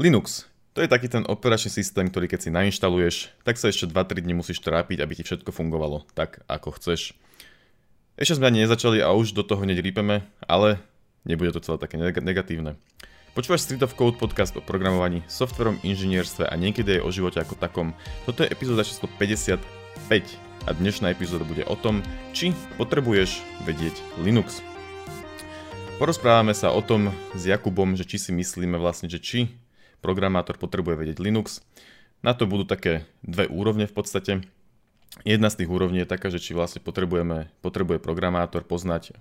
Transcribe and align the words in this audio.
Linux. 0.00 0.48
To 0.72 0.80
je 0.80 0.88
taký 0.88 1.12
ten 1.12 1.28
operačný 1.28 1.68
systém, 1.68 2.08
ktorý 2.08 2.24
keď 2.24 2.40
si 2.40 2.48
nainštaluješ, 2.48 3.36
tak 3.44 3.60
sa 3.60 3.68
ešte 3.68 3.84
2-3 3.84 4.24
dní 4.24 4.32
musíš 4.32 4.64
trápiť, 4.64 4.96
aby 4.96 5.12
ti 5.12 5.28
všetko 5.28 5.52
fungovalo 5.52 6.08
tak, 6.16 6.40
ako 6.48 6.72
chceš. 6.80 7.12
Ešte 8.16 8.40
sme 8.40 8.48
ani 8.48 8.64
nezačali 8.64 9.04
a 9.04 9.12
už 9.12 9.36
do 9.36 9.44
toho 9.44 9.60
hneď 9.60 9.84
rýpeme, 9.84 10.24
ale 10.48 10.80
nebude 11.28 11.52
to 11.52 11.60
celé 11.60 11.76
také 11.76 12.00
negatívne. 12.00 12.80
Počúvaš 13.36 13.68
Street 13.68 13.84
of 13.84 13.92
Code 13.92 14.16
podcast 14.16 14.56
o 14.56 14.64
programovaní, 14.64 15.20
softverom, 15.28 15.76
inžinierstve 15.84 16.48
a 16.48 16.54
niekedy 16.56 16.96
aj 16.96 17.04
o 17.04 17.12
živote 17.12 17.36
ako 17.36 17.60
takom. 17.60 17.92
Toto 18.24 18.40
je 18.40 18.48
epizóda 18.48 18.88
číslo 18.88 19.04
55 19.20 19.60
a 20.64 20.70
dnešná 20.80 21.12
epizóda 21.12 21.44
bude 21.44 21.68
o 21.68 21.76
tom, 21.76 22.00
či 22.32 22.56
potrebuješ 22.80 23.44
vedieť 23.68 24.00
Linux. 24.24 24.64
Porozprávame 26.00 26.56
sa 26.56 26.72
o 26.72 26.80
tom 26.80 27.12
s 27.36 27.44
Jakubom, 27.44 27.92
že 27.92 28.08
či 28.08 28.16
si 28.16 28.32
myslíme 28.32 28.80
vlastne, 28.80 29.04
že 29.04 29.20
či 29.20 29.52
programátor 30.00 30.56
potrebuje 30.56 30.96
vedieť 31.06 31.18
Linux. 31.22 31.64
Na 32.20 32.36
to 32.36 32.44
budú 32.44 32.68
také 32.68 33.08
dve 33.24 33.48
úrovne 33.48 33.88
v 33.88 33.94
podstate. 33.96 34.32
Jedna 35.24 35.48
z 35.48 35.64
tých 35.64 35.70
úrovní 35.72 36.04
je 36.04 36.08
taká, 36.10 36.28
že 36.28 36.42
či 36.42 36.52
vlastne 36.52 36.84
potrebujeme, 36.84 37.48
potrebuje 37.64 37.98
programátor 37.98 38.62
poznať 38.62 39.16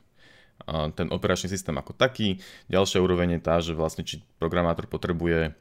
ten 0.95 1.07
operačný 1.07 1.48
systém 1.48 1.76
ako 1.80 1.95
taký. 1.95 2.44
Ďalšia 2.68 2.99
úroveň 2.99 3.40
je 3.40 3.41
tá, 3.41 3.55
že 3.63 3.71
vlastne 3.71 4.04
či 4.04 4.20
programátor 4.38 4.91
potrebuje 4.91 5.55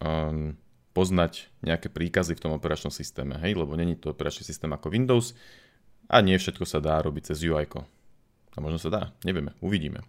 um, 0.00 0.56
poznať 0.96 1.52
nejaké 1.62 1.92
príkazy 1.92 2.34
v 2.34 2.42
tom 2.42 2.52
operačnom 2.56 2.90
systéme, 2.90 3.38
hej, 3.44 3.54
lebo 3.54 3.76
není 3.76 3.94
to 3.94 4.16
operačný 4.16 4.42
systém 4.42 4.72
ako 4.72 4.90
Windows 4.90 5.36
a 6.08 6.24
nie 6.24 6.34
všetko 6.34 6.64
sa 6.64 6.80
dá 6.80 6.98
robiť 7.04 7.30
cez 7.30 7.44
UI. 7.44 7.68
A 8.56 8.58
možno 8.58 8.80
sa 8.80 8.90
dá, 8.90 9.02
nevieme, 9.22 9.54
uvidíme. 9.62 10.02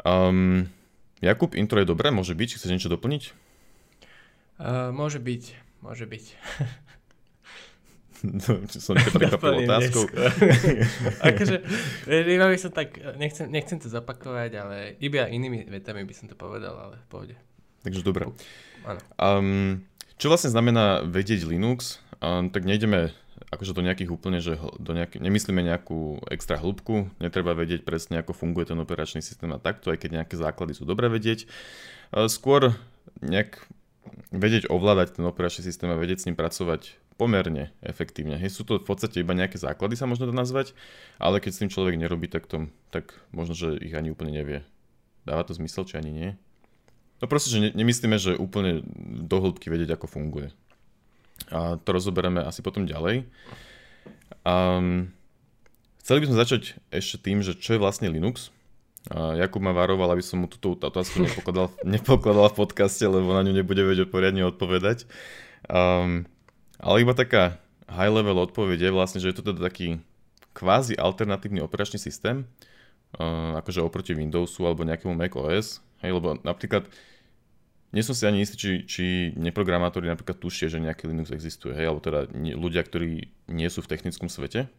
Um, 0.00 0.70
Jakub, 1.22 1.54
intro 1.54 1.78
je 1.78 1.86
dobré, 1.86 2.10
môže 2.10 2.34
byť, 2.34 2.58
chceš 2.58 2.66
niečo 2.74 2.90
doplniť? 2.90 3.30
Uh, 4.58 4.90
môže 4.90 5.22
byť, 5.22 5.42
môže 5.78 6.02
byť. 6.10 6.24
No, 8.26 8.66
som 8.82 8.98
ťa 8.98 9.10
prekvapil 9.14 9.62
otázkou. 9.62 10.10
akože, 11.30 11.56
iba 12.10 12.46
by 12.50 12.58
som 12.58 12.74
tak, 12.74 12.98
nechcem, 13.22 13.46
nechcem 13.46 13.78
to 13.78 13.86
zapakovať, 13.86 14.50
ale 14.58 14.76
iba 14.98 15.30
inými 15.30 15.70
vetami 15.70 16.02
by 16.02 16.10
som 16.10 16.26
to 16.26 16.34
povedal, 16.34 16.74
ale 16.74 16.98
v 16.98 17.06
pohode. 17.06 17.34
Takže 17.86 18.02
dobre. 18.02 18.26
Um, 19.14 19.86
čo 20.18 20.26
vlastne 20.26 20.50
znamená 20.50 21.06
vedieť 21.06 21.46
Linux? 21.46 22.02
Um, 22.18 22.50
tak 22.50 22.66
nejdeme 22.66 23.14
akože 23.52 23.76
do 23.76 23.84
nejakých 23.84 24.08
úplne, 24.08 24.40
že 24.40 24.56
do 24.80 24.96
nejaký, 24.96 25.20
nemyslíme 25.20 25.60
nejakú 25.60 26.24
extra 26.32 26.56
hĺbku, 26.56 27.12
netreba 27.20 27.52
vedieť 27.52 27.84
presne, 27.84 28.24
ako 28.24 28.32
funguje 28.32 28.72
ten 28.72 28.80
operačný 28.80 29.20
systém 29.20 29.52
a 29.52 29.60
takto, 29.60 29.92
aj 29.92 30.00
keď 30.00 30.24
nejaké 30.24 30.40
základy 30.40 30.72
sú 30.72 30.88
dobre 30.88 31.12
vedieť. 31.12 31.44
Skôr 32.32 32.72
nejak 33.20 33.60
vedieť 34.32 34.72
ovládať 34.72 35.20
ten 35.20 35.24
operačný 35.28 35.68
systém 35.68 35.92
a 35.92 36.00
vedieť 36.00 36.24
s 36.24 36.26
ním 36.32 36.36
pracovať 36.40 36.96
pomerne 37.20 37.70
efektívne. 37.84 38.40
Hej, 38.40 38.56
sú 38.56 38.62
to 38.64 38.80
v 38.80 38.88
podstate 38.88 39.20
iba 39.20 39.36
nejaké 39.36 39.60
základy, 39.60 40.00
sa 40.00 40.08
možno 40.08 40.26
to 40.26 40.34
nazvať, 40.34 40.72
ale 41.20 41.38
keď 41.38 41.50
s 41.52 41.60
tým 41.60 41.70
človek 41.70 42.00
nerobí, 42.00 42.26
tak, 42.26 42.48
to, 42.48 42.72
tak 42.88 43.12
možno, 43.36 43.52
že 43.52 43.76
ich 43.78 43.92
ani 43.92 44.10
úplne 44.10 44.32
nevie. 44.32 44.64
Dáva 45.28 45.44
to 45.44 45.52
zmysel, 45.54 45.84
či 45.84 46.00
ani 46.00 46.10
nie? 46.10 46.30
No 47.22 47.30
proste, 47.30 47.54
že 47.54 47.62
ne, 47.62 47.70
nemyslíme, 47.70 48.18
že 48.18 48.34
úplne 48.34 48.82
do 49.22 49.38
hĺbky 49.38 49.70
vedieť, 49.70 49.94
ako 49.94 50.10
funguje. 50.10 50.50
A 51.50 51.80
to 51.80 51.88
rozoberieme 51.90 52.44
asi 52.44 52.62
potom 52.62 52.86
ďalej. 52.86 53.26
Um, 54.46 55.10
chceli 56.02 56.22
by 56.22 56.26
sme 56.30 56.42
začať 56.42 56.62
ešte 56.90 57.16
tým, 57.26 57.42
že 57.42 57.58
čo 57.58 57.74
je 57.74 57.82
vlastne 57.82 58.10
Linux. 58.10 58.54
A 59.10 59.34
Jakub 59.34 59.58
ma 59.58 59.74
varoval, 59.74 60.14
aby 60.14 60.22
som 60.22 60.42
mu 60.42 60.46
túto 60.46 60.78
otázku 60.78 61.18
nepokladal, 61.26 61.74
nepokladal 61.82 62.54
v 62.54 62.58
podcaste, 62.62 63.02
lebo 63.02 63.34
na 63.34 63.42
ňu 63.42 63.52
nebude 63.54 63.82
vedieť 63.82 64.06
poriadne 64.10 64.46
odpovedať. 64.46 65.10
Um, 65.66 66.26
ale 66.78 67.02
iba 67.02 67.14
taká 67.14 67.58
high 67.90 68.10
level 68.10 68.38
odpoveď 68.46 68.90
je 68.90 68.90
vlastne, 68.94 69.18
že 69.18 69.30
je 69.30 69.36
to 69.38 69.46
teda 69.50 69.62
taký 69.62 70.02
kvázi 70.52 70.94
alternatívny 70.94 71.62
operačný 71.64 71.98
systém, 71.98 72.46
uh, 73.18 73.58
akože 73.58 73.82
oproti 73.82 74.14
Windowsu 74.14 74.62
alebo 74.66 74.86
nejakému 74.86 75.14
Mac 75.14 75.34
OS. 75.34 75.82
Hej, 76.02 76.18
lebo 76.18 76.38
napríklad 76.42 76.86
nie 77.92 78.00
som 78.00 78.16
si 78.16 78.24
ani 78.24 78.40
istý, 78.40 78.56
či, 78.56 78.70
či 78.88 79.04
neprogramátori 79.36 80.08
napríklad 80.08 80.40
tušia, 80.40 80.72
že 80.72 80.80
nejaký 80.80 81.12
Linux 81.12 81.28
existuje, 81.28 81.76
hej, 81.76 81.92
alebo 81.92 82.00
teda 82.00 82.32
nie, 82.32 82.56
ľudia, 82.56 82.80
ktorí 82.80 83.28
nie 83.52 83.68
sú 83.68 83.84
v 83.84 83.90
technickom 83.92 84.32
svete, 84.32 84.72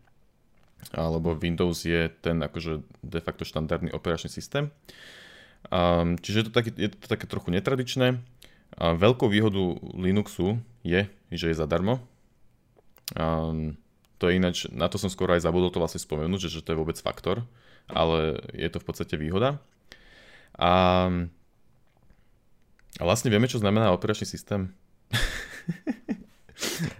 alebo 0.91 1.37
Windows 1.37 1.85
je 1.85 2.09
ten 2.09 2.41
akože 2.41 2.83
de 3.05 3.21
facto 3.21 3.45
štandardný 3.45 3.93
operačný 3.93 4.27
systém. 4.27 4.73
Um, 5.71 6.19
čiže 6.19 6.43
je 6.43 6.45
to, 6.49 6.53
také, 6.53 6.71
je 6.75 6.89
to 6.91 7.07
také 7.07 7.29
trochu 7.29 7.55
netradičné. 7.55 8.19
A 8.73 8.97
veľkou 8.97 9.29
výhodou 9.29 9.79
Linuxu 9.95 10.59
je, 10.81 11.07
že 11.31 11.45
je 11.53 11.55
zadarmo. 11.55 12.03
Um, 13.13 13.77
to 14.17 14.27
je 14.27 14.41
ináč, 14.41 14.67
na 14.73 14.89
to 14.89 14.97
som 14.97 15.07
skoro 15.07 15.37
aj 15.37 15.45
zabudol 15.45 15.69
to 15.69 15.79
vlastne 15.79 16.01
spomenúť, 16.01 16.49
že, 16.49 16.59
že 16.59 16.63
to 16.65 16.73
je 16.73 16.79
vôbec 16.81 16.97
faktor, 16.97 17.45
ale 17.87 18.41
je 18.51 18.67
to 18.67 18.81
v 18.81 18.87
podstate 18.87 19.15
výhoda. 19.15 19.61
A 20.57 21.07
a 22.99 23.01
vlastne 23.01 23.33
vieme, 23.33 23.49
čo 23.49 23.57
znamená 23.57 23.89
operačný 23.89 24.29
systém? 24.29 24.69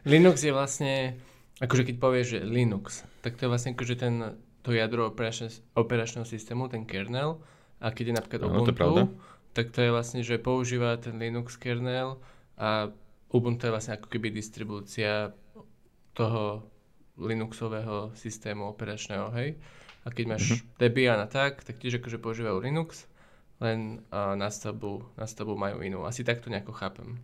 Linux 0.10 0.42
je 0.42 0.50
vlastne, 0.50 1.22
akože 1.62 1.86
keď 1.86 1.96
povieš, 2.02 2.28
že 2.38 2.40
Linux, 2.42 3.06
tak 3.22 3.38
to 3.38 3.46
je 3.46 3.52
vlastne 3.52 3.78
akože 3.78 3.96
ten, 4.02 4.14
to 4.66 4.74
jadro 4.74 5.14
operačného, 5.14 5.54
operačného 5.78 6.26
systému, 6.26 6.66
ten 6.66 6.90
kernel. 6.90 7.38
A 7.84 7.92
keď 7.92 8.06
je 8.10 8.16
napríklad 8.18 8.42
Ubuntu, 8.48 8.74
to 8.74 9.12
tak 9.54 9.70
to 9.70 9.86
je 9.86 9.94
vlastne, 9.94 10.26
že 10.26 10.42
používa 10.42 10.98
ten 10.98 11.14
Linux 11.20 11.62
kernel 11.62 12.18
a 12.58 12.90
Ubuntu 13.30 13.70
je 13.70 13.74
vlastne 13.74 13.94
ako 14.00 14.10
keby 14.10 14.34
distribúcia 14.34 15.30
toho 16.18 16.66
Linuxového 17.22 18.18
systému 18.18 18.66
operačného, 18.74 19.30
hej. 19.38 19.62
A 20.04 20.10
keď 20.10 20.36
máš 20.36 20.58
mm-hmm. 20.58 20.74
Debian 20.82 21.22
a 21.22 21.30
tak, 21.30 21.62
tak 21.62 21.78
tiež 21.78 22.02
akože 22.02 22.18
používajú 22.18 22.58
Linux 22.58 23.06
len 23.64 23.80
uh, 24.12 24.36
nastavbu, 24.36 25.16
nastavbu 25.16 25.56
majú 25.56 25.80
inú. 25.80 26.04
Asi 26.04 26.28
takto 26.28 26.52
nejako 26.52 26.76
chápem. 26.76 27.24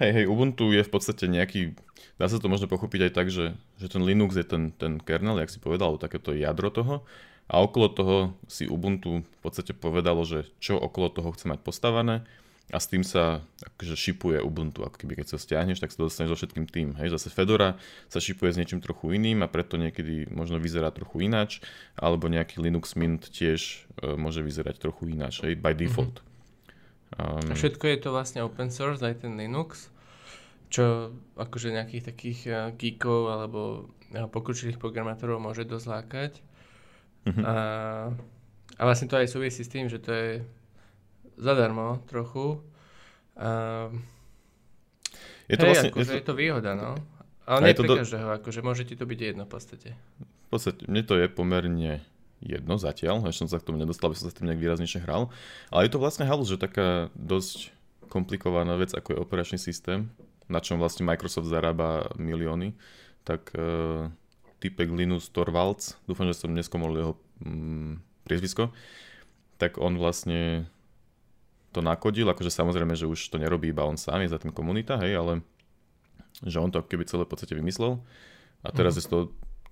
Hej, 0.00 0.22
hej, 0.22 0.26
Ubuntu 0.30 0.72
je 0.72 0.82
v 0.82 0.90
podstate 0.90 1.28
nejaký, 1.28 1.76
dá 2.16 2.26
sa 2.26 2.40
to 2.40 2.48
možno 2.48 2.66
pochopiť 2.70 3.10
aj 3.10 3.12
tak, 3.12 3.26
že, 3.28 3.52
že 3.76 3.86
ten 3.92 4.02
Linux 4.02 4.34
je 4.34 4.46
ten, 4.46 4.72
ten 4.72 4.96
kernel, 4.98 5.38
jak 5.38 5.52
si 5.52 5.60
povedal, 5.60 6.00
takéto 6.00 6.32
jadro 6.32 6.72
toho 6.72 6.94
a 7.52 7.60
okolo 7.60 7.86
toho 7.92 8.16
si 8.48 8.64
Ubuntu 8.64 9.20
v 9.20 9.40
podstate 9.44 9.76
povedalo, 9.76 10.24
že 10.24 10.48
čo 10.62 10.80
okolo 10.80 11.12
toho 11.12 11.34
chce 11.36 11.44
mať 11.50 11.60
postavené 11.60 12.24
a 12.70 12.78
s 12.78 12.86
tým 12.88 13.02
sa 13.02 13.42
akože 13.58 13.98
šipuje 13.98 14.38
Ubuntu, 14.40 14.86
ako 14.86 14.96
keby 14.96 15.20
keď 15.20 15.34
sa 15.34 15.38
stiahneš, 15.40 15.82
tak 15.82 15.92
sa 15.92 16.06
dostaneš 16.06 16.32
so 16.32 16.38
všetkým 16.40 16.66
tým. 16.70 16.88
Hej, 16.96 17.12
zase 17.18 17.28
Fedora 17.28 17.76
sa 18.08 18.22
šipuje 18.22 18.54
s 18.54 18.56
niečím 18.56 18.80
trochu 18.80 19.12
iným 19.18 19.44
a 19.44 19.50
preto 19.50 19.76
niekedy 19.76 20.30
možno 20.32 20.56
vyzerá 20.62 20.88
trochu 20.94 21.26
ináč, 21.26 21.60
alebo 21.98 22.32
nejaký 22.32 22.62
Linux 22.62 22.96
Mint 22.96 23.28
tiež 23.28 23.90
uh, 24.00 24.16
môže 24.16 24.40
vyzerať 24.40 24.78
trochu 24.78 25.12
ináč, 25.12 25.42
hej, 25.42 25.58
by 25.58 25.74
default. 25.76 26.22
Mm-hmm. 26.22 26.30
Um, 27.12 27.50
a 27.50 27.54
všetko 27.58 27.84
je 27.92 27.98
to 28.00 28.08
vlastne 28.08 28.40
open 28.40 28.72
source, 28.72 29.04
aj 29.04 29.20
ten 29.20 29.36
Linux, 29.36 29.92
čo 30.72 31.12
akože 31.36 31.76
nejakých 31.76 32.04
takých 32.08 32.40
uh, 32.48 32.56
geekov 32.72 33.28
alebo 33.28 33.92
uh, 34.16 34.30
pokročilých 34.32 34.80
programátorov 34.80 35.44
môže 35.44 35.68
dosť 35.68 35.86
lákať. 35.92 36.32
Mm-hmm. 37.28 37.44
A, 37.44 37.54
a 38.80 38.82
vlastne 38.88 39.12
to 39.12 39.20
aj 39.20 39.28
súvisí 39.28 39.60
s 39.60 39.68
tým, 39.68 39.92
že 39.92 40.00
to 40.00 40.08
je 40.08 40.30
zadarmo 41.36 42.02
trochu. 42.08 42.60
Uh, 43.36 43.92
je 45.48 45.56
to 45.56 45.66
hej, 45.66 45.70
vlastne... 45.72 45.88
Akože 45.92 46.04
je, 46.04 46.08
to... 46.08 46.20
je 46.20 46.26
to 46.26 46.34
výhoda, 46.34 46.72
no. 46.76 46.96
Ale 47.44 47.72
nie 47.72 47.74
pre 47.74 47.88
do... 47.90 47.96
každého, 47.98 48.28
akože 48.38 48.60
môže 48.62 48.82
ti 48.86 48.94
to 48.94 49.04
byť 49.04 49.18
jedno 49.18 49.44
v 49.44 49.50
podstate. 49.50 49.88
V 50.22 50.48
podstate, 50.48 50.86
mne 50.86 51.02
to 51.02 51.18
je 51.18 51.26
pomerne 51.26 52.04
jedno 52.42 52.74
zatiaľ, 52.78 53.22
ešte 53.26 53.46
som 53.46 53.50
sa 53.50 53.58
k 53.62 53.66
tomu 53.70 53.78
nedostal, 53.78 54.10
aby 54.10 54.18
som 54.18 54.26
sa 54.26 54.32
s 54.34 54.38
tým 54.38 54.50
nejak 54.50 54.62
výraznejšie 54.62 55.02
hral. 55.06 55.30
Ale 55.70 55.86
je 55.86 55.92
to 55.94 56.02
vlastne 56.02 56.26
halus, 56.26 56.50
že 56.50 56.58
taká 56.58 57.10
dosť 57.14 57.70
komplikovaná 58.10 58.76
vec, 58.76 58.92
ako 58.92 59.14
je 59.14 59.22
operačný 59.22 59.58
systém, 59.58 60.10
na 60.50 60.58
čom 60.58 60.76
vlastne 60.76 61.06
Microsoft 61.06 61.48
zarába 61.48 62.12
milióny, 62.18 62.74
tak 63.22 63.54
uh, 63.54 64.10
typek 64.58 64.90
Linus 64.90 65.30
Torvalds, 65.30 65.96
dúfam, 66.04 66.26
že 66.28 66.36
som 66.36 66.52
neskomol 66.52 66.92
jeho 66.98 67.14
mm, 67.40 68.02
priezvisko, 68.26 68.74
tak 69.56 69.78
on 69.78 69.96
vlastne 69.96 70.66
to 71.72 71.80
nakodil, 71.80 72.28
akože 72.28 72.52
samozrejme, 72.52 72.92
že 72.92 73.08
už 73.08 73.32
to 73.32 73.40
nerobí 73.40 73.72
iba 73.72 73.88
on 73.88 73.96
sám, 73.96 74.22
je 74.22 74.32
za 74.32 74.38
tým 74.38 74.52
komunita, 74.52 75.00
hej, 75.00 75.16
ale 75.16 75.32
že 76.44 76.60
on 76.60 76.68
to 76.68 76.84
keby 76.84 77.08
celé 77.08 77.24
v 77.24 77.32
podstate 77.32 77.56
vymyslel 77.56 78.04
a 78.62 78.68
teraz 78.70 78.94
mm-hmm. 78.94 79.08
je 79.08 79.12
to 79.12 79.18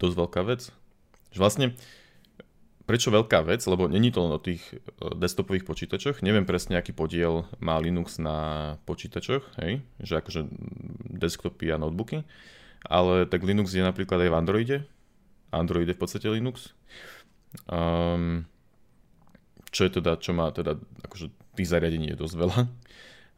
dosť 0.00 0.16
veľká 0.16 0.40
vec. 0.48 0.72
Že 1.30 1.38
vlastne, 1.38 1.66
prečo 2.88 3.14
veľká 3.14 3.44
vec, 3.46 3.62
lebo 3.68 3.86
není 3.86 4.10
to 4.10 4.24
len 4.24 4.32
o 4.34 4.40
tých 4.40 4.64
e, 4.72 4.80
desktopových 5.14 5.68
počítačoch, 5.68 6.24
neviem 6.24 6.48
presne, 6.48 6.80
aký 6.80 6.90
podiel 6.96 7.46
má 7.62 7.78
Linux 7.78 8.18
na 8.18 8.80
počítačoch, 8.88 9.60
hej, 9.62 9.84
že 10.00 10.18
akože 10.18 10.48
desktopy 11.20 11.70
a 11.70 11.78
notebooky, 11.78 12.26
ale 12.88 13.28
tak 13.28 13.44
Linux 13.44 13.76
je 13.76 13.84
napríklad 13.84 14.24
aj 14.24 14.30
v 14.32 14.38
Androide, 14.40 14.78
Android 15.50 15.86
je 15.86 15.94
v 15.94 16.02
podstate 16.02 16.26
Linux. 16.30 16.70
Um, 17.66 18.46
čo 19.70 19.86
je 19.86 19.90
teda, 19.98 20.18
čo 20.18 20.34
má 20.34 20.50
teda, 20.54 20.78
akože 21.06 21.30
tých 21.56 21.70
zariadení 21.70 22.12
je 22.14 22.20
dosť 22.20 22.36
veľa. 22.36 22.60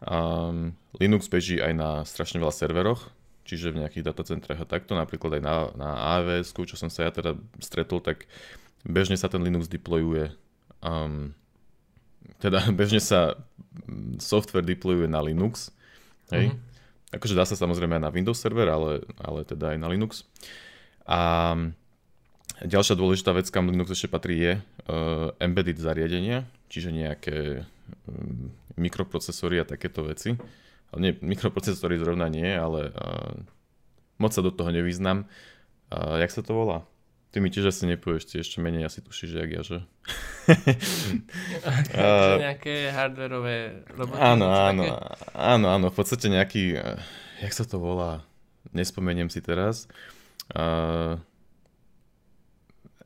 Um, 0.03 0.75
Linux 0.99 1.31
beží 1.31 1.63
aj 1.63 1.73
na 1.79 1.91
strašne 2.03 2.43
veľa 2.43 2.53
serveroch, 2.53 3.09
čiže 3.47 3.71
v 3.71 3.87
nejakých 3.87 4.11
datacentrách 4.11 4.61
a 4.63 4.67
takto, 4.67 4.99
napríklad 4.99 5.39
aj 5.39 5.43
na, 5.43 5.55
na 5.79 5.91
AWS, 6.19 6.53
čo 6.53 6.75
som 6.75 6.91
sa 6.91 7.07
ja 7.07 7.11
teda 7.15 7.39
stretol, 7.63 8.03
tak 8.03 8.27
bežne 8.83 9.15
sa 9.15 9.31
ten 9.31 9.41
Linux 9.43 9.71
deployuje 9.71 10.35
um, 10.83 11.33
teda 12.43 12.67
bežne 12.81 12.99
sa 12.99 13.39
software 14.19 14.67
deployuje 14.67 15.09
na 15.09 15.23
Linux, 15.23 15.71
hej. 16.35 16.53
Mm-hmm. 16.53 16.71
Akože 17.13 17.37
dá 17.37 17.45
sa 17.45 17.57
samozrejme 17.57 18.01
aj 18.01 18.05
na 18.09 18.13
Windows 18.13 18.41
server, 18.41 18.69
ale, 18.73 19.05
ale 19.21 19.45
teda 19.45 19.77
aj 19.77 19.79
na 19.85 19.89
Linux. 19.93 20.25
A 21.05 21.53
ďalšia 22.65 22.97
dôležitá 22.97 23.37
vec, 23.37 23.53
kam 23.53 23.69
Linux 23.69 23.93
ešte 23.93 24.09
patrí, 24.09 24.41
je 24.41 24.53
uh, 24.57 25.29
embedded 25.37 25.77
zariadenia, 25.77 26.49
čiže 26.73 26.89
nejaké 26.89 27.69
mikroprocesory 28.77 29.61
a 29.61 29.69
takéto 29.69 30.07
veci. 30.07 30.37
Ale 30.93 31.01
nie, 31.01 31.13
mikroprocesory 31.21 31.97
zrovna 31.97 32.29
nie, 32.29 32.53
ale 32.53 32.93
uh, 32.93 33.33
moc 34.21 34.37
sa 34.37 34.45
do 34.45 34.53
toho 34.53 34.69
nevyznam. 34.69 35.25
Uh, 35.89 36.21
jak 36.21 36.33
sa 36.33 36.45
to 36.45 36.53
volá? 36.53 36.85
Ty 37.33 37.41
mi 37.41 37.49
tiež 37.49 37.73
asi 37.73 37.89
nepovieš, 37.89 38.29
ty 38.29 38.45
ešte 38.45 38.61
menej 38.61 38.85
asi 38.85 39.01
tušíš, 39.01 39.33
jak 39.33 39.51
ja, 39.57 39.63
že? 39.65 39.79
uh, 41.97 42.37
nejaké 42.45 42.93
hardwareové 42.93 43.89
roboty? 43.89 44.21
Áno, 44.21 44.53
áno, 44.53 44.85
áno, 45.33 45.67
áno, 45.73 45.87
v 45.89 45.97
podstate 45.97 46.29
nejaký, 46.29 46.77
uh, 46.77 47.01
jak 47.41 47.57
sa 47.57 47.65
to 47.65 47.81
volá, 47.81 48.21
nespomeniem 48.77 49.33
si 49.33 49.41
teraz. 49.41 49.89
Uh, 50.53 51.17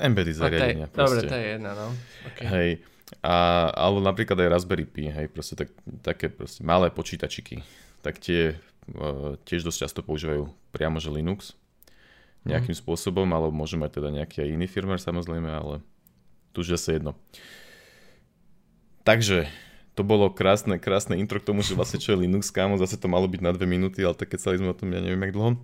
embedded 0.03 0.35
zariadenia. 0.35 0.91
Okay, 0.91 0.99
dobre, 0.99 1.19
to 1.23 1.35
je 1.39 1.47
jedna, 1.55 1.71
no. 1.79 1.95
Okay. 2.35 2.47
Hej, 2.51 2.71
a, 3.23 3.71
alebo 3.71 4.03
napríklad 4.03 4.39
aj 4.39 4.53
Raspberry 4.53 4.87
Pi, 4.87 5.11
hej, 5.11 5.27
proste 5.31 5.55
tak, 5.55 5.71
také 6.03 6.27
proste 6.27 6.67
malé 6.67 6.91
počítačiky, 6.91 7.63
tak 8.03 8.19
tie 8.19 8.59
uh, 8.99 9.39
tiež 9.47 9.63
dosť 9.63 9.79
často 9.87 10.01
používajú 10.03 10.51
priamo 10.75 10.99
že 10.99 11.15
Linux 11.15 11.55
nejakým 12.47 12.79
mm. 12.79 12.83
spôsobom, 12.83 13.27
alebo 13.35 13.51
môže 13.51 13.75
mať 13.75 13.99
teda 13.99 14.15
nejaký 14.15 14.47
aj 14.47 14.49
iný 14.55 14.67
firmware 14.71 15.03
samozrejme, 15.03 15.51
ale 15.51 15.83
tu 16.55 16.63
už 16.63 16.79
zase 16.79 17.03
jedno. 17.03 17.19
Takže, 19.03 19.51
to 19.99 20.03
bolo 20.07 20.31
krásne, 20.31 20.79
krásne 20.79 21.19
intro 21.19 21.43
k 21.43 21.47
tomu, 21.51 21.67
že 21.67 21.75
vlastne 21.75 21.99
čo 21.99 22.15
je 22.15 22.23
Linux, 22.23 22.55
kámo, 22.55 22.79
zase 22.79 22.99
to 22.99 23.11
malo 23.11 23.27
byť 23.27 23.41
na 23.43 23.51
dve 23.51 23.67
minúty, 23.67 24.03
ale 24.07 24.15
tak 24.15 24.31
keď 24.35 24.59
sme 24.59 24.71
o 24.71 24.79
tom, 24.79 24.95
ja 24.95 25.03
neviem 25.03 25.23
jak 25.27 25.35
dlho. 25.35 25.59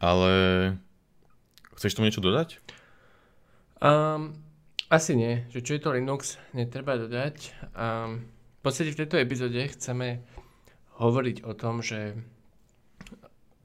Ale 0.00 0.32
chceš 1.76 1.96
tomu 1.96 2.08
niečo 2.08 2.24
dodať? 2.24 2.60
Um, 3.80 4.36
asi 4.86 5.12
nie, 5.18 5.46
že 5.50 5.62
čo 5.62 5.74
je 5.74 5.82
to 5.82 5.94
Linux, 5.94 6.38
netreba 6.54 6.94
dodať. 6.94 7.52
Um, 7.74 8.30
v 8.58 8.60
podstate 8.62 8.94
v 8.94 9.00
tejto 9.02 9.16
epizóde 9.18 9.62
chceme 9.70 10.22
hovoriť 10.98 11.42
o 11.46 11.52
tom, 11.54 11.82
že 11.82 12.14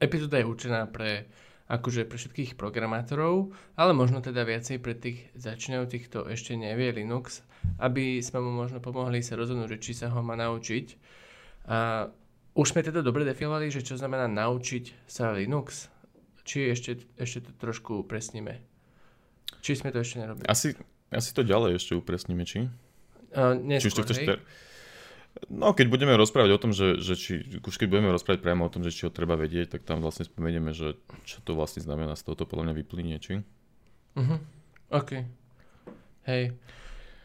epizóda 0.02 0.42
je 0.42 0.50
určená 0.50 0.90
pre 0.90 1.30
akože 1.72 2.04
pre 2.04 2.20
všetkých 2.20 2.58
programátorov, 2.60 3.54
ale 3.80 3.96
možno 3.96 4.20
teda 4.20 4.44
viacej 4.44 4.76
pre 4.82 4.92
tých 4.92 5.32
začínajúcich, 5.38 6.10
kto 6.10 6.28
ešte 6.28 6.52
nevie 6.52 6.92
Linux, 6.92 7.40
aby 7.80 8.20
sme 8.20 8.44
mu 8.44 8.52
možno 8.52 8.82
pomohli 8.82 9.24
sa 9.24 9.38
rozhodnúť, 9.38 9.80
či 9.80 9.96
sa 9.96 10.12
ho 10.12 10.20
má 10.20 10.36
naučiť. 10.36 10.86
A 11.72 12.10
už 12.52 12.76
sme 12.76 12.84
teda 12.84 13.00
dobre 13.00 13.24
definovali, 13.24 13.72
že 13.72 13.80
čo 13.80 13.96
znamená 13.96 14.28
naučiť 14.28 15.08
sa 15.08 15.32
Linux? 15.32 15.88
Či 16.44 16.74
ešte, 16.74 17.08
ešte 17.16 17.48
to 17.48 17.50
trošku 17.56 18.04
upresníme? 18.04 18.60
Či 19.62 19.80
sme 19.80 19.94
to 19.94 20.02
ešte 20.02 20.20
nerobili? 20.20 20.50
Asi, 20.50 20.74
asi 21.12 21.30
to 21.36 21.44
ďalej 21.44 21.76
ešte 21.76 21.92
upresníme, 21.94 22.42
či? 22.48 22.72
Uh, 23.32 23.56
neskôr, 23.56 23.82
či 23.84 23.88
už 23.88 23.96
to 23.96 24.04
chceš 24.08 24.18
ter- 24.24 24.44
No, 25.48 25.72
keď 25.72 25.88
budeme 25.88 26.12
rozprávať 26.12 26.50
o 26.52 26.60
tom, 26.60 26.76
že, 26.76 27.00
že 27.00 27.16
či, 27.16 27.40
už 27.64 27.76
keď 27.80 27.88
budeme 27.88 28.12
rozprávať 28.12 28.44
priamo 28.44 28.68
o 28.68 28.72
tom, 28.72 28.84
že 28.84 28.92
či 28.92 29.08
ho 29.08 29.12
treba 29.12 29.32
vedieť, 29.32 29.76
tak 29.76 29.88
tam 29.88 30.04
vlastne 30.04 30.28
spomenieme, 30.28 30.76
že 30.76 31.00
čo 31.24 31.40
to 31.40 31.56
vlastne 31.56 31.80
znamená, 31.80 32.12
z 32.20 32.28
toho 32.28 32.44
podľa 32.44 32.68
mňa 32.68 32.74
vyplynie, 32.76 33.16
či? 33.16 33.40
Mhm, 34.12 34.36
OK. 34.92 35.24
Hej. 36.28 36.52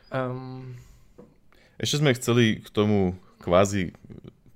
Um... 0.08 0.80
Ešte 1.78 2.00
sme 2.00 2.16
chceli 2.16 2.64
k 2.64 2.70
tomu 2.72 3.20
kvázi 3.44 3.94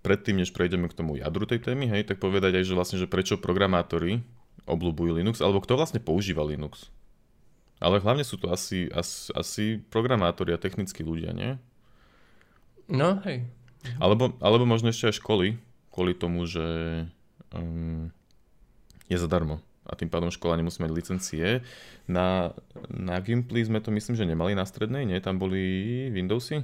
predtým, 0.02 0.42
než 0.42 0.56
prejdeme 0.56 0.90
k 0.90 0.98
tomu 0.98 1.20
jadru 1.20 1.46
tej 1.46 1.62
témy, 1.62 1.92
hej, 1.92 2.08
tak 2.08 2.24
povedať 2.24 2.58
aj, 2.58 2.66
že 2.66 2.74
vlastne, 2.74 2.98
že 2.98 3.06
prečo 3.06 3.38
programátori 3.38 4.26
obľúbujú 4.66 5.22
Linux, 5.22 5.44
alebo 5.44 5.62
kto 5.62 5.78
vlastne 5.78 6.02
používa 6.02 6.42
Linux. 6.42 6.90
Ale 7.82 7.98
hlavne 7.98 8.22
sú 8.22 8.38
to 8.38 8.54
asi, 8.54 8.86
asi, 8.94 9.34
asi 9.34 9.64
programátori 9.90 10.54
a 10.54 10.62
technickí 10.62 11.02
ľudia, 11.02 11.34
nie? 11.34 11.58
No, 12.86 13.18
hej. 13.26 13.50
Alebo, 13.98 14.38
alebo 14.38 14.70
možno 14.70 14.94
ešte 14.94 15.10
aj 15.10 15.18
školy, 15.18 15.58
kvôli 15.90 16.14
tomu, 16.14 16.46
že 16.46 16.62
um, 17.50 18.14
je 19.10 19.18
zadarmo. 19.18 19.66
A 19.82 19.98
tým 19.98 20.14
pádom 20.14 20.30
škola 20.30 20.62
nemusí 20.62 20.78
mať 20.78 20.92
licencie. 20.94 21.46
Na, 22.06 22.54
na 22.86 23.18
Gimply 23.18 23.66
sme 23.66 23.82
to 23.82 23.90
myslím, 23.90 24.14
že 24.14 24.30
nemali 24.30 24.54
na 24.54 24.64
strednej, 24.70 25.10
nie? 25.10 25.18
Tam 25.18 25.42
boli 25.42 26.06
Windowsy? 26.14 26.62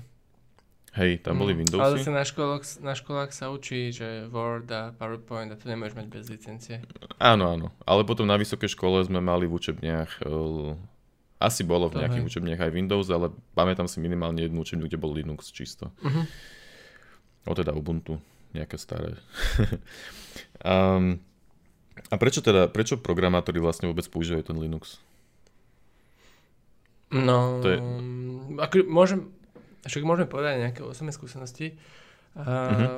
Hej, 0.94 1.26
tam 1.26 1.42
boli 1.42 1.58
mm, 1.58 1.60
Windowsy. 1.66 1.82
Ale 1.82 1.98
sa 2.06 2.14
na 2.14 2.26
školách, 2.26 2.64
na 2.86 2.94
školách 2.94 3.32
sa 3.34 3.50
učí, 3.50 3.90
že 3.90 4.30
Word 4.30 4.70
a 4.70 4.94
PowerPoint 4.94 5.50
a 5.50 5.58
to 5.58 5.66
nemôžeš 5.66 5.98
mať 5.98 6.08
bez 6.14 6.24
licencie. 6.30 6.76
Áno, 7.18 7.50
áno. 7.50 7.68
Ale 7.90 8.06
potom 8.06 8.30
na 8.30 8.38
vysokej 8.38 8.70
škole 8.78 9.02
sme 9.02 9.18
mali 9.18 9.50
v 9.50 9.58
učebniach 9.58 10.22
uh, 10.26 10.78
asi 11.38 11.62
bolo 11.62 11.86
v 11.90 12.02
nejakých 12.02 12.26
uh-huh. 12.26 12.34
učebniach 12.34 12.62
aj 12.66 12.72
Windows, 12.74 13.08
ale 13.14 13.30
pamätám 13.54 13.86
si 13.86 14.02
minimálne 14.02 14.42
jednu 14.42 14.66
učebňu, 14.66 14.90
kde 14.90 14.98
bol 14.98 15.14
Linux 15.14 15.54
čisto. 15.54 15.94
Uh-huh. 16.02 16.26
O 17.46 17.54
teda 17.54 17.78
Ubuntu, 17.78 18.18
nejaké 18.58 18.82
staré. 18.82 19.22
um, 20.66 21.22
a 22.10 22.16
prečo 22.18 22.42
teda, 22.42 22.66
prečo 22.74 22.98
programátori 22.98 23.62
vlastne 23.62 23.86
vôbec 23.86 24.06
používajú 24.10 24.50
ten 24.50 24.58
Linux? 24.58 24.98
No, 27.14 27.62
to 27.64 27.68
je... 27.72 27.78
ako 28.58 28.74
môžem, 28.90 29.32
však 29.86 30.04
môžeme 30.04 30.28
povedať 30.28 30.60
nejaké 30.60 30.82
osobné 30.82 31.14
skúsenosti. 31.14 31.78
Uh, 32.34 32.42
uh-huh. 32.50 32.98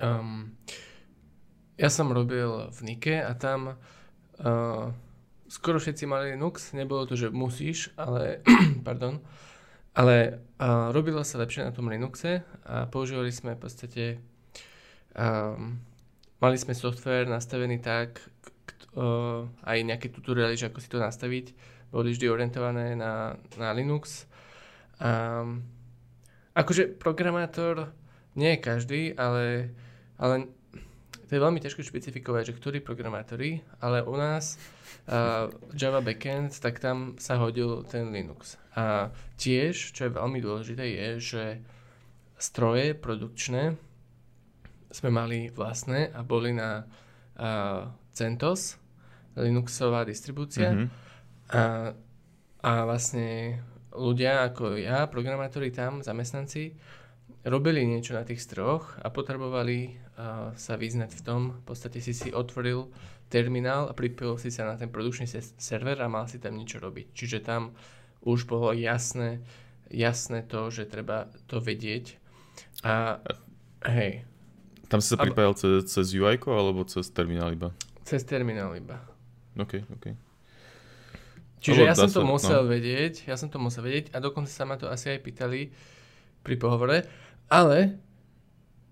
um, 0.00 0.56
ja 1.76 1.88
som 1.92 2.08
robil 2.08 2.72
v 2.72 2.78
Nike 2.88 3.16
a 3.20 3.36
tam 3.36 3.76
uh, 4.40 4.88
skoro 5.50 5.82
všetci 5.82 6.06
mali 6.06 6.38
Linux, 6.38 6.70
nebolo 6.78 7.10
to, 7.10 7.18
že 7.18 7.34
musíš, 7.34 7.90
ale, 7.98 8.38
pardon, 8.86 9.18
ale 9.98 10.38
uh, 10.62 10.94
robilo 10.94 11.26
sa 11.26 11.42
lepšie 11.42 11.66
na 11.66 11.74
tom 11.74 11.90
Linuxe 11.90 12.46
a 12.62 12.86
používali 12.86 13.34
sme 13.34 13.58
v 13.58 13.60
podstate, 13.60 14.04
um, 15.18 15.82
mali 16.38 16.54
sme 16.54 16.78
software 16.78 17.26
nastavený 17.26 17.82
tak, 17.82 18.22
uh, 18.94 19.50
aj 19.66 19.78
nejaké 19.82 20.14
tutoriály, 20.14 20.54
že 20.54 20.70
ako 20.70 20.78
si 20.78 20.86
to 20.86 21.02
nastaviť, 21.02 21.46
boli 21.90 22.14
vždy 22.14 22.30
orientované 22.30 22.94
na, 22.94 23.34
na 23.58 23.74
Linux. 23.74 24.30
Um, 25.02 25.66
akože 26.54 26.94
programátor 26.94 27.90
nie 28.38 28.54
je 28.54 28.62
každý, 28.62 29.02
ale, 29.18 29.74
ale 30.14 30.46
to 31.30 31.38
je 31.38 31.46
veľmi 31.46 31.62
ťažko 31.62 31.86
špecifikovať, 31.86 32.50
že 32.50 32.56
ktorí 32.58 32.82
programátori, 32.82 33.62
ale 33.78 34.02
u 34.02 34.18
nás 34.18 34.58
uh, 35.06 35.46
Java 35.78 36.02
backend, 36.02 36.58
tak 36.58 36.82
tam 36.82 37.14
sa 37.22 37.38
hodil 37.38 37.86
ten 37.86 38.10
Linux. 38.10 38.58
A 38.74 39.14
tiež, 39.38 39.94
čo 39.94 40.10
je 40.10 40.18
veľmi 40.18 40.42
dôležité, 40.42 40.90
je, 40.90 41.08
že 41.22 41.44
stroje 42.34 42.98
produkčné 42.98 43.78
sme 44.90 45.10
mali 45.14 45.54
vlastné 45.54 46.10
a 46.10 46.26
boli 46.26 46.50
na 46.50 46.82
uh, 47.38 47.86
CentOS, 48.10 48.82
Linuxová 49.38 50.02
distribúcia. 50.02 50.74
Mm-hmm. 50.74 50.88
A, 51.54 51.94
a 52.58 52.72
vlastne 52.90 53.62
ľudia 53.94 54.50
ako 54.50 54.82
ja, 54.82 55.06
programátori 55.06 55.70
tam, 55.70 56.02
zamestnanci, 56.02 56.74
robili 57.44 57.88
niečo 57.88 58.12
na 58.12 58.26
tých 58.26 58.44
stroch 58.44 59.00
a 59.00 59.08
potrebovali 59.08 59.96
uh, 59.96 60.52
sa 60.56 60.76
vyznať 60.76 61.10
v 61.16 61.22
tom. 61.24 61.40
V 61.60 61.62
podstate 61.64 62.04
si 62.04 62.12
si 62.12 62.28
otvoril 62.28 62.92
terminál 63.32 63.88
a 63.88 63.96
pripojil 63.96 64.36
si 64.36 64.50
sa 64.52 64.66
na 64.66 64.74
ten 64.76 64.90
produkčný 64.92 65.24
server 65.56 65.96
a 66.02 66.10
mal 66.10 66.26
si 66.26 66.42
tam 66.42 66.58
niečo 66.58 66.82
robiť. 66.82 67.14
Čiže 67.14 67.38
tam 67.40 67.72
už 68.26 68.44
bolo 68.44 68.76
jasné, 68.76 69.40
jasné 69.88 70.44
to, 70.44 70.68
že 70.68 70.90
treba 70.90 71.30
to 71.48 71.62
vedieť. 71.62 72.20
A 72.84 73.22
hej. 73.88 74.28
Tam 74.90 74.98
si 74.98 75.14
sa 75.14 75.22
pripájal 75.22 75.54
cez, 75.54 75.86
cez 75.86 76.06
UI 76.12 76.36
alebo 76.36 76.82
cez 76.84 77.06
terminál 77.14 77.54
iba? 77.54 77.70
Cez 78.02 78.26
terminál 78.26 78.74
iba. 78.74 78.98
OK, 79.54 79.86
OK. 79.86 80.06
Čiže 81.60 81.82
ja 81.86 81.94
som 81.94 82.08
to 82.08 82.24
sa, 82.24 82.26
musel 82.26 82.60
no. 82.64 82.72
vedieť, 82.72 83.28
ja 83.28 83.36
som 83.36 83.52
to 83.52 83.60
musel 83.60 83.84
vedieť 83.84 84.16
a 84.16 84.18
dokonca 84.18 84.48
sa 84.48 84.64
ma 84.64 84.80
to 84.80 84.88
asi 84.88 85.12
aj 85.12 85.20
pýtali 85.20 85.68
pri 86.40 86.54
pohovore, 86.56 87.04
ale 87.50 87.98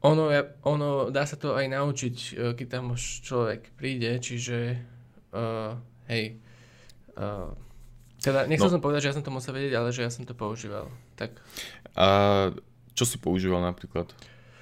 ono, 0.02 0.30
ono, 0.62 1.10
dá 1.10 1.26
sa 1.26 1.38
to 1.38 1.54
aj 1.54 1.66
naučiť, 1.70 2.16
e, 2.16 2.32
keď 2.54 2.66
tam 2.66 2.94
už 2.94 3.22
človek 3.22 3.74
príde, 3.74 4.14
čiže 4.22 4.78
uh, 5.34 5.74
hej, 6.06 6.38
uh, 7.18 7.50
teda 8.18 8.50
nechcel 8.50 8.70
no. 8.70 8.74
som 8.78 8.82
povedať, 8.82 9.06
že 9.06 9.08
ja 9.10 9.16
som 9.18 9.26
to 9.26 9.34
musel 9.34 9.54
vedieť, 9.54 9.74
ale 9.78 9.94
že 9.94 10.02
ja 10.02 10.10
som 10.10 10.26
to 10.26 10.34
používal. 10.34 10.90
Tak. 11.14 11.38
A 11.94 12.06
čo 12.94 13.06
si 13.06 13.18
používal 13.18 13.62
napríklad? 13.62 14.10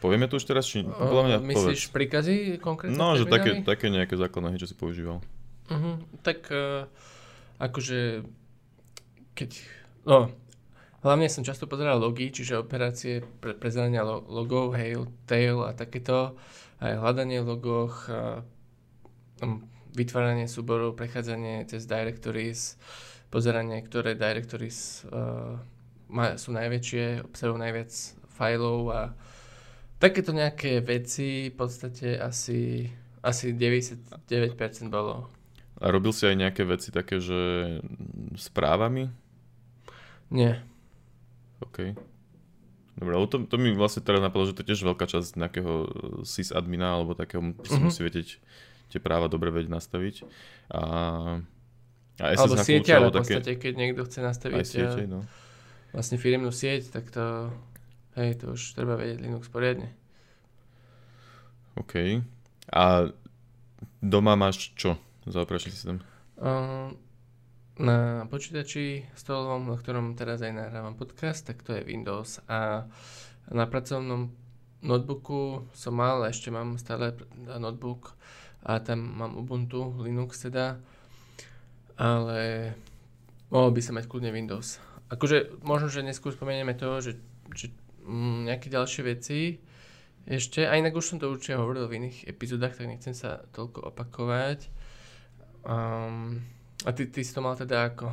Povieme 0.04 0.28
to 0.28 0.36
už 0.36 0.44
teraz? 0.44 0.68
Či, 0.68 0.84
podľa 0.84 1.24
mňa, 1.24 1.36
myslíš 1.40 1.88
povedz. 1.88 1.96
príkazy 1.96 2.34
konkrétne? 2.60 3.00
No, 3.00 3.16
že 3.16 3.24
také, 3.24 3.64
také 3.64 3.88
nejaké 3.88 4.20
základné, 4.20 4.60
čo 4.60 4.68
si 4.68 4.76
používal. 4.76 5.24
Uh-huh. 5.72 5.96
Tak 6.20 6.52
uh, 6.52 6.84
akože 7.56 8.28
keď... 9.32 9.50
No, 10.04 10.32
hlavne 11.02 11.28
som 11.28 11.44
často 11.44 11.68
pozeral 11.68 12.00
logy, 12.00 12.32
čiže 12.32 12.60
operácie 12.60 13.24
pre 13.40 13.52
prezerania 13.52 14.04
logov, 14.06 14.76
hail, 14.76 15.10
tail 15.28 15.64
a 15.64 15.76
takéto, 15.76 16.38
aj 16.80 17.00
hľadanie 17.00 17.40
v 17.40 17.48
logoch, 17.56 18.08
um, 19.42 19.64
vytváranie 19.96 20.48
súborov, 20.48 20.96
prechádzanie 20.96 21.64
cez 21.68 21.88
directories, 21.88 22.76
pozeranie, 23.32 23.80
ktoré 23.80 24.12
directories 24.12 25.08
uh, 25.08 25.56
sú 26.36 26.52
najväčšie, 26.52 27.24
obsahujú 27.26 27.56
najviac 27.56 27.92
fajlov 28.36 28.80
a 28.92 29.00
takéto 29.96 30.36
nejaké 30.36 30.84
veci 30.84 31.48
v 31.48 31.56
podstate 31.56 32.20
asi, 32.20 32.86
asi 33.24 33.56
99% 33.56 34.12
bolo. 34.92 35.32
A 35.76 35.92
robil 35.92 36.12
si 36.12 36.24
aj 36.24 36.36
nejaké 36.36 36.62
veci 36.64 36.88
také, 36.88 37.20
že 37.20 37.40
správami? 38.36 39.12
Nie. 40.32 40.64
OK. 41.64 41.96
Dobre, 42.96 43.12
to, 43.28 43.44
to 43.44 43.56
mi 43.60 43.76
vlastne 43.76 44.00
teraz 44.00 44.24
napadlo, 44.24 44.48
že 44.48 44.56
to 44.56 44.64
je 44.64 44.72
tiež 44.72 44.88
veľká 44.88 45.04
časť 45.04 45.36
nejakého 45.36 45.72
sysadmina 46.24 46.96
alebo 46.96 47.12
takého, 47.12 47.44
uh-huh. 47.44 47.84
musí 47.84 48.00
vedieť 48.00 48.40
tie 48.88 49.00
práva 49.02 49.28
dobre 49.28 49.52
vedieť 49.52 49.68
nastaviť. 49.68 50.24
A, 50.72 50.80
a 52.16 52.24
alebo 52.32 52.56
sieťa, 52.56 53.04
v 53.04 53.12
podstate, 53.12 53.52
keď 53.60 53.72
niekto 53.76 54.08
chce 54.08 54.20
nastaviť 54.24 54.64
siete, 54.64 55.02
no. 55.04 55.20
vlastne 55.92 56.16
firmnú 56.16 56.48
sieť, 56.48 56.88
tak 56.88 57.12
to, 57.12 57.52
hej, 58.16 58.40
to 58.40 58.56
už 58.56 58.72
treba 58.72 58.96
vedieť 58.96 59.20
Linux 59.20 59.52
poriadne. 59.52 59.92
OK. 61.76 62.24
A 62.72 63.12
doma 64.00 64.32
máš 64.40 64.72
čo 64.72 64.96
za 65.28 65.44
operačný 65.44 65.76
systém? 65.76 66.00
Um, 66.40 66.96
na 67.76 68.24
počítači 68.32 69.04
stolovom, 69.12 69.68
na 69.68 69.76
ktorom 69.76 70.16
teraz 70.16 70.40
aj 70.40 70.52
nahrávam 70.52 70.96
podcast, 70.96 71.44
tak 71.44 71.60
to 71.60 71.76
je 71.76 71.84
Windows 71.84 72.40
a 72.48 72.88
na 73.52 73.64
pracovnom 73.68 74.32
notebooku 74.80 75.68
som 75.76 75.94
mal, 75.96 76.24
ešte 76.24 76.48
mám 76.48 76.80
stále 76.80 77.12
notebook 77.60 78.16
a 78.64 78.80
tam 78.80 79.04
mám 79.20 79.36
Ubuntu, 79.36 79.92
Linux 80.00 80.48
teda, 80.48 80.80
ale 82.00 82.72
mohol 83.52 83.70
by 83.76 83.80
sa 83.84 83.92
mať 83.92 84.08
kľudne 84.08 84.32
Windows. 84.32 84.80
Akože 85.12 85.62
možno, 85.62 85.86
že 85.86 86.02
neskôr 86.02 86.34
spomenieme 86.34 86.74
to, 86.74 86.98
že, 86.98 87.12
že 87.54 87.70
mm, 88.02 88.50
nejaké 88.50 88.66
ďalšie 88.72 89.02
veci 89.06 89.60
ešte, 90.26 90.66
a 90.66 90.74
inak 90.74 90.98
už 90.98 91.06
som 91.06 91.18
to 91.22 91.30
určite 91.30 91.54
hovoril 91.54 91.86
v 91.86 92.02
iných 92.02 92.26
epizódach, 92.26 92.74
tak 92.74 92.90
nechcem 92.90 93.14
sa 93.14 93.46
toľko 93.54 93.94
opakovať. 93.94 94.66
Um, 95.62 96.42
a 96.84 96.92
ty, 96.92 97.06
ty 97.06 97.24
si 97.24 97.32
to 97.32 97.40
mal 97.40 97.56
teda 97.56 97.88
ako? 97.88 98.12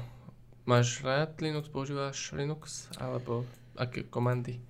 Máš 0.64 1.04
rád 1.04 1.36
Linux, 1.44 1.68
používaš 1.68 2.32
Linux, 2.32 2.88
alebo 2.96 3.44
aké 3.76 4.08
komandy? 4.08 4.64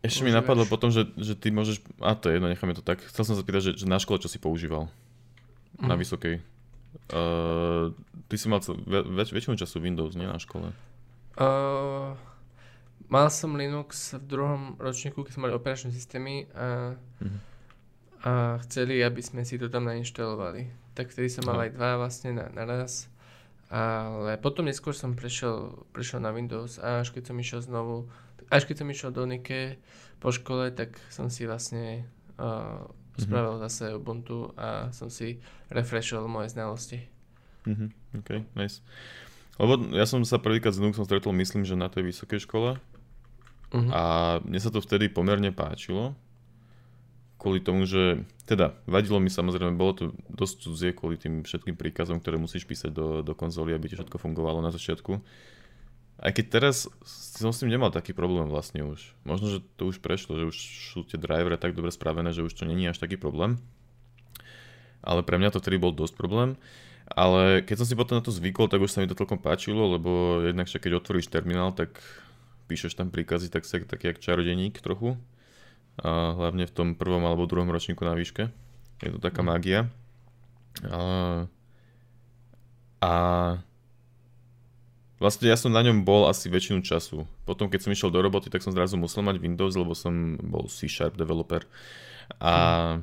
Ešte 0.00 0.24
mi 0.24 0.32
napadlo 0.32 0.64
potom, 0.64 0.88
že, 0.88 1.04
že 1.20 1.36
ty 1.36 1.52
môžeš... 1.52 1.84
A 2.00 2.16
to 2.16 2.32
je 2.32 2.40
jedno, 2.40 2.48
necháme 2.48 2.72
to 2.72 2.80
tak. 2.80 3.04
Chcel 3.04 3.28
som 3.28 3.34
sa 3.36 3.44
spýtať, 3.44 3.60
že, 3.60 3.72
že 3.84 3.86
na 3.86 4.00
škole 4.00 4.16
čo 4.16 4.32
si 4.32 4.40
používal? 4.40 4.88
Mm. 5.76 5.92
Na 5.92 5.94
mhm. 5.96 6.00
vysokej. 6.00 6.34
Uh, 7.12 7.92
ty 8.32 8.34
si 8.40 8.48
mal 8.48 8.64
cel, 8.64 8.80
väč, 8.88 9.30
väčšinu 9.30 9.60
času 9.60 9.78
Windows, 9.78 10.16
nie 10.16 10.26
na 10.26 10.40
škole? 10.40 10.72
Uh, 11.36 12.16
mal 13.12 13.28
som 13.28 13.54
Linux 13.54 14.16
v 14.16 14.24
druhom 14.24 14.62
ročníku, 14.80 15.20
keď 15.22 15.32
sme 15.36 15.42
mali 15.46 15.54
operačné 15.54 15.92
systémy 15.92 16.48
a, 16.56 16.96
mm. 17.20 17.38
a 18.24 18.30
chceli, 18.66 19.04
aby 19.04 19.20
sme 19.20 19.44
si 19.44 19.60
to 19.60 19.68
tam 19.68 19.84
nainštalovali. 19.84 20.89
Tak 21.00 21.08
vtedy 21.08 21.32
som 21.32 21.48
mal 21.48 21.56
no. 21.56 21.64
aj 21.64 21.72
dva 21.72 21.96
vlastne 21.96 22.36
na, 22.36 22.52
naraz. 22.52 23.08
Ale 23.72 24.36
potom 24.36 24.68
neskôr 24.68 24.92
som 24.92 25.16
prešiel, 25.16 25.86
prešiel 25.96 26.20
na 26.20 26.34
Windows 26.34 26.76
a 26.76 27.00
až 27.00 27.16
keď 27.16 27.32
som 27.32 27.36
išiel 27.40 27.60
znovu 27.64 28.10
až 28.50 28.66
keď 28.66 28.82
som 28.82 28.90
išiel 28.90 29.10
do 29.14 29.22
Nike 29.24 29.78
po 30.18 30.34
škole, 30.34 30.74
tak 30.74 30.98
som 31.08 31.30
si 31.30 31.46
vlastne 31.46 32.04
uh, 32.36 32.82
spravil 33.14 33.56
mm-hmm. 33.56 33.70
zase 33.70 33.94
Ubuntu 33.94 34.50
a 34.58 34.90
som 34.90 35.06
si 35.06 35.38
refreshol 35.70 36.26
moje 36.26 36.50
znalosti. 36.52 36.98
Mm-hmm. 37.64 37.88
OK, 38.20 38.30
nice. 38.58 38.82
Lebo 39.56 39.78
ja 39.94 40.04
som 40.04 40.20
sa 40.26 40.42
prvýkrát 40.42 40.74
s 40.74 40.82
Linuxom 40.82 41.06
stretol, 41.06 41.30
myslím, 41.38 41.62
že 41.62 41.78
na 41.78 41.86
tej 41.86 42.10
vysokej 42.10 42.42
škole. 42.42 42.80
Uh-huh. 43.70 43.90
A 43.94 44.02
mne 44.42 44.58
sa 44.58 44.72
to 44.72 44.82
vtedy 44.82 45.06
pomerne 45.12 45.54
páčilo. 45.54 46.18
Kvôli 47.40 47.64
tomu, 47.64 47.88
že... 47.88 48.28
Teda, 48.44 48.76
vadilo 48.84 49.16
mi 49.16 49.32
samozrejme, 49.32 49.80
bolo 49.80 49.92
to 49.96 50.04
dosť 50.28 50.68
cudzie 50.68 50.90
kvôli 50.92 51.16
tým 51.16 51.40
všetkým 51.40 51.72
príkazom, 51.72 52.20
ktoré 52.20 52.36
musíš 52.36 52.68
písať 52.68 52.92
do, 52.92 53.24
do 53.24 53.32
konzoly, 53.32 53.72
aby 53.72 53.88
ti 53.88 53.96
všetko 53.96 54.20
fungovalo 54.20 54.60
na 54.60 54.68
začiatku. 54.68 55.24
Aj 56.20 56.36
keď 56.36 56.60
teraz 56.60 56.84
som 57.08 57.48
s 57.48 57.64
tým 57.64 57.72
nemal 57.72 57.88
taký 57.88 58.12
problém 58.12 58.44
vlastne 58.52 58.84
už. 58.84 59.16
Možno, 59.24 59.48
že 59.48 59.64
to 59.80 59.88
už 59.88 60.04
prešlo, 60.04 60.36
že 60.36 60.44
už 60.52 60.56
sú 60.92 61.00
tie 61.08 61.16
drivery 61.16 61.56
tak 61.56 61.72
dobre 61.72 61.88
spravené, 61.88 62.36
že 62.36 62.44
už 62.44 62.52
to 62.52 62.68
není 62.68 62.84
až 62.84 63.00
taký 63.00 63.16
problém. 63.16 63.56
Ale 65.00 65.24
pre 65.24 65.40
mňa 65.40 65.56
to 65.56 65.64
vtedy 65.64 65.80
bol 65.80 65.96
dosť 65.96 66.12
problém. 66.20 66.60
Ale 67.08 67.64
keď 67.64 67.80
som 67.80 67.86
si 67.88 67.96
potom 67.96 68.20
na 68.20 68.22
to 68.22 68.36
zvykol, 68.36 68.68
tak 68.68 68.84
už 68.84 68.92
sa 68.92 69.00
mi 69.00 69.08
to 69.08 69.16
celkom 69.16 69.40
páčilo, 69.40 69.96
lebo 69.96 70.44
jednak 70.44 70.68
keď 70.68 71.00
otvoríš 71.00 71.32
terminál, 71.32 71.72
tak 71.72 71.96
píšeš 72.68 73.00
tam 73.00 73.08
príkazy, 73.08 73.48
tak 73.48 73.64
si 73.64 73.80
taký 73.80 74.12
jak 74.12 74.20
čarodeník 74.20 74.78
trochu. 74.78 75.16
A 76.00 76.32
hlavne 76.36 76.64
v 76.64 76.74
tom 76.74 76.88
prvom 76.96 77.22
alebo 77.28 77.44
druhom 77.44 77.68
ročníku 77.68 78.02
na 78.04 78.16
výške. 78.16 78.48
Je 79.04 79.10
to 79.12 79.20
taká 79.20 79.44
mágia. 79.44 79.88
A, 80.88 81.44
a 83.04 83.12
Vlastne 85.20 85.52
ja 85.52 85.56
som 85.60 85.68
na 85.68 85.84
ňom 85.84 86.00
bol 86.00 86.24
asi 86.32 86.48
väčšinu 86.48 86.80
času. 86.80 87.28
Potom 87.44 87.68
keď 87.68 87.84
som 87.84 87.92
išiel 87.92 88.08
do 88.08 88.24
roboty, 88.24 88.48
tak 88.48 88.64
som 88.64 88.72
zrazu 88.72 88.96
musel 88.96 89.20
mať 89.20 89.36
Windows, 89.36 89.76
lebo 89.76 89.92
som 89.92 90.40
bol 90.40 90.64
C-Sharp 90.64 91.12
developer. 91.12 91.68
A, 92.40 92.96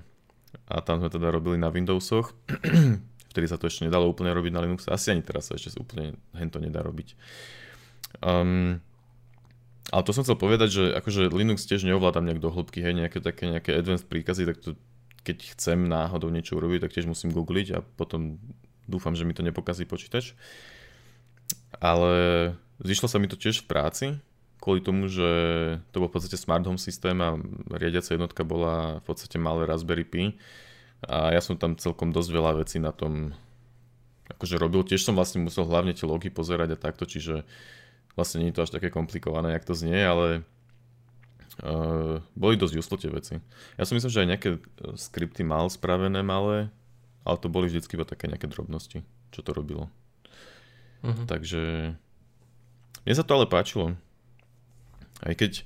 a 0.65 0.75
tam 0.81 0.97
sme 0.97 1.13
teda 1.13 1.29
robili 1.29 1.61
na 1.61 1.69
Windowsoch. 1.69 2.33
Vtedy 3.31 3.45
sa 3.45 3.61
to 3.61 3.69
ešte 3.69 3.85
nedalo 3.85 4.09
úplne 4.09 4.33
robiť 4.33 4.49
na 4.49 4.65
Linux. 4.65 4.89
Asi 4.89 5.13
ani 5.13 5.21
teraz 5.21 5.53
sa 5.53 5.61
ešte 5.61 5.77
úplne 5.77 6.17
hen 6.33 6.49
to 6.49 6.57
nedá 6.57 6.81
robiť. 6.81 7.13
Um, 8.25 8.81
ale 9.91 10.03
to 10.03 10.11
som 10.11 10.23
chcel 10.27 10.35
povedať, 10.35 10.69
že 10.71 10.83
akože 10.97 11.31
Linux 11.31 11.63
tiež 11.63 11.87
neovládam 11.87 12.27
nejak 12.27 12.43
do 12.43 12.51
hĺbky, 12.51 12.83
hej, 12.83 12.93
nejaké 12.95 13.23
také 13.23 13.47
nejaké 13.47 13.71
advanced 13.75 14.07
príkazy, 14.07 14.43
tak 14.47 14.57
to, 14.59 14.75
keď 15.23 15.55
chcem 15.55 15.87
náhodou 15.87 16.27
niečo 16.27 16.59
urobiť, 16.59 16.87
tak 16.87 16.93
tiež 16.95 17.07
musím 17.07 17.31
googliť 17.31 17.67
a 17.75 17.79
potom 17.95 18.39
dúfam, 18.87 19.15
že 19.15 19.23
mi 19.23 19.35
to 19.35 19.43
nepokazí 19.43 19.87
počítač 19.87 20.35
ale 21.79 22.11
zišlo 22.81 23.07
sa 23.09 23.17
mi 23.19 23.29
to 23.29 23.37
tiež 23.37 23.63
v 23.63 23.69
práci, 23.69 24.05
kvôli 24.57 24.81
tomu, 24.81 25.07
že 25.07 25.29
to 25.93 26.01
bol 26.01 26.09
v 26.09 26.15
podstate 26.17 26.39
smart 26.39 26.65
home 26.65 26.81
systém 26.81 27.17
a 27.21 27.37
riadiaca 27.69 28.15
jednotka 28.15 28.41
bola 28.41 28.99
v 29.03 29.05
podstate 29.05 29.37
malé 29.37 29.69
Raspberry 29.69 30.05
Pi 30.07 30.23
a 31.05 31.31
ja 31.31 31.41
som 31.43 31.59
tam 31.59 31.77
celkom 31.77 32.09
dosť 32.09 32.29
veľa 32.33 32.51
vecí 32.65 32.81
na 32.81 32.89
tom 32.89 33.37
akože 34.27 34.59
robil. 34.59 34.83
Tiež 34.83 35.07
som 35.07 35.15
vlastne 35.15 35.45
musel 35.45 35.63
hlavne 35.69 35.93
tie 35.93 36.09
logy 36.09 36.33
pozerať 36.33 36.75
a 36.75 36.81
takto, 36.81 37.07
čiže 37.07 37.47
vlastne 38.17 38.41
nie 38.41 38.49
je 38.49 38.57
to 38.57 38.65
až 38.65 38.73
také 38.73 38.89
komplikované, 38.89 39.53
jak 39.53 39.69
to 39.69 39.77
znie, 39.77 40.01
ale 40.01 40.41
uh, 41.61 42.17
boli 42.33 42.57
dosť 42.57 42.75
uslo 42.81 42.97
tie 42.97 43.13
veci. 43.13 43.37
Ja 43.77 43.85
som 43.85 43.93
myslím, 43.93 44.09
že 44.09 44.21
aj 44.25 44.31
nejaké 44.33 44.49
skripty 44.97 45.45
mal 45.45 45.69
spravené 45.69 46.25
malé, 46.25 46.73
ale 47.21 47.37
to 47.37 47.47
boli 47.47 47.69
vždycky 47.69 47.93
iba 47.93 48.09
také 48.09 48.25
nejaké 48.25 48.49
drobnosti, 48.49 49.05
čo 49.29 49.39
to 49.45 49.53
robilo. 49.53 49.93
Uh-huh. 51.05 51.25
Takže 51.29 51.93
mne 53.05 53.13
sa 53.13 53.23
to 53.23 53.37
ale 53.37 53.45
páčilo. 53.45 53.93
Aj 55.21 55.33
keď, 55.37 55.61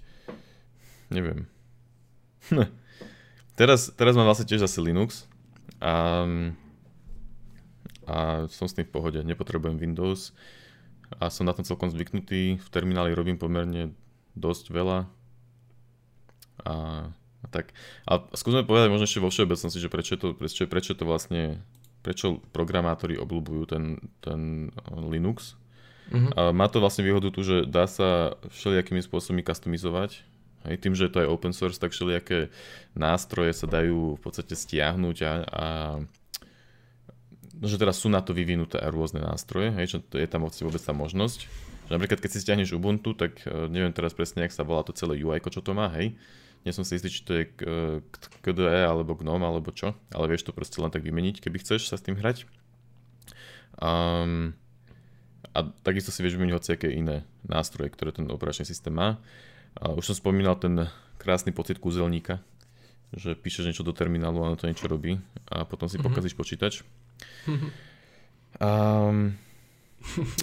neviem. 1.07 1.47
teraz, 3.59 3.95
teraz 3.95 4.13
mám 4.19 4.27
vlastne 4.27 4.45
tiež 4.45 4.67
zase 4.67 4.83
Linux 4.83 5.25
a, 5.79 6.27
a 8.11 8.17
som 8.51 8.67
s 8.67 8.75
tým 8.75 8.83
v 8.83 8.93
pohode, 8.93 9.19
nepotrebujem 9.23 9.79
Windows 9.79 10.35
a 11.19 11.27
som 11.33 11.43
na 11.43 11.55
tom 11.55 11.67
celkom 11.67 11.91
zvyknutý. 11.91 12.61
V 12.61 12.69
termináli 12.71 13.11
robím 13.11 13.35
pomerne 13.35 13.91
dosť 14.37 14.71
veľa 14.71 14.99
a, 16.63 16.75
a 17.11 17.45
tak. 17.51 17.75
A 18.07 18.23
skúsme 18.37 18.63
povedať 18.63 18.93
možno 18.93 19.09
ešte 19.09 19.23
vo 19.23 19.33
všeobecnosti, 19.33 19.79
že 19.81 19.91
prečo 19.91 20.15
to, 20.15 20.31
prečo, 20.37 20.63
prečo 20.69 20.93
to 20.95 21.03
vlastne 21.03 21.59
prečo 22.01 22.41
programátori 22.49 23.15
obľúbujú 23.17 23.63
ten, 23.69 24.01
ten 24.25 24.73
Linux. 24.89 25.53
Uh-huh. 26.11 26.33
A 26.33 26.41
má 26.51 26.65
to 26.67 26.81
vlastne 26.81 27.05
výhodu 27.05 27.29
tu, 27.29 27.45
že 27.45 27.69
dá 27.69 27.85
sa 27.85 28.35
všelijakými 28.49 29.05
spôsobmi 29.05 29.45
customizovať. 29.45 30.25
Aj 30.61 30.77
tým, 30.77 30.93
že 30.93 31.09
to 31.09 31.21
je 31.21 31.29
open 31.29 31.53
source, 31.53 31.81
tak 31.81 31.93
všelijaké 31.93 32.53
nástroje 32.93 33.53
sa 33.53 33.65
dajú 33.65 34.17
v 34.17 34.21
podstate 34.21 34.53
stiahnuť 34.53 35.17
a, 35.25 35.33
a 35.45 35.65
že 37.61 37.77
teraz 37.77 38.01
sú 38.01 38.09
na 38.09 38.25
to 38.25 38.33
vyvinuté 38.33 38.81
aj 38.81 38.89
rôzne 38.89 39.21
nástroje, 39.21 39.69
hej, 39.77 39.85
že 39.85 39.97
je 40.17 40.27
tam 40.29 40.45
vôbec 40.49 40.81
tá 40.81 40.93
možnosť, 40.97 41.45
napríklad 41.93 42.17
keď 42.17 42.29
si 42.33 42.41
stiahneš 42.41 42.73
Ubuntu, 42.73 43.13
tak 43.13 43.45
uh, 43.45 43.69
neviem 43.69 43.93
teraz 43.93 44.17
presne, 44.17 44.43
jak 44.43 44.55
sa 44.55 44.65
volá 44.65 44.81
to 44.81 44.95
celé 44.95 45.21
UI, 45.21 45.37
čo 45.43 45.61
to 45.61 45.77
má, 45.77 45.91
hej. 45.93 46.17
Nie 46.61 46.77
som 46.77 46.85
si 46.85 46.93
istý, 46.93 47.09
či 47.09 47.25
to 47.25 47.33
je 47.33 47.43
KDE 48.45 48.85
alebo 48.85 49.17
GNOME 49.17 49.49
alebo 49.49 49.73
čo, 49.73 49.97
ale 50.13 50.29
vieš 50.29 50.45
to 50.45 50.53
proste 50.53 50.77
len 50.77 50.93
tak 50.93 51.01
vymeniť, 51.01 51.41
keby 51.41 51.57
chceš 51.57 51.89
sa 51.89 51.97
s 51.97 52.05
tým 52.05 52.21
hrať. 52.21 52.45
Um, 53.81 54.53
a 55.57 55.65
takisto 55.81 56.13
si 56.13 56.21
vieš 56.21 56.37
vymeniť 56.37 56.53
hociaké 56.53 56.87
iné 56.93 57.25
nástroje, 57.43 57.89
ktoré 57.89 58.13
ten 58.13 58.29
operačný 58.29 58.63
systém 58.63 58.93
má. 58.93 59.17
A 59.73 59.89
už 59.97 60.13
som 60.13 60.15
spomínal 60.15 60.53
ten 60.61 60.85
krásny 61.17 61.49
pocit 61.49 61.81
kúzelníka, 61.81 62.39
že 63.11 63.35
píšeš 63.35 63.67
niečo 63.67 63.87
do 63.87 63.91
terminálu 63.91 64.45
a 64.45 64.53
ono 64.53 64.59
to 64.59 64.69
niečo 64.69 64.87
robí 64.87 65.19
a 65.49 65.67
potom 65.67 65.89
si 65.89 65.97
mm-hmm. 65.97 66.07
pokazíš 66.07 66.35
počítač. 66.37 66.73
Um, 68.61 69.33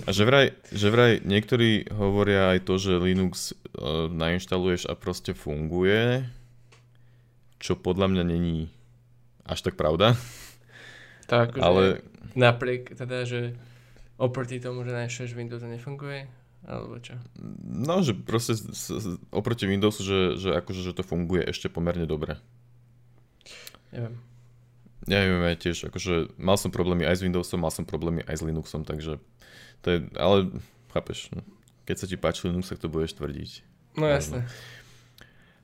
a 0.06 0.10
že 0.10 0.22
vraj, 0.26 0.54
že 0.74 0.90
vraj 0.90 1.22
niektorí 1.22 1.86
hovoria 1.94 2.54
aj 2.54 2.66
to, 2.66 2.74
že 2.78 2.98
Linux 2.98 3.54
uh, 3.54 4.10
nainštaluješ 4.10 4.90
a 4.90 4.98
proste 4.98 5.34
funguje, 5.38 6.26
čo 7.58 7.78
podľa 7.78 8.10
mňa 8.10 8.24
není 8.26 8.70
až 9.46 9.70
tak 9.70 9.78
pravda. 9.78 10.18
Tak, 11.28 11.60
ale... 11.60 12.02
napriek 12.34 12.96
teda, 12.96 13.22
že 13.28 13.54
oproti 14.18 14.58
tomu, 14.58 14.82
že 14.82 14.94
nainštaluješ 14.94 15.38
Windows 15.38 15.62
a 15.62 15.68
nefunguje, 15.70 16.26
alebo 16.66 16.98
čo? 16.98 17.14
No, 17.62 18.02
že 18.02 18.18
proste 18.18 18.58
oproti 19.30 19.70
Windowsu, 19.70 20.02
že, 20.02 20.20
že 20.38 20.50
akože 20.58 20.82
že 20.82 20.96
to 20.96 21.06
funguje 21.06 21.46
ešte 21.46 21.70
pomerne 21.70 22.08
dobre. 22.08 22.40
Neviem. 23.94 24.27
Ja 25.08 25.24
neviem, 25.24 25.40
ja 25.40 25.56
tiež, 25.56 25.88
akože 25.88 26.36
mal 26.36 26.60
som 26.60 26.68
problémy 26.68 27.08
aj 27.08 27.20
s 27.20 27.24
Windowsom, 27.24 27.64
mal 27.64 27.72
som 27.72 27.88
problémy 27.88 28.20
aj 28.28 28.38
s 28.38 28.42
Linuxom, 28.44 28.84
takže 28.84 29.16
to 29.80 29.86
je, 29.88 29.98
ale 30.20 30.52
chápeš, 30.92 31.32
no, 31.32 31.40
keď 31.88 31.96
sa 31.96 32.06
ti 32.06 32.20
páči 32.20 32.52
Linux, 32.52 32.68
tak 32.68 32.84
to 32.84 32.92
budeš 32.92 33.16
tvrdiť. 33.16 33.50
No 33.96 34.04
jasne. 34.04 34.44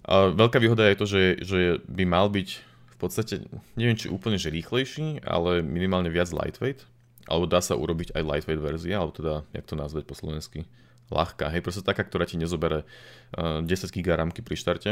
A 0.05 0.33
veľká 0.33 0.57
výhoda 0.61 0.89
je 0.89 0.97
to, 0.97 1.07
že, 1.09 1.23
že 1.45 1.59
by 1.85 2.05
mal 2.09 2.33
byť 2.33 2.49
v 2.95 2.97
podstate, 2.97 3.35
neviem 3.77 3.97
či 4.01 4.09
úplne 4.09 4.41
že 4.41 4.49
rýchlejší, 4.49 5.21
ale 5.29 5.61
minimálne 5.61 6.09
viac 6.09 6.33
lightweight, 6.33 6.89
alebo 7.29 7.45
dá 7.45 7.61
sa 7.61 7.77
urobiť 7.77 8.17
aj 8.17 8.23
lightweight 8.25 8.61
verzia, 8.61 9.01
alebo 9.01 9.13
teda, 9.13 9.35
jak 9.53 9.65
to 9.69 9.77
nazvať 9.77 10.05
po 10.09 10.17
slovensky, 10.17 10.65
ľahká, 11.13 11.53
hej, 11.53 11.61
proste 11.61 11.85
taká, 11.85 12.05
ktorá 12.05 12.25
ti 12.25 12.41
nezobere 12.41 12.89
uh, 13.37 13.61
10 13.61 13.69
GB 13.93 14.09
rámky 14.09 14.41
pri 14.41 14.57
štarte, 14.57 14.91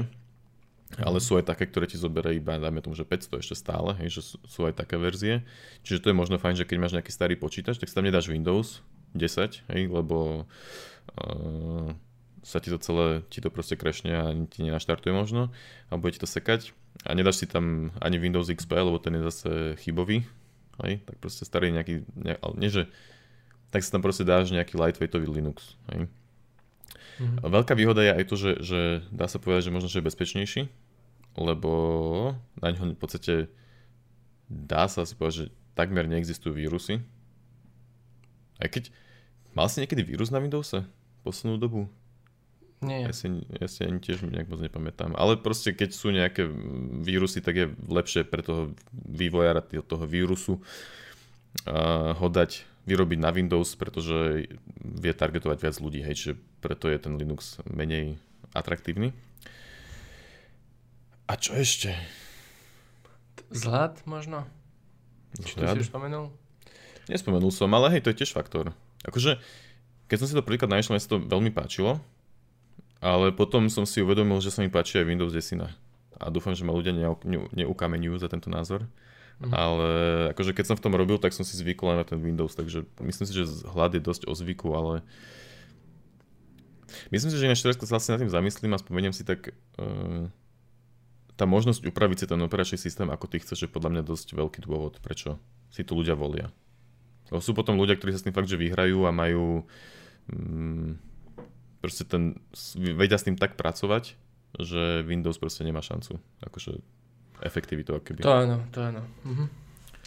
ale 1.00 1.18
sú 1.24 1.40
aj 1.40 1.48
také, 1.48 1.64
ktoré 1.64 1.88
ti 1.88 1.96
zoberie 1.96 2.36
iba, 2.36 2.60
dajme 2.60 2.84
tomu, 2.84 2.92
že 2.92 3.08
500 3.08 3.40
ešte 3.40 3.56
stále, 3.56 3.96
hej, 4.04 4.20
že 4.20 4.36
sú, 4.44 4.60
aj 4.68 4.76
také 4.76 5.00
verzie. 5.00 5.40
Čiže 5.86 6.04
to 6.04 6.10
je 6.12 6.16
možno 6.16 6.36
fajn, 6.36 6.60
že 6.60 6.68
keď 6.68 6.76
máš 6.76 6.92
nejaký 6.92 7.12
starý 7.12 7.34
počítač, 7.40 7.80
tak 7.80 7.88
si 7.88 7.96
tam 7.96 8.04
nedáš 8.04 8.28
Windows 8.28 8.84
10, 9.16 9.72
hej, 9.72 9.82
lebo 9.88 10.44
uh, 11.16 11.88
sa 12.44 12.58
ti 12.60 12.68
to 12.68 12.76
celé, 12.76 13.24
ti 13.32 13.40
to 13.40 13.48
proste 13.48 13.78
krešne 13.78 14.12
a 14.12 14.26
ti 14.50 14.66
nenaštartuje 14.66 15.14
možno 15.14 15.54
a 15.88 15.96
bude 15.96 16.18
ti 16.18 16.20
to 16.20 16.28
sekať. 16.28 16.76
A 17.08 17.16
nedáš 17.16 17.40
si 17.40 17.46
tam 17.48 17.96
ani 18.02 18.20
Windows 18.20 18.52
XP, 18.52 18.76
lebo 18.76 19.00
ten 19.00 19.16
je 19.16 19.22
zase 19.32 19.50
chybový, 19.80 20.28
hej, 20.84 21.00
tak 21.08 21.16
proste 21.22 21.48
starý 21.48 21.72
nejaký, 21.72 22.04
ne, 22.12 22.36
ale 22.36 22.54
nie 22.60 22.68
že, 22.68 22.92
tak 23.72 23.80
si 23.80 23.88
tam 23.88 24.04
proste 24.04 24.28
dáš 24.28 24.52
nejaký 24.52 24.76
lightweightový 24.76 25.24
Linux, 25.24 25.80
hej. 25.88 26.10
Mm-hmm. 27.20 27.44
Veľká 27.44 27.74
výhoda 27.76 28.02
je 28.02 28.12
aj 28.12 28.24
to, 28.24 28.34
že, 28.34 28.52
že 28.64 28.80
dá 29.12 29.28
sa 29.28 29.36
povedať, 29.36 29.68
že 29.68 29.74
možno, 29.74 29.88
že 29.92 30.00
je 30.00 30.08
bezpečnejší, 30.08 30.60
lebo 31.38 31.72
na 32.60 32.72
ňo 32.72 32.92
v 32.92 33.00
podstate 33.00 33.34
dá 34.48 34.84
sa 34.88 35.04
asi 35.04 35.16
povedať, 35.16 35.36
že 35.36 35.46
takmer 35.72 36.04
neexistujú 36.08 36.52
vírusy. 36.56 37.00
Aj 38.60 38.68
keď... 38.68 38.92
Mal 39.52 39.68
si 39.68 39.84
niekedy 39.84 40.00
vírus 40.00 40.32
na 40.32 40.40
Windowse? 40.40 40.88
Poslednú 41.24 41.60
dobu? 41.60 41.84
Nie. 42.82 43.06
Ja 43.06 43.12
si, 43.14 43.30
ja 43.46 43.68
si 43.70 43.86
ani 43.86 44.02
tiež 44.02 44.26
nejak 44.26 44.50
moc 44.50 44.58
nepamätám. 44.58 45.14
Ale 45.14 45.38
proste 45.38 45.70
keď 45.70 45.90
sú 45.94 46.10
nejaké 46.10 46.50
vírusy, 47.04 47.38
tak 47.38 47.54
je 47.54 47.66
lepšie 47.86 48.26
pre 48.26 48.42
toho 48.42 48.74
vývojára 48.92 49.62
toho 49.62 50.04
vírusu 50.08 50.58
uh, 50.58 52.16
ho 52.16 52.26
dať 52.26 52.66
vyrobiť 52.82 53.18
na 53.22 53.30
Windows, 53.30 53.78
pretože 53.78 54.50
vie 54.82 55.12
targetovať 55.14 55.58
viac 55.62 55.76
ľudí, 55.78 56.02
hej, 56.02 56.14
čiže 56.18 56.34
preto 56.58 56.90
je 56.90 56.98
ten 56.98 57.14
Linux 57.14 57.62
menej 57.70 58.18
atraktívny. 58.50 59.14
A 61.32 61.40
čo 61.40 61.56
ešte? 61.56 61.96
Zlad 63.48 64.04
možno? 64.04 64.44
Či 65.40 65.56
to 65.56 65.64
si 65.64 65.80
už 65.80 65.88
spomenul? 65.88 66.28
Nespomenul 67.08 67.48
som, 67.48 67.72
ale 67.72 67.88
hej, 67.96 68.04
to 68.04 68.12
je 68.12 68.20
tiež 68.20 68.36
faktor. 68.36 68.76
Akože, 69.08 69.40
keď 70.12 70.16
som 70.20 70.28
si 70.28 70.36
to 70.36 70.44
prvýkrát 70.44 70.68
našiel, 70.68 70.92
mi 70.92 71.00
sa 71.00 71.16
to 71.16 71.24
veľmi 71.24 71.48
páčilo, 71.48 72.04
ale 73.00 73.32
potom 73.32 73.72
som 73.72 73.88
si 73.88 74.04
uvedomil, 74.04 74.44
že 74.44 74.52
sa 74.52 74.60
mi 74.60 74.68
páči 74.68 75.00
aj 75.00 75.08
Windows 75.08 75.32
10. 75.32 75.72
A 76.20 76.24
dúfam, 76.28 76.52
že 76.52 76.68
ma 76.68 76.76
ľudia 76.76 76.92
neukameňujú 77.56 78.16
za 78.20 78.28
tento 78.28 78.52
názor. 78.52 78.84
Mm. 79.40 79.52
Ale 79.56 79.88
akože 80.36 80.52
keď 80.52 80.64
som 80.68 80.76
v 80.76 80.84
tom 80.84 80.92
robil, 80.92 81.16
tak 81.16 81.32
som 81.32 81.48
si 81.48 81.56
zvykol 81.56 81.96
aj 81.96 81.98
na 81.98 82.06
ten 82.12 82.20
Windows, 82.20 82.52
takže 82.52 82.84
myslím 83.00 83.24
si, 83.24 83.32
že 83.32 83.48
hľad 83.72 83.96
je 83.96 84.04
dosť 84.04 84.28
o 84.28 84.36
zvyku, 84.36 84.68
ale 84.76 85.00
myslím 87.08 87.32
si, 87.32 87.40
že 87.40 87.48
ináč 87.48 87.64
teraz, 87.64 87.80
keď 87.80 87.88
sa 87.88 87.94
vlastne 87.96 88.12
nad 88.14 88.20
tým 88.20 88.36
zamyslím 88.36 88.76
a 88.76 88.84
spomeniem 88.84 89.16
si, 89.16 89.24
tak 89.24 89.56
uh, 89.80 90.28
tá 91.36 91.48
možnosť 91.48 91.88
upraviť 91.88 92.24
si 92.24 92.26
ten 92.28 92.40
operačný 92.40 92.78
systém, 92.78 93.08
ako 93.08 93.26
ty 93.28 93.40
chceš, 93.40 93.66
je 93.66 93.70
podľa 93.72 93.98
mňa 93.98 94.02
dosť 94.04 94.36
veľký 94.36 94.60
dôvod, 94.64 95.00
prečo 95.00 95.40
si 95.72 95.82
to 95.82 95.96
ľudia 95.96 96.12
volia. 96.12 96.52
Lebo 97.32 97.40
sú 97.40 97.56
potom 97.56 97.80
ľudia, 97.80 97.96
ktorí 97.96 98.12
sa 98.12 98.20
s 98.20 98.26
tým 98.28 98.36
fakt, 98.36 98.52
že 98.52 98.60
vyhrajú 98.60 99.08
a 99.08 99.10
majú 99.10 99.64
mm, 100.28 101.00
proste 101.80 102.04
ten, 102.04 102.36
vedia 102.76 103.16
s 103.16 103.24
tým 103.24 103.40
tak 103.40 103.56
pracovať, 103.56 104.14
že 104.60 105.00
Windows 105.08 105.40
proste 105.40 105.64
nemá 105.64 105.80
šancu. 105.80 106.20
Akože 106.44 106.76
efektivitu, 107.40 107.96
akoby. 107.96 108.20
To 108.20 108.32
áno, 108.36 108.56
to 108.68 108.78
áno. 108.84 109.02
Mhm. 109.24 109.44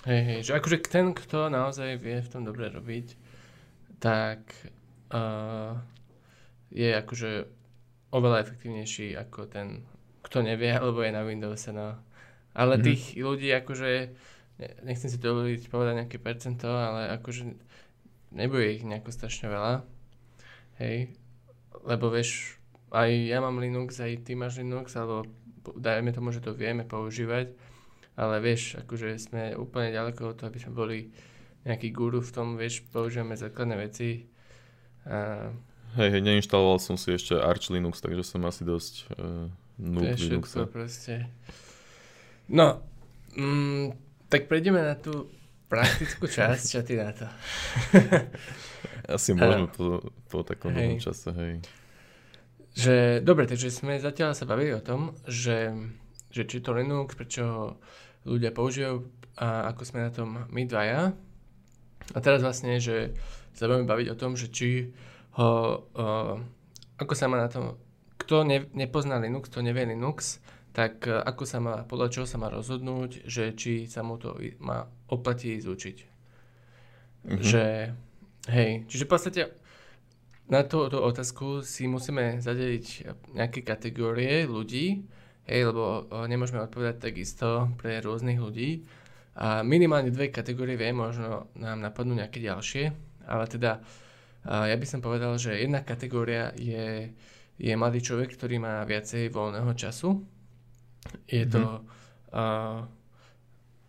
Hej, 0.05 0.21
hej, 0.21 0.39
že 0.45 0.51
akože 0.53 0.77
ten, 0.85 1.17
kto 1.17 1.49
naozaj 1.49 1.97
vie 1.97 2.21
v 2.21 2.29
tom 2.29 2.45
dobre 2.45 2.69
robiť, 2.69 3.17
tak 3.97 4.53
uh, 5.09 5.81
je 6.69 6.93
akože 6.93 7.49
oveľa 8.13 8.45
efektívnejší 8.45 9.17
ako 9.17 9.49
ten 9.49 9.81
kto 10.25 10.41
nevie, 10.41 10.73
alebo 10.73 11.05
je 11.05 11.13
na 11.13 11.21
Windowse, 11.21 11.69
no. 11.69 12.01
Ale 12.57 12.75
mm-hmm. 12.75 12.88
tých 12.89 13.01
ľudí 13.21 13.49
akože, 13.53 13.89
nechcem 14.81 15.09
si 15.11 15.21
dovoliť 15.21 15.69
povedať 15.69 15.93
nejaké 16.01 16.17
percento, 16.17 16.65
ale 16.65 17.13
akože 17.21 17.53
nebude 18.33 18.73
ich 18.73 18.81
nejako 18.81 19.13
strašne 19.13 19.53
veľa. 19.53 19.85
Hej, 20.81 21.13
lebo 21.85 22.11
vieš, 22.11 22.57
aj 22.91 23.11
ja 23.11 23.39
mám 23.39 23.61
Linux, 23.61 24.01
aj 24.01 24.27
ty 24.27 24.33
máš 24.33 24.59
Linux, 24.59 24.91
alebo 24.97 25.29
dajme 25.77 26.11
tomu, 26.11 26.33
že 26.33 26.43
to 26.43 26.57
vieme 26.57 26.83
používať, 26.83 27.53
ale 28.15 28.35
vieš, 28.43 28.81
akože 28.81 29.15
sme 29.19 29.43
úplne 29.55 29.93
ďaleko 29.93 30.31
od 30.31 30.35
toho, 30.39 30.49
aby 30.49 30.59
sme 30.59 30.73
boli 30.73 30.99
nejaký 31.65 31.89
guru 31.91 32.21
v 32.21 32.31
tom, 32.31 32.47
vieš, 32.55 32.85
používame 32.93 33.35
základné 33.35 33.75
veci. 33.79 34.29
A... 35.09 35.49
Hej, 35.95 36.09
hej, 36.11 36.21
neinštaloval 36.21 36.77
som 36.77 36.99
si 36.99 37.15
ešte 37.15 37.39
Arch 37.39 37.71
Linux, 37.71 38.03
takže 38.03 38.23
som 38.23 38.43
asi 38.45 38.67
dosť 38.67 38.93
uh, 39.15 39.47
Noob 39.75 40.03
to 40.03 40.07
je 40.07 40.15
všetko 40.15 40.59
proste. 40.71 41.27
No, 42.47 42.79
mm, 43.35 43.91
tak 44.31 44.47
prejdeme 44.47 44.79
na 44.79 44.95
tú 44.95 45.27
praktickú 45.67 46.29
časť, 46.29 46.63
čo 46.63 46.79
ty 46.85 46.95
na 46.95 47.11
to? 47.11 47.27
Asi 49.15 49.35
môžeme 49.35 49.67
po, 49.69 50.01
po 50.31 50.45
takom 50.45 50.73
hej. 50.73 51.01
čase, 51.01 51.29
hej. 51.35 51.55
Že, 52.75 52.95
dobre, 53.23 53.47
takže 53.47 53.71
sme 53.71 53.99
zatiaľ 53.99 54.35
sa 54.35 54.47
bavili 54.47 54.75
o 54.75 54.83
tom, 54.83 55.15
že, 55.27 55.71
že 56.31 56.43
či 56.43 56.59
to 56.59 56.75
Linux, 56.75 57.15
prečo 57.15 57.77
ľudia 58.27 58.51
používajú 58.51 59.05
a 59.35 59.71
ako 59.71 59.81
sme 59.83 59.99
na 60.07 60.11
tom 60.11 60.29
my 60.47 60.63
dvaja. 60.63 61.11
A 62.13 62.17
teraz 62.23 62.39
vlastne, 62.39 62.79
že 62.79 63.15
sa 63.55 63.67
budeme 63.67 63.88
baviť 63.88 64.07
o 64.11 64.19
tom, 64.19 64.35
že 64.35 64.51
či 64.51 64.91
ho, 65.39 65.51
o, 65.91 66.07
ako 66.99 67.13
sa 67.15 67.27
má 67.27 67.39
na 67.39 67.49
tom 67.51 67.79
kto 68.25 68.41
ne, 68.41 68.65
nepozná 68.73 69.21
Linux, 69.21 69.53
kto 69.53 69.61
nevie 69.61 69.85
Linux, 69.85 70.41
tak 70.73 71.05
e, 71.05 71.13
ako 71.13 71.43
sa 71.45 71.61
má, 71.61 71.85
podľa 71.85 72.09
čoho 72.09 72.25
sa 72.25 72.41
má 72.41 72.49
rozhodnúť, 72.49 73.29
že 73.29 73.53
či 73.53 73.85
sa 73.85 74.01
mu 74.01 74.17
to 74.17 74.35
má 74.59 74.89
oplatí 75.07 75.55
zúčiť. 75.61 75.97
Mm-hmm. 77.25 77.41
Že, 77.45 77.65
hej, 78.49 78.71
čiže 78.89 79.05
v 79.05 79.11
podstate 79.13 79.41
na 80.49 80.65
túto 80.65 81.01
otázku 81.01 81.61
si 81.61 81.85
musíme 81.85 82.41
zadeliť 82.41 82.85
nejaké 83.33 83.61
kategórie 83.61 84.45
ľudí, 84.49 85.05
hej, 85.45 85.61
lebo 85.69 86.09
e, 86.09 86.25
nemôžeme 86.25 86.65
odpovedať 86.65 86.97
takisto 86.97 87.69
pre 87.77 88.01
rôznych 88.01 88.41
ľudí. 88.41 88.83
A 89.35 89.61
minimálne 89.61 90.09
dve 90.09 90.31
kategórie 90.31 90.79
vie, 90.79 90.95
možno 90.95 91.51
nám 91.59 91.83
napadnú 91.83 92.15
nejaké 92.15 92.39
ďalšie, 92.39 92.83
ale 93.27 93.45
teda 93.51 93.83
ja 94.47 94.77
by 94.77 94.85
som 94.88 95.01
povedal, 95.01 95.35
že 95.41 95.57
jedna 95.57 95.81
kategória 95.81 96.53
je 96.55 97.11
je 97.55 97.73
mladý 97.75 98.03
človek, 98.03 98.35
ktorý 98.35 98.59
má 98.59 98.83
viacej 98.83 99.31
voľného 99.31 99.71
času. 99.75 100.19
Je 101.29 101.45
to... 101.47 101.61
Mm-hmm. 101.61 102.33
Uh, 102.35 102.83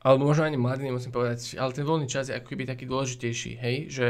alebo 0.06 0.30
možno 0.30 0.46
ani 0.46 0.54
mladý, 0.54 0.86
nemusím 0.86 1.10
povedať, 1.10 1.58
ale 1.58 1.74
ten 1.74 1.82
voľný 1.82 2.06
čas 2.06 2.30
je 2.30 2.38
ako 2.38 2.46
keby 2.54 2.62
taký 2.62 2.86
dôležitejší, 2.86 3.52
hej, 3.58 3.76
že 3.90 4.08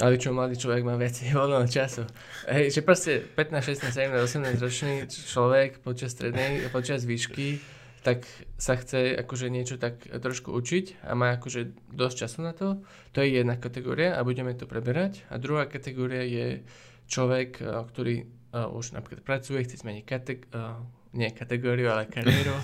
Ale 0.00 0.16
čo 0.16 0.32
mladý 0.32 0.56
človek 0.56 0.80
má 0.80 0.96
viac 0.96 1.20
voľného 1.36 1.68
času. 1.68 2.08
Hej, 2.48 2.72
že 2.72 2.80
proste 2.80 3.20
15, 3.20 3.92
16, 3.92 3.92
17, 3.92 4.56
18 4.56 4.64
ročný 4.64 5.04
človek 5.04 5.84
počas 5.84 6.16
strednej, 6.16 6.64
počas 6.72 7.04
výšky, 7.04 7.60
tak 8.00 8.24
sa 8.56 8.80
chce 8.80 9.12
akože 9.20 9.52
niečo 9.52 9.76
tak 9.76 10.00
trošku 10.00 10.48
učiť 10.56 11.04
a 11.04 11.12
má 11.12 11.36
akože 11.36 11.92
dosť 11.92 12.16
času 12.16 12.38
na 12.40 12.56
to. 12.56 12.80
To 13.12 13.20
je 13.20 13.36
jedna 13.36 13.60
kategória 13.60 14.16
a 14.16 14.24
budeme 14.24 14.56
to 14.56 14.64
preberať. 14.64 15.20
A 15.28 15.36
druhá 15.36 15.68
kategória 15.68 16.24
je 16.24 16.64
človek, 17.10 17.58
eh, 17.58 17.66
ktorý 17.66 18.14
uh, 18.22 18.70
už 18.70 18.94
napríklad 18.94 19.26
pracuje, 19.26 19.66
chce 19.66 19.82
zmeniť 19.82 20.04
kategóriu, 20.06 20.54
uh, 20.54 20.78
nie 21.10 21.34
kategóriu, 21.34 21.90
ale 21.90 22.06
kariéru. 22.06 22.54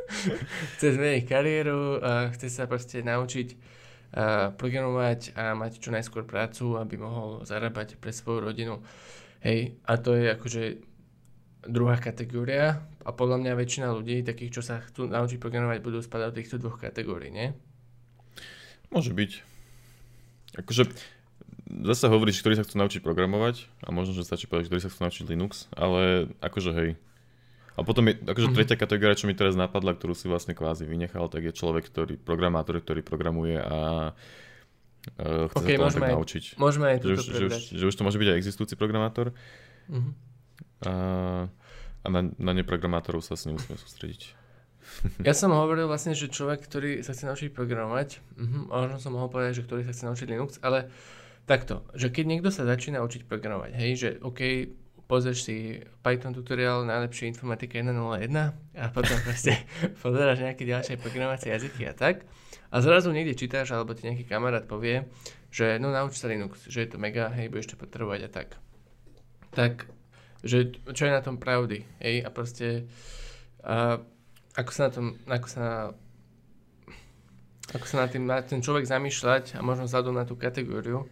chce 0.78 0.88
zmeniť 0.94 1.22
kariéru, 1.26 1.98
chce 2.30 2.46
sa 2.46 2.70
proste 2.70 3.02
naučiť 3.02 3.58
programovať 4.60 5.34
a 5.34 5.56
mať 5.56 5.80
čo 5.80 5.88
najskôr 5.88 6.28
prácu, 6.28 6.76
aby 6.76 7.00
mohol 7.00 7.48
zarábať 7.48 7.96
pre 7.96 8.12
svoju 8.12 8.44
rodinu. 8.44 8.84
Hej, 9.40 9.80
a 9.88 9.96
to 9.98 10.14
je 10.14 10.30
akože 10.30 10.62
druhá 11.66 11.98
kategória 11.98 12.86
a 13.02 13.10
podľa 13.10 13.42
mňa 13.42 13.52
väčšina 13.58 13.88
ľudí, 13.90 14.22
takých, 14.22 14.60
čo 14.60 14.62
sa 14.62 14.78
chcú 14.78 15.10
naučiť 15.10 15.42
programovať, 15.42 15.78
budú 15.82 15.98
spadať 15.98 16.28
do 16.30 16.38
týchto 16.38 16.56
dvoch 16.62 16.78
kategórií, 16.78 17.34
nie? 17.34 17.50
Môže 18.94 19.10
byť. 19.10 19.32
Akože 20.60 20.92
zase 21.72 22.06
hovoríš, 22.12 22.44
ktorí 22.44 22.60
sa 22.60 22.64
chcú 22.64 22.76
naučiť 22.84 23.00
programovať 23.00 23.66
a 23.82 23.88
možno, 23.88 24.12
že 24.12 24.28
stačí 24.28 24.44
povedať, 24.44 24.68
ktorí 24.68 24.80
sa 24.84 24.90
chcú 24.92 25.08
naučiť 25.08 25.24
Linux, 25.32 25.72
ale 25.72 26.28
akože 26.44 26.70
hej, 26.76 26.90
a 27.72 27.80
potom 27.80 28.04
je, 28.04 28.20
akože 28.20 28.52
mm-hmm. 28.52 28.58
tretia 28.60 28.76
kategória, 28.76 29.16
čo 29.16 29.24
mi 29.24 29.32
teraz 29.32 29.56
napadla, 29.56 29.96
ktorú 29.96 30.12
si 30.12 30.28
vlastne 30.28 30.52
kvázi 30.52 30.84
vynechal, 30.84 31.32
tak 31.32 31.48
je 31.48 31.52
človek, 31.56 31.88
ktorý, 31.88 32.20
programátor, 32.20 32.76
ktorý 32.76 33.00
programuje 33.00 33.56
a 33.56 34.12
uh, 34.12 35.48
chce 35.48 35.56
okay, 35.56 35.80
sa 35.80 35.80
to 35.80 35.84
môžeme 35.88 36.04
tak 36.04 36.16
naučiť. 36.20 36.44
Môžeme 36.60 36.84
aj 36.92 36.96
že 37.00 37.12
už, 37.16 37.24
že, 37.24 37.44
už, 37.48 37.54
že 37.80 37.84
už 37.88 37.94
to 37.96 38.04
môže 38.04 38.20
byť 38.20 38.28
aj 38.28 38.38
existujúci 38.44 38.74
programátor. 38.76 39.32
Mm-hmm. 39.88 40.12
A, 40.84 40.92
a 42.04 42.06
na, 42.12 42.20
na 42.36 42.52
neprogramátorov 42.52 43.24
sa 43.24 43.40
asi 43.40 43.48
nemusíme 43.48 43.80
sústrediť. 43.80 44.22
Ja 45.24 45.32
som 45.32 45.54
hovoril 45.54 45.88
vlastne, 45.88 46.12
že 46.12 46.28
človek, 46.28 46.66
ktorý 46.66 47.00
sa 47.00 47.14
chce 47.16 47.24
naučiť 47.30 47.48
programovať, 47.54 48.18
uh-huh, 48.18 48.68
možno 48.68 48.98
som 48.98 49.14
mohol 49.14 49.30
povedať, 49.30 49.62
že 49.62 49.64
ktorý 49.64 49.86
sa 49.86 49.94
chce 49.94 50.04
naučiť 50.10 50.26
Linux, 50.28 50.58
ale 50.60 50.90
takto, 51.46 51.86
že 51.92 52.08
keď 52.08 52.24
niekto 52.26 52.48
sa 52.50 52.68
začína 52.68 53.02
učiť 53.02 53.26
programovať, 53.26 53.72
hej, 53.74 53.92
že 53.98 54.08
OK, 54.22 54.40
pozrieš 55.10 55.44
si 55.44 55.56
Python 56.00 56.32
tutoriál 56.32 56.88
najlepšie 56.88 57.28
informatika 57.28 57.76
1.01 57.76 58.32
a 58.78 58.84
potom 58.88 59.18
proste 59.26 59.60
pozeráš 60.00 60.40
nejaké 60.40 60.64
ďalšie 60.64 60.96
programovacie 60.96 61.52
jazyky 61.52 61.84
a 61.90 61.94
tak. 61.94 62.24
A 62.72 62.80
zrazu 62.80 63.12
niekde 63.12 63.36
čítaš, 63.36 63.76
alebo 63.76 63.92
ti 63.92 64.08
nejaký 64.08 64.24
kamarát 64.24 64.64
povie, 64.64 65.04
že 65.52 65.76
no 65.76 65.92
nauč 65.92 66.16
sa 66.16 66.32
Linux, 66.32 66.64
že 66.64 66.88
je 66.88 66.88
to 66.88 66.96
mega, 66.96 67.28
hej, 67.28 67.52
budeš 67.52 67.76
to 67.76 67.76
potrebovať 67.76 68.20
a 68.24 68.30
tak. 68.32 68.48
Tak, 69.52 69.84
že 70.40 70.72
čo 70.96 71.02
je 71.04 71.12
na 71.12 71.20
tom 71.20 71.36
pravdy, 71.36 71.84
hej, 72.00 72.24
a 72.24 72.32
proste 72.32 72.88
a 73.62 74.02
ako 74.58 74.70
sa 74.74 74.80
na 74.88 74.90
tom, 74.90 75.06
ako 75.30 75.46
sa 75.48 75.58
na, 75.60 75.76
ako 77.72 77.86
sa 77.86 77.96
na 78.04 78.06
tým, 78.10 78.24
na 78.26 78.42
ten 78.42 78.60
človek 78.60 78.84
zamýšľať 78.84 79.56
a 79.56 79.60
možno 79.64 79.86
vzhľadom 79.86 80.14
na 80.18 80.26
tú 80.26 80.34
kategóriu, 80.36 81.06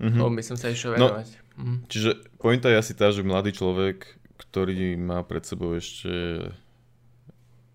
mm-hmm. 0.00 0.20
to 0.20 0.24
by 0.30 0.42
som 0.42 0.56
sa 0.58 0.70
išiel 0.72 0.96
no, 0.96 1.12
venovať. 1.12 1.28
No, 1.30 1.44
Mm. 1.54 1.86
Čiže 1.86 2.18
pointa 2.42 2.66
je 2.66 2.80
asi 2.82 2.92
tá, 2.98 3.14
že 3.14 3.22
mladý 3.22 3.54
človek, 3.54 4.18
ktorý 4.34 4.98
má 4.98 5.22
pred 5.22 5.46
sebou 5.46 5.78
ešte 5.78 6.10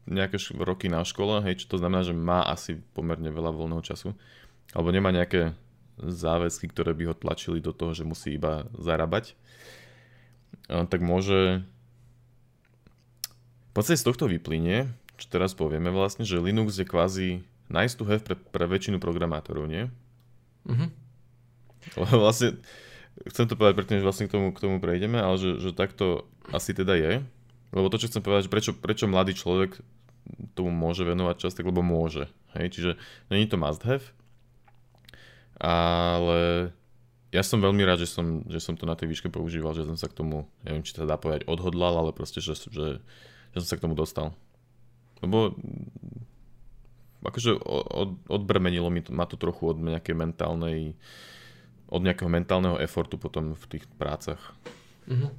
nejaké 0.10 0.41
roky 0.60 0.91
na 0.91 1.05
škole, 1.05 1.39
hej, 1.45 1.63
čo 1.63 1.77
to 1.77 1.79
znamená, 1.79 2.03
že 2.03 2.17
má 2.17 2.43
asi 2.43 2.82
pomerne 2.97 3.29
veľa 3.29 3.53
voľného 3.53 3.84
času, 3.86 4.17
alebo 4.73 4.89
nemá 4.89 5.13
nejaké 5.13 5.53
záväzky, 6.01 6.67
ktoré 6.71 6.91
by 6.97 7.13
ho 7.13 7.15
tlačili 7.15 7.62
do 7.62 7.71
toho, 7.71 7.93
že 7.93 8.08
musí 8.08 8.36
iba 8.36 8.65
zarábať, 8.75 9.38
tak 10.67 10.99
môže 10.99 11.62
v 13.69 13.71
podstate 13.71 14.01
z 14.01 14.08
tohto 14.10 14.25
vyplynie, 14.25 14.89
čo 15.21 15.29
teraz 15.29 15.53
povieme 15.53 15.93
vlastne, 15.93 16.25
že 16.25 16.41
Linux 16.41 16.73
je 16.75 16.89
kvázi 16.89 17.27
nice 17.69 17.93
to 17.93 18.03
have 18.10 18.25
pre, 18.25 18.34
pre 18.34 18.65
väčšinu 18.65 18.97
programátorov, 18.97 19.69
nie? 19.69 19.88
Mhm. 20.65 21.08
Vlastne 22.23 22.59
chcem 23.27 23.45
to 23.49 23.59
povedať 23.59 23.75
predtým, 23.75 23.99
že 23.99 24.07
vlastne 24.07 24.25
k 24.31 24.33
tomu, 24.33 24.55
k 24.55 24.63
tomu 24.63 24.79
prejdeme, 24.79 25.19
ale 25.19 25.35
že, 25.35 25.59
že 25.59 25.75
takto 25.75 26.29
asi 26.55 26.71
teda 26.71 26.95
je. 26.95 27.19
Lebo 27.75 27.91
to, 27.91 27.99
čo 28.01 28.09
chcem 28.09 28.23
povedať, 28.23 28.47
že 28.47 28.53
prečo, 28.53 28.71
prečo 28.73 29.05
mladý 29.05 29.35
človek 29.35 29.77
tomu 30.55 30.71
môže 30.71 31.03
venovať 31.03 31.35
čas, 31.38 31.53
tak 31.53 31.67
lebo 31.67 31.83
môže. 31.83 32.29
Hej? 32.57 32.73
Čiže 32.73 32.91
není 33.29 33.45
to 33.45 33.59
must 33.59 33.83
have, 33.85 34.05
ale 35.59 36.71
ja 37.29 37.45
som 37.45 37.62
veľmi 37.62 37.85
rád, 37.85 38.01
že 38.01 38.09
som, 38.09 38.41
že 38.49 38.57
som 38.57 38.73
to 38.73 38.89
na 38.89 38.97
tej 38.97 39.12
výške 39.12 39.29
používal, 39.29 39.77
že 39.77 39.85
som 39.85 39.99
sa 39.99 40.09
k 40.09 40.17
tomu, 40.17 40.49
neviem, 40.65 40.81
či 40.81 40.97
sa 40.97 41.05
dá 41.05 41.19
povedať 41.19 41.45
odhodlal, 41.45 41.93
ale 41.93 42.12
proste, 42.15 42.41
že, 42.41 42.57
že, 42.57 43.03
že 43.53 43.57
som 43.62 43.69
sa 43.69 43.77
k 43.77 43.85
tomu 43.85 43.93
dostal. 43.93 44.33
Lebo 45.21 45.53
akože 47.21 47.59
od, 47.69 48.17
odbremenilo 48.31 48.88
mi 48.88 49.03
to, 49.03 49.12
ma 49.12 49.27
to 49.27 49.35
trochu 49.35 49.75
od 49.75 49.77
nejakej 49.77 50.15
mentálnej 50.15 50.95
od 51.89 52.02
nejakého 52.06 52.30
mentálneho 52.30 52.78
efortu 52.78 53.17
potom 53.17 53.58
v 53.58 53.65
tých 53.65 53.86
prácach. 53.97 54.39
Uh-huh. 55.10 55.34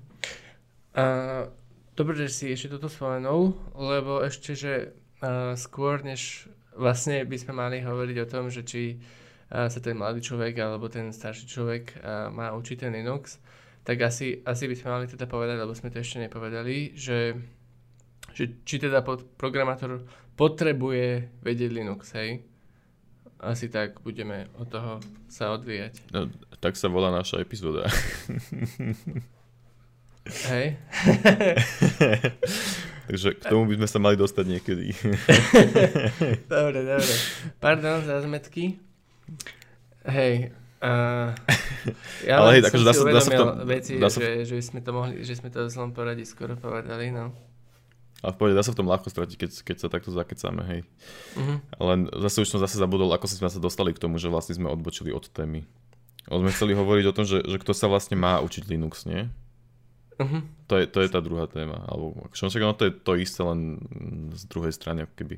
Uh, 0.91 1.47
dobre, 1.95 2.19
že 2.19 2.29
si 2.29 2.47
ešte 2.51 2.75
toto 2.75 2.91
spomenul, 2.91 3.55
lebo 3.79 4.19
ešte, 4.27 4.59
že 4.59 4.91
uh, 5.23 5.55
skôr 5.55 6.03
než 6.03 6.51
vlastne 6.75 7.23
by 7.23 7.37
sme 7.39 7.55
mali 7.55 7.79
hovoriť 7.79 8.17
o 8.27 8.31
tom, 8.31 8.51
že 8.51 8.67
či 8.67 8.99
uh, 8.99 9.71
sa 9.71 9.79
ten 9.79 9.95
mladý 9.95 10.19
človek 10.27 10.59
alebo 10.59 10.91
ten 10.91 11.15
starší 11.15 11.47
človek 11.47 12.03
uh, 12.03 12.29
má 12.35 12.51
ten 12.67 12.91
Linux, 12.91 13.39
tak 13.87 14.03
asi, 14.03 14.43
asi 14.43 14.67
by 14.67 14.75
sme 14.75 14.89
mali 14.91 15.07
teda 15.07 15.31
povedať, 15.31 15.57
lebo 15.63 15.73
sme 15.73 15.95
to 15.95 16.03
ešte 16.03 16.19
nepovedali, 16.19 16.99
že, 16.99 17.39
že 18.35 18.59
či 18.67 18.77
teda 18.83 19.07
pod, 19.07 19.25
programátor 19.39 20.03
potrebuje 20.35 21.31
vedieť 21.47 21.71
Linux, 21.71 22.11
hej? 22.19 22.50
Asi 23.41 23.73
tak 23.73 24.01
budeme 24.05 24.47
od 24.61 24.69
toho 24.69 24.93
sa 25.33 25.57
odvíjať. 25.57 26.13
No, 26.13 26.29
tak 26.61 26.77
sa 26.77 26.93
volá 26.93 27.09
naša 27.09 27.41
epizóda. 27.41 27.89
Hej. 30.29 30.77
Takže 33.11 33.29
k 33.41 33.45
tomu 33.49 33.67
by 33.67 33.75
sme 33.83 33.89
sa 33.91 33.99
mali 33.99 34.17
dostať 34.21 34.45
niekedy. 34.47 34.95
dobre, 36.53 36.87
dobre. 36.87 37.15
Pardon 37.59 38.05
za 38.05 38.23
zmetky. 38.23 38.79
Hej. 40.07 40.55
Uh, 40.81 41.37
ja 42.25 42.41
Ale 42.41 42.57
hej, 42.57 42.65
akože 42.65 42.85
dá 42.89 42.95
sa, 42.97 43.05
dá 43.05 43.21
sa 43.21 43.33
to, 43.37 43.45
veci, 43.69 44.01
dá 44.01 44.09
sa... 44.09 44.17
Že, 44.23 44.49
že, 44.49 44.57
sme 44.65 44.81
to 44.81 44.97
mohli, 44.97 45.21
že 45.21 45.37
sme 45.37 45.53
to 45.53 45.69
v 45.69 45.73
zlom 45.73 45.93
poradí 45.93 46.25
skoro 46.25 46.57
povedali, 46.57 47.13
no. 47.13 47.37
A 48.21 48.33
v 48.33 48.37
pohode, 48.37 48.53
dá 48.53 48.61
sa 48.61 48.77
v 48.77 48.85
tom 48.85 48.91
ľahko 48.93 49.09
stratiť, 49.09 49.37
keď, 49.37 49.51
keď 49.65 49.77
sa 49.81 49.89
takto 49.89 50.13
zakecáme, 50.13 50.63
hej. 50.69 50.81
Uh-huh. 51.41 51.57
Len 51.81 52.13
zase 52.21 52.45
už 52.45 52.53
som 52.53 52.61
zase 52.61 52.77
zabudol, 52.77 53.09
ako 53.17 53.25
sme 53.25 53.49
sa 53.49 53.57
dostali 53.57 53.97
k 53.97 54.03
tomu, 54.03 54.21
že 54.21 54.29
vlastne 54.29 54.61
sme 54.61 54.69
odbočili 54.69 55.09
od 55.09 55.25
témy. 55.33 55.65
Lebo 56.29 56.45
sme 56.45 56.53
chceli 56.53 56.73
hovoriť 56.77 57.05
o 57.09 57.17
tom, 57.17 57.25
že, 57.25 57.41
že 57.41 57.57
kto 57.57 57.73
sa 57.73 57.89
vlastne 57.89 58.21
má 58.21 58.45
učiť 58.45 58.69
Linux, 58.69 59.09
nie? 59.09 59.25
Uh-huh. 60.21 60.45
To, 60.69 60.77
je, 60.77 60.85
to 60.85 61.01
je 61.01 61.09
tá 61.09 61.25
druhá 61.25 61.49
téma. 61.49 61.81
Alebo, 61.89 62.29
však 62.37 62.61
ono 62.61 62.77
to 62.77 62.89
je 62.89 62.93
to 62.93 63.13
isté, 63.17 63.41
len 63.41 63.81
z 64.37 64.43
druhej 64.53 64.77
strany, 64.77 65.09
ako 65.09 65.15
keby. 65.17 65.37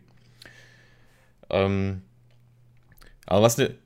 Um, 1.46 2.02
ale 3.30 3.38
vlastne 3.46 3.78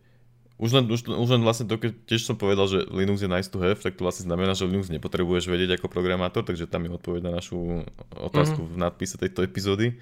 už 0.57 0.71
len, 0.73 0.85
už, 0.89 1.05
už 1.05 1.29
len 1.37 1.45
vlastne 1.45 1.69
to, 1.69 1.77
keď 1.77 1.93
tiež 2.09 2.25
som 2.25 2.37
povedal, 2.41 2.65
že 2.65 2.89
Linux 2.89 3.21
je 3.21 3.29
nice 3.29 3.53
to 3.53 3.61
have, 3.61 3.77
tak 3.77 4.01
to 4.01 4.05
vlastne 4.09 4.25
znamená, 4.25 4.57
že 4.57 4.65
Linux 4.65 4.89
nepotrebuješ 4.89 5.53
vedieť 5.53 5.77
ako 5.77 5.93
programátor, 5.93 6.49
takže 6.49 6.65
tam 6.65 6.89
je 6.89 6.97
odpoveď 6.97 7.29
na 7.29 7.33
našu 7.37 7.85
otázku 8.17 8.65
mm-hmm. 8.65 8.77
v 8.77 8.81
nadpise 8.81 9.21
tejto 9.21 9.45
epizódy. 9.45 10.01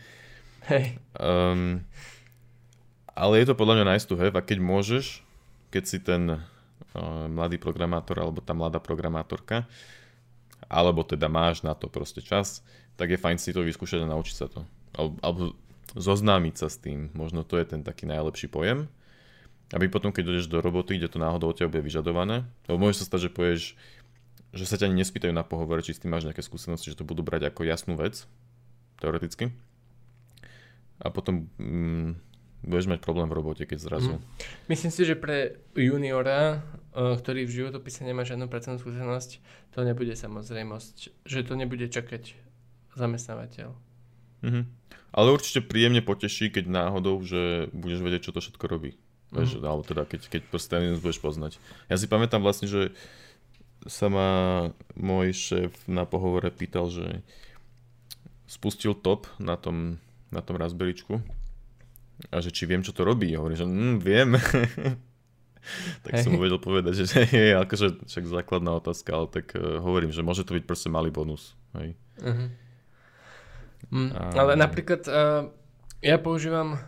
Hej. 0.71 1.03
Um, 1.19 1.83
ale 3.19 3.43
je 3.43 3.51
to 3.51 3.59
podľa 3.59 3.83
mňa 3.83 3.99
nice 3.99 4.07
to 4.07 4.15
have 4.15 4.39
a 4.39 4.47
keď 4.47 4.63
môžeš, 4.63 5.27
keď 5.75 5.85
si 5.91 5.99
ten 5.99 6.39
uh, 6.39 6.39
mladý 7.27 7.59
programátor 7.59 8.23
alebo 8.23 8.39
tá 8.39 8.55
mladá 8.55 8.79
programátorka, 8.79 9.67
alebo 10.71 11.03
teda 11.03 11.27
máš 11.27 11.67
na 11.67 11.75
to 11.75 11.91
proste 11.91 12.23
čas, 12.23 12.63
tak 12.95 13.11
je 13.11 13.19
fajn 13.19 13.43
si 13.43 13.51
to 13.51 13.67
vyskúšať 13.67 14.07
a 14.07 14.11
naučiť 14.11 14.37
sa 14.39 14.47
to. 14.47 14.63
Alebo, 14.95 15.15
alebo 15.19 15.43
zoznámiť 15.99 16.55
sa 16.63 16.71
s 16.71 16.79
tým, 16.79 17.11
možno 17.11 17.43
to 17.43 17.59
je 17.59 17.67
ten 17.67 17.83
taký 17.83 18.07
najlepší 18.07 18.47
pojem 18.47 18.87
aby 19.73 19.87
potom, 19.89 20.13
keď 20.13 20.29
dojdeš 20.29 20.53
do 20.53 20.61
roboty, 20.61 21.01
kde 21.01 21.09
to 21.09 21.23
náhodou 21.23 21.49
od 21.51 21.57
teba 21.57 21.73
bude 21.73 21.87
vyžadované, 21.89 22.45
lebo 22.69 22.77
môže 22.77 23.01
sa 23.01 23.09
stať, 23.09 23.31
že 23.31 23.35
povieš, 23.35 23.63
že 24.53 24.65
sa 24.69 24.77
ťa 24.77 24.93
ani 24.93 25.01
nespýtajú 25.01 25.33
na 25.33 25.47
pohovor, 25.47 25.81
či 25.81 25.97
s 25.97 26.03
tým 26.05 26.13
máš 26.13 26.29
nejaké 26.29 26.45
skúsenosti, 26.45 26.93
že 26.93 27.01
to 27.01 27.09
budú 27.09 27.25
brať 27.25 27.49
ako 27.49 27.65
jasnú 27.65 27.97
vec, 27.97 28.29
teoreticky. 29.01 29.51
A 31.03 31.11
potom 31.11 31.51
mm, 31.59 32.21
budeš 32.63 32.87
mať 32.87 33.01
problém 33.03 33.27
v 33.27 33.37
robote, 33.37 33.65
keď 33.67 33.79
zrazu... 33.81 34.21
Mm. 34.21 34.23
Myslím 34.71 34.93
si, 34.93 35.03
že 35.03 35.19
pre 35.19 35.59
juniora, 35.75 36.61
eh, 36.61 37.17
ktorý 37.17 37.49
v 37.49 37.57
životopise 37.65 38.07
nemá 38.07 38.23
žiadnu 38.23 38.47
pracovnú 38.47 38.79
skúsenosť, 38.79 39.31
to 39.75 39.83
nebude 39.83 40.15
samozrejmosť, 40.15 41.27
že 41.27 41.41
to 41.43 41.59
nebude 41.59 41.91
čakať 41.91 42.39
zamestnávateľ. 42.95 43.75
Mm-hmm. 44.45 44.65
Ale 45.15 45.29
určite 45.31 45.63
príjemne 45.63 46.03
poteší, 46.03 46.51
keď 46.51 46.67
náhodou, 46.67 47.23
že 47.23 47.71
budeš 47.71 48.03
vedieť, 48.03 48.23
čo 48.31 48.35
to 48.35 48.43
všetko 48.43 48.65
robí. 48.67 48.99
Vieš, 49.35 49.59
mm. 49.59 49.67
alebo 49.67 49.83
teda 49.83 50.03
keď, 50.07 50.21
keď 50.31 50.43
proste 50.47 50.79
ten 50.79 50.95
budeš 50.97 51.19
poznať. 51.19 51.59
Ja 51.91 51.99
si 51.99 52.07
pamätám 52.07 52.41
vlastne, 52.41 52.71
že 52.71 52.95
sa 53.85 54.09
ma 54.09 54.29
môj 54.97 55.35
šéf 55.35 55.75
na 55.91 56.09
pohovore 56.09 56.49
pýtal, 56.49 56.89
že 56.89 57.21
spustil 58.49 58.95
top 58.95 59.27
na 59.43 59.59
tom, 59.59 59.99
na 60.31 60.41
tom 60.41 60.57
Raspberryčku 60.57 61.21
a 62.31 62.37
že 62.41 62.55
či 62.55 62.65
viem, 62.65 62.81
čo 62.81 62.95
to 62.95 63.03
robí. 63.03 63.35
Ja 63.35 63.43
hovorím, 63.43 63.59
že 63.59 63.67
mm, 63.67 63.97
viem. 64.01 64.31
tak 66.05 66.13
hey. 66.15 66.23
som 66.23 66.37
mu 66.37 66.41
vedel 66.41 66.61
povedať, 66.61 67.05
že 67.05 67.27
je 67.29 67.59
akože 67.59 68.07
však 68.07 68.25
základná 68.25 68.79
otázka, 68.79 69.11
ale 69.13 69.27
tak 69.29 69.53
uh, 69.59 69.83
hovorím, 69.83 70.15
že 70.15 70.25
môže 70.25 70.47
to 70.47 70.57
byť 70.57 70.65
proste 70.65 70.89
malý 70.89 71.11
bonus. 71.11 71.59
Hej. 71.77 71.99
Uh-huh. 72.23 72.49
Mm, 73.93 74.11
a... 74.15 74.21
Ale 74.39 74.53
napríklad 74.57 75.03
uh, 75.11 75.51
ja 76.01 76.17
používam 76.17 76.79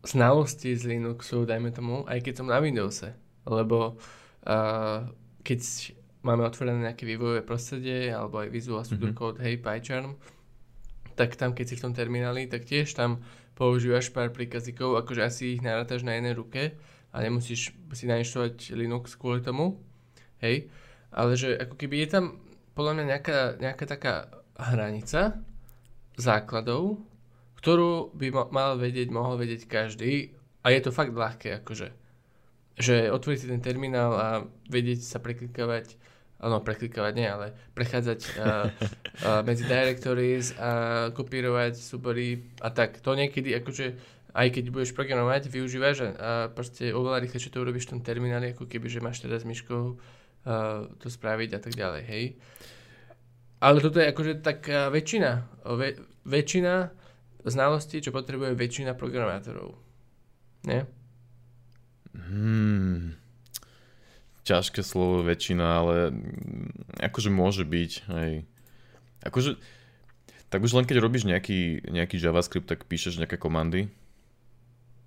znalosti 0.00 0.76
z 0.76 0.96
Linuxu, 0.96 1.44
dajme 1.44 1.70
tomu, 1.70 2.08
aj 2.08 2.24
keď 2.24 2.34
som 2.40 2.46
na 2.48 2.60
Windowse, 2.60 3.12
lebo 3.44 4.00
uh, 4.48 5.04
keď 5.44 5.60
máme 6.24 6.44
otvorené 6.44 6.92
nejaké 6.92 7.04
vývojové 7.08 7.44
prostredie 7.44 8.12
alebo 8.12 8.40
aj 8.40 8.48
Visual 8.52 8.84
Studio 8.84 9.12
mm-hmm. 9.12 9.20
Code, 9.20 9.40
hej, 9.44 9.56
PyCharm, 9.60 10.16
tak 11.16 11.36
tam, 11.36 11.52
keď 11.52 11.64
si 11.68 11.74
v 11.76 11.84
tom 11.84 11.92
termináli, 11.92 12.48
tak 12.48 12.64
tiež 12.64 12.92
tam 12.96 13.20
používaš 13.56 14.08
pár 14.08 14.32
príkazíkov, 14.32 14.96
akože 15.04 15.20
asi 15.20 15.42
ich 15.56 15.62
narátaš 15.64 16.00
na 16.00 16.16
jednej 16.16 16.32
ruke 16.32 16.80
a 17.12 17.16
nemusíš 17.20 17.76
si 17.92 18.04
nainštalovať 18.08 18.72
Linux 18.72 19.20
kvôli 19.20 19.44
tomu, 19.44 19.76
hej, 20.40 20.72
ale 21.12 21.36
že 21.36 21.60
ako 21.60 21.76
keby 21.76 22.04
je 22.04 22.08
tam 22.08 22.24
podľa 22.72 22.92
mňa 22.96 23.04
nejaká, 23.04 23.38
nejaká 23.60 23.84
taká 23.84 24.14
hranica 24.56 25.36
základov, 26.16 27.04
ktorú 27.60 28.16
by 28.16 28.48
mal 28.48 28.80
vedieť, 28.80 29.12
mohol 29.12 29.36
vedieť 29.36 29.68
každý 29.68 30.32
a 30.64 30.72
je 30.72 30.80
to 30.80 30.90
fakt 30.90 31.12
ľahké, 31.12 31.60
akože. 31.60 31.92
Že 32.80 33.12
otvoriť 33.12 33.38
si 33.44 33.52
ten 33.52 33.60
terminál 33.60 34.12
a 34.16 34.28
vedieť 34.72 35.04
sa 35.04 35.20
preklikovať, 35.20 36.00
no 36.40 36.64
preklikovať 36.64 37.12
nie, 37.12 37.28
ale 37.28 37.52
prechádzať 37.76 38.20
uh, 38.24 38.32
uh, 38.40 39.44
medzi 39.44 39.68
directories 39.68 40.56
a 40.56 41.12
kopírovať 41.12 41.76
súbory 41.76 42.48
a 42.64 42.72
tak. 42.72 43.04
To 43.04 43.12
niekedy 43.12 43.52
akože 43.60 44.18
aj 44.30 44.48
keď 44.54 44.64
budeš 44.70 44.94
programovať, 44.94 45.50
využívaš 45.50 45.96
a, 46.00 46.08
a 46.08 46.30
proste 46.48 46.94
oveľa 46.94 47.26
rýchlejšie 47.26 47.50
to 47.50 47.60
urobíš 47.60 47.90
v 47.90 47.98
tom 47.98 48.00
termináli, 48.00 48.54
ako 48.54 48.70
keby, 48.70 48.86
že 48.86 49.04
máš 49.04 49.20
teraz 49.20 49.44
myškou 49.44 49.82
uh, 49.92 50.86
to 50.96 51.06
spraviť 51.10 51.50
a 51.56 51.60
tak 51.60 51.74
ďalej, 51.76 52.02
hej. 52.08 52.24
Ale 53.60 53.84
toto 53.84 54.00
je 54.00 54.08
akože 54.08 54.40
taká 54.40 54.88
väčšina, 54.88 55.44
ve, 55.76 56.00
väčšina 56.24 56.99
znalostí, 57.44 58.00
čo 58.04 58.12
potrebuje 58.12 58.56
väčšina 58.56 58.92
programátorov. 58.96 59.76
Nie? 60.66 60.84
Hmm. 62.12 63.16
Ťažké 64.44 64.82
slovo 64.82 65.22
väčšina, 65.24 65.64
ale 65.64 65.94
akože 66.98 67.30
môže 67.30 67.64
byť. 67.64 67.92
Hej. 68.10 68.32
Akože, 69.24 69.60
tak 70.48 70.64
už 70.64 70.74
len 70.74 70.88
keď 70.88 70.98
robíš 71.00 71.28
nejaký, 71.28 71.86
nejaký 71.86 72.16
JavaScript, 72.18 72.66
tak 72.66 72.88
píšeš 72.88 73.20
nejaké 73.20 73.38
komandy. 73.38 73.92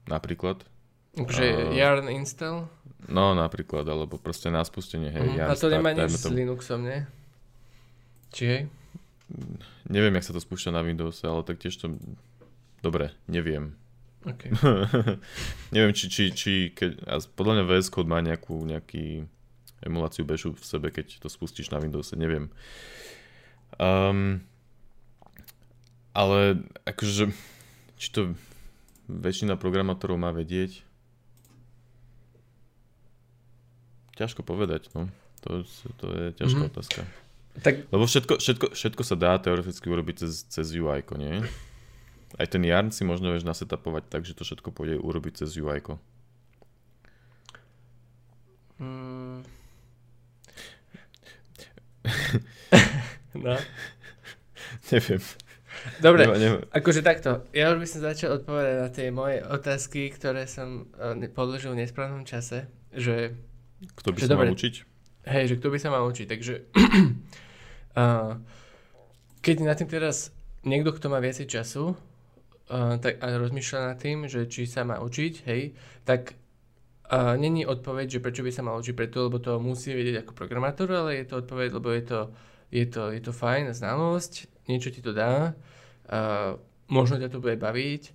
Napríklad. 0.07 0.63
Akože 1.13 1.45
uh, 1.45 1.75
yarn 1.75 2.09
install? 2.09 2.65
No, 3.05 3.35
napríklad, 3.35 3.83
alebo 3.85 4.15
proste 4.15 4.47
na 4.47 4.63
spustenie. 4.63 5.11
Hej, 5.11 5.37
uh-huh. 5.37 5.51
A 5.51 5.59
to 5.59 5.67
nemá 5.67 5.91
nič 5.91 6.17
s 6.17 6.25
Linuxom, 6.31 6.81
nie? 6.87 7.03
Či 8.33 8.43
hej? 8.47 8.61
Neviem, 9.89 10.13
jak 10.17 10.25
sa 10.29 10.35
to 10.35 10.41
spúšťa 10.41 10.73
na 10.73 10.85
Windows, 10.85 11.21
ale 11.25 11.41
tak 11.41 11.59
tiež 11.59 11.75
to... 11.81 11.97
Dobre, 12.85 13.15
neviem. 13.25 13.73
Okay. 14.23 14.55
neviem, 15.75 15.91
či, 15.91 16.07
či, 16.07 16.23
či 16.31 16.51
keď... 16.71 17.03
podľa 17.35 17.59
mňa 17.59 17.63
VS 17.67 17.87
Code 17.91 18.11
má 18.11 18.23
nejakú, 18.23 18.63
nejaký 18.63 19.27
emuláciu 19.83 20.23
Bashu 20.23 20.55
v 20.55 20.63
sebe, 20.63 20.87
keď 20.93 21.19
to 21.19 21.27
spustíš 21.27 21.73
na 21.73 21.81
Windows, 21.83 22.15
neviem. 22.15 22.47
Um, 23.81 24.45
ale 26.15 26.63
akože, 26.87 27.33
či 27.99 28.07
to 28.13 28.37
väčšina 29.11 29.59
programátorov 29.59 30.15
má 30.15 30.31
vedieť, 30.31 30.85
ťažko 34.15 34.45
povedať, 34.45 34.87
no. 34.95 35.09
To, 35.43 35.67
to 35.99 36.05
je 36.15 36.25
ťažká 36.39 36.63
mm-hmm. 36.63 36.71
otázka. 36.71 37.01
Tak... 37.61 37.85
Lebo 37.93 38.09
všetko, 38.09 38.41
všetko, 38.41 38.65
všetko 38.73 39.03
sa 39.05 39.13
dá 39.13 39.37
teoreticky 39.37 39.85
urobiť 39.85 40.25
cez, 40.25 40.49
cez 40.49 40.73
UI, 40.73 41.05
nie? 41.21 41.45
Aj 42.41 42.49
ten 42.49 42.65
yarn 42.65 42.89
si 42.89 43.05
možno 43.05 43.29
vieš 43.29 43.45
nasetapovať 43.45 44.09
tak, 44.09 44.25
že 44.25 44.33
to 44.33 44.41
všetko 44.41 44.73
pôjde 44.73 44.97
urobiť 44.97 45.45
cez 45.45 45.53
UI. 45.61 45.77
Mm. 48.81 49.45
no. 53.45 53.55
Neviem. 54.89 55.21
Dobre, 56.01 56.25
nema. 56.25 56.57
akože 56.73 57.05
takto. 57.05 57.45
Ja 57.53 57.69
už 57.75 57.85
by 57.85 57.87
som 57.87 57.99
začal 58.01 58.39
odpovedať 58.41 58.75
na 58.81 58.89
tie 58.89 59.07
moje 59.13 59.43
otázky, 59.45 60.09
ktoré 60.09 60.49
som 60.49 60.89
uh, 60.97 61.13
podložil 61.29 61.75
v 61.75 61.85
nesprávnom 61.85 62.25
čase, 62.25 62.65
že... 62.89 63.35
Kto 63.99 64.15
by 64.15 64.19
sa 64.23 64.39
mal 64.39 64.49
učiť? 64.49 64.92
Hej, 65.23 65.55
že 65.55 65.57
kto 65.59 65.71
by 65.71 65.79
sa 65.79 65.87
mal 65.87 66.03
učiť, 66.03 66.27
takže 66.27 66.53
uh, 67.99 68.35
keď 69.39 69.55
na 69.63 69.71
tým 69.71 69.87
teraz 69.87 70.35
niekto, 70.67 70.91
kto 70.91 71.07
má 71.07 71.23
viacej 71.23 71.47
času 71.47 71.95
uh, 71.95 72.99
tak, 72.99 73.23
a 73.23 73.39
rozmýšľa 73.39 73.79
nad 73.87 73.97
tým, 73.99 74.27
že 74.27 74.51
či 74.51 74.67
sa 74.67 74.83
má 74.83 74.99
učiť, 74.99 75.33
hej, 75.47 75.79
tak 76.03 76.35
uh, 77.07 77.39
není 77.39 77.63
odpoveď, 77.63 78.19
že 78.19 78.23
prečo 78.23 78.43
by 78.43 78.51
sa 78.51 78.67
mal 78.67 78.75
učiť 78.83 78.95
preto, 78.99 79.31
lebo 79.31 79.39
to 79.39 79.63
musí 79.63 79.95
vedieť 79.95 80.27
ako 80.27 80.35
programátor, 80.35 80.91
ale 80.91 81.23
je 81.23 81.25
to 81.31 81.39
odpoveď, 81.39 81.69
lebo 81.79 81.87
je 81.95 82.03
to, 82.03 82.19
je 82.67 82.85
to, 82.91 83.03
je 83.15 83.21
to 83.23 83.31
fajn 83.31 83.71
znalosť, 83.71 84.51
niečo 84.67 84.91
ti 84.91 84.99
to 84.99 85.15
dá, 85.15 85.55
uh, 86.11 86.59
možno 86.91 87.15
ťa 87.15 87.31
to 87.31 87.39
bude 87.39 87.55
baviť, 87.63 88.11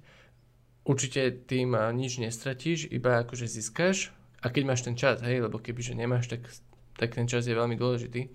určite 0.85 1.49
tým 1.49 1.73
uh, 1.73 1.89
nič 1.89 2.21
nestratíš, 2.21 2.93
iba 2.93 3.25
akože 3.25 3.49
získaš 3.49 4.13
a 4.45 4.53
keď 4.53 4.63
máš 4.69 4.85
ten 4.85 4.93
čas, 4.93 5.25
hej, 5.25 5.41
lebo 5.41 5.57
kebyže 5.57 5.97
nemáš, 5.97 6.29
tak 6.29 6.45
tak 6.99 7.15
ten 7.15 7.31
čas 7.31 7.47
je 7.47 7.55
veľmi 7.55 7.79
dôležitý. 7.79 8.27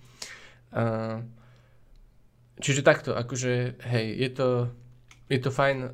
Uh, 0.72 1.20
čiže 2.58 2.80
takto, 2.80 3.12
akože 3.12 3.78
hej, 3.92 4.06
je 4.16 4.30
to, 4.32 4.48
je 5.28 5.38
to 5.38 5.52
fajn 5.52 5.92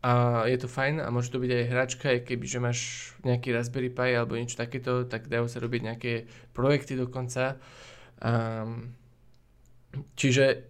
a 0.00 0.44
je 0.48 0.56
to 0.56 0.68
fajn 0.68 1.00
a 1.00 1.12
môže 1.12 1.28
to 1.28 1.40
byť 1.40 1.50
aj 1.52 1.64
hračka, 1.68 2.06
aj 2.08 2.20
keby, 2.24 2.44
že 2.48 2.58
máš 2.62 2.78
nejaký 3.20 3.52
Raspberry 3.52 3.92
Pi 3.92 4.16
alebo 4.16 4.36
niečo 4.36 4.56
takéto, 4.56 5.04
tak 5.04 5.28
dajú 5.28 5.44
sa 5.44 5.60
robiť 5.60 5.80
nejaké 5.80 6.12
projekty 6.56 6.96
dokonca. 6.96 7.60
Um, 8.20 8.96
čiže, 10.16 10.64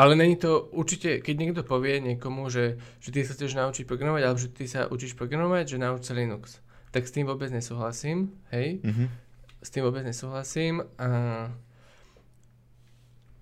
ale 0.00 0.12
není 0.16 0.40
to 0.40 0.72
určite, 0.72 1.20
keď 1.20 1.34
niekto 1.36 1.62
povie 1.68 2.00
niekomu, 2.00 2.48
že, 2.48 2.80
že 2.96 3.12
ty 3.12 3.28
sa 3.28 3.36
chceš 3.36 3.60
naučiť 3.60 3.84
programovať, 3.84 4.22
alebo 4.24 4.40
že 4.40 4.48
ty 4.48 4.64
sa 4.64 4.88
učíš 4.88 5.20
programovať, 5.20 5.76
že 5.76 5.82
nauč 5.82 6.08
sa 6.08 6.16
Linux, 6.16 6.64
tak 6.96 7.04
s 7.04 7.12
tým 7.12 7.28
vôbec 7.28 7.52
nesúhlasím, 7.52 8.32
hej. 8.56 8.80
Mm-hmm 8.80 9.25
s 9.62 9.68
tým 9.72 9.84
vôbec 9.84 10.02
nesúhlasím. 10.04 10.84
A, 11.00 11.48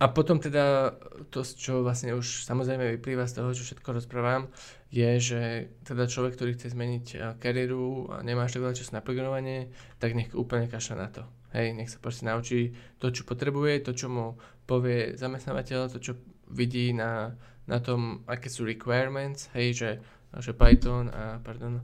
a 0.01 0.07
potom 0.11 0.43
teda 0.43 0.97
to, 1.31 1.43
čo 1.43 1.87
vlastne 1.87 2.15
už 2.15 2.45
samozrejme 2.45 2.99
vyplýva 2.99 3.25
z 3.31 3.41
toho, 3.41 3.51
čo 3.55 3.63
všetko 3.65 4.03
rozprávam, 4.03 4.51
je, 4.95 5.11
že 5.19 5.43
teda 5.83 6.07
človek, 6.07 6.39
ktorý 6.39 6.55
chce 6.55 6.71
zmeniť 6.71 7.39
kariéru 7.43 8.15
a 8.15 8.23
nemá 8.23 8.47
tak 8.47 8.63
veľa 8.63 8.79
času 8.79 8.95
na 8.95 9.03
programovanie, 9.03 9.75
tak 9.99 10.15
nech 10.15 10.31
úplne 10.39 10.71
kašľa 10.71 10.97
na 10.97 11.09
to. 11.11 11.23
Hej, 11.55 11.75
nech 11.75 11.91
sa 11.91 12.03
proste 12.03 12.27
naučí 12.27 12.75
to, 12.99 13.15
čo 13.15 13.23
potrebuje, 13.27 13.87
to, 13.87 13.95
čo 13.95 14.11
mu 14.11 14.39
povie 14.67 15.15
zamestnávateľ, 15.15 15.91
to, 15.91 15.99
čo 16.03 16.13
vidí 16.51 16.91
na, 16.91 17.35
na 17.67 17.79
tom, 17.79 18.27
aké 18.27 18.51
sú 18.51 18.67
requirements, 18.67 19.51
hej, 19.55 19.69
že, 19.75 19.91
že 20.39 20.53
Python 20.55 21.11
a, 21.15 21.39
pardon, 21.43 21.83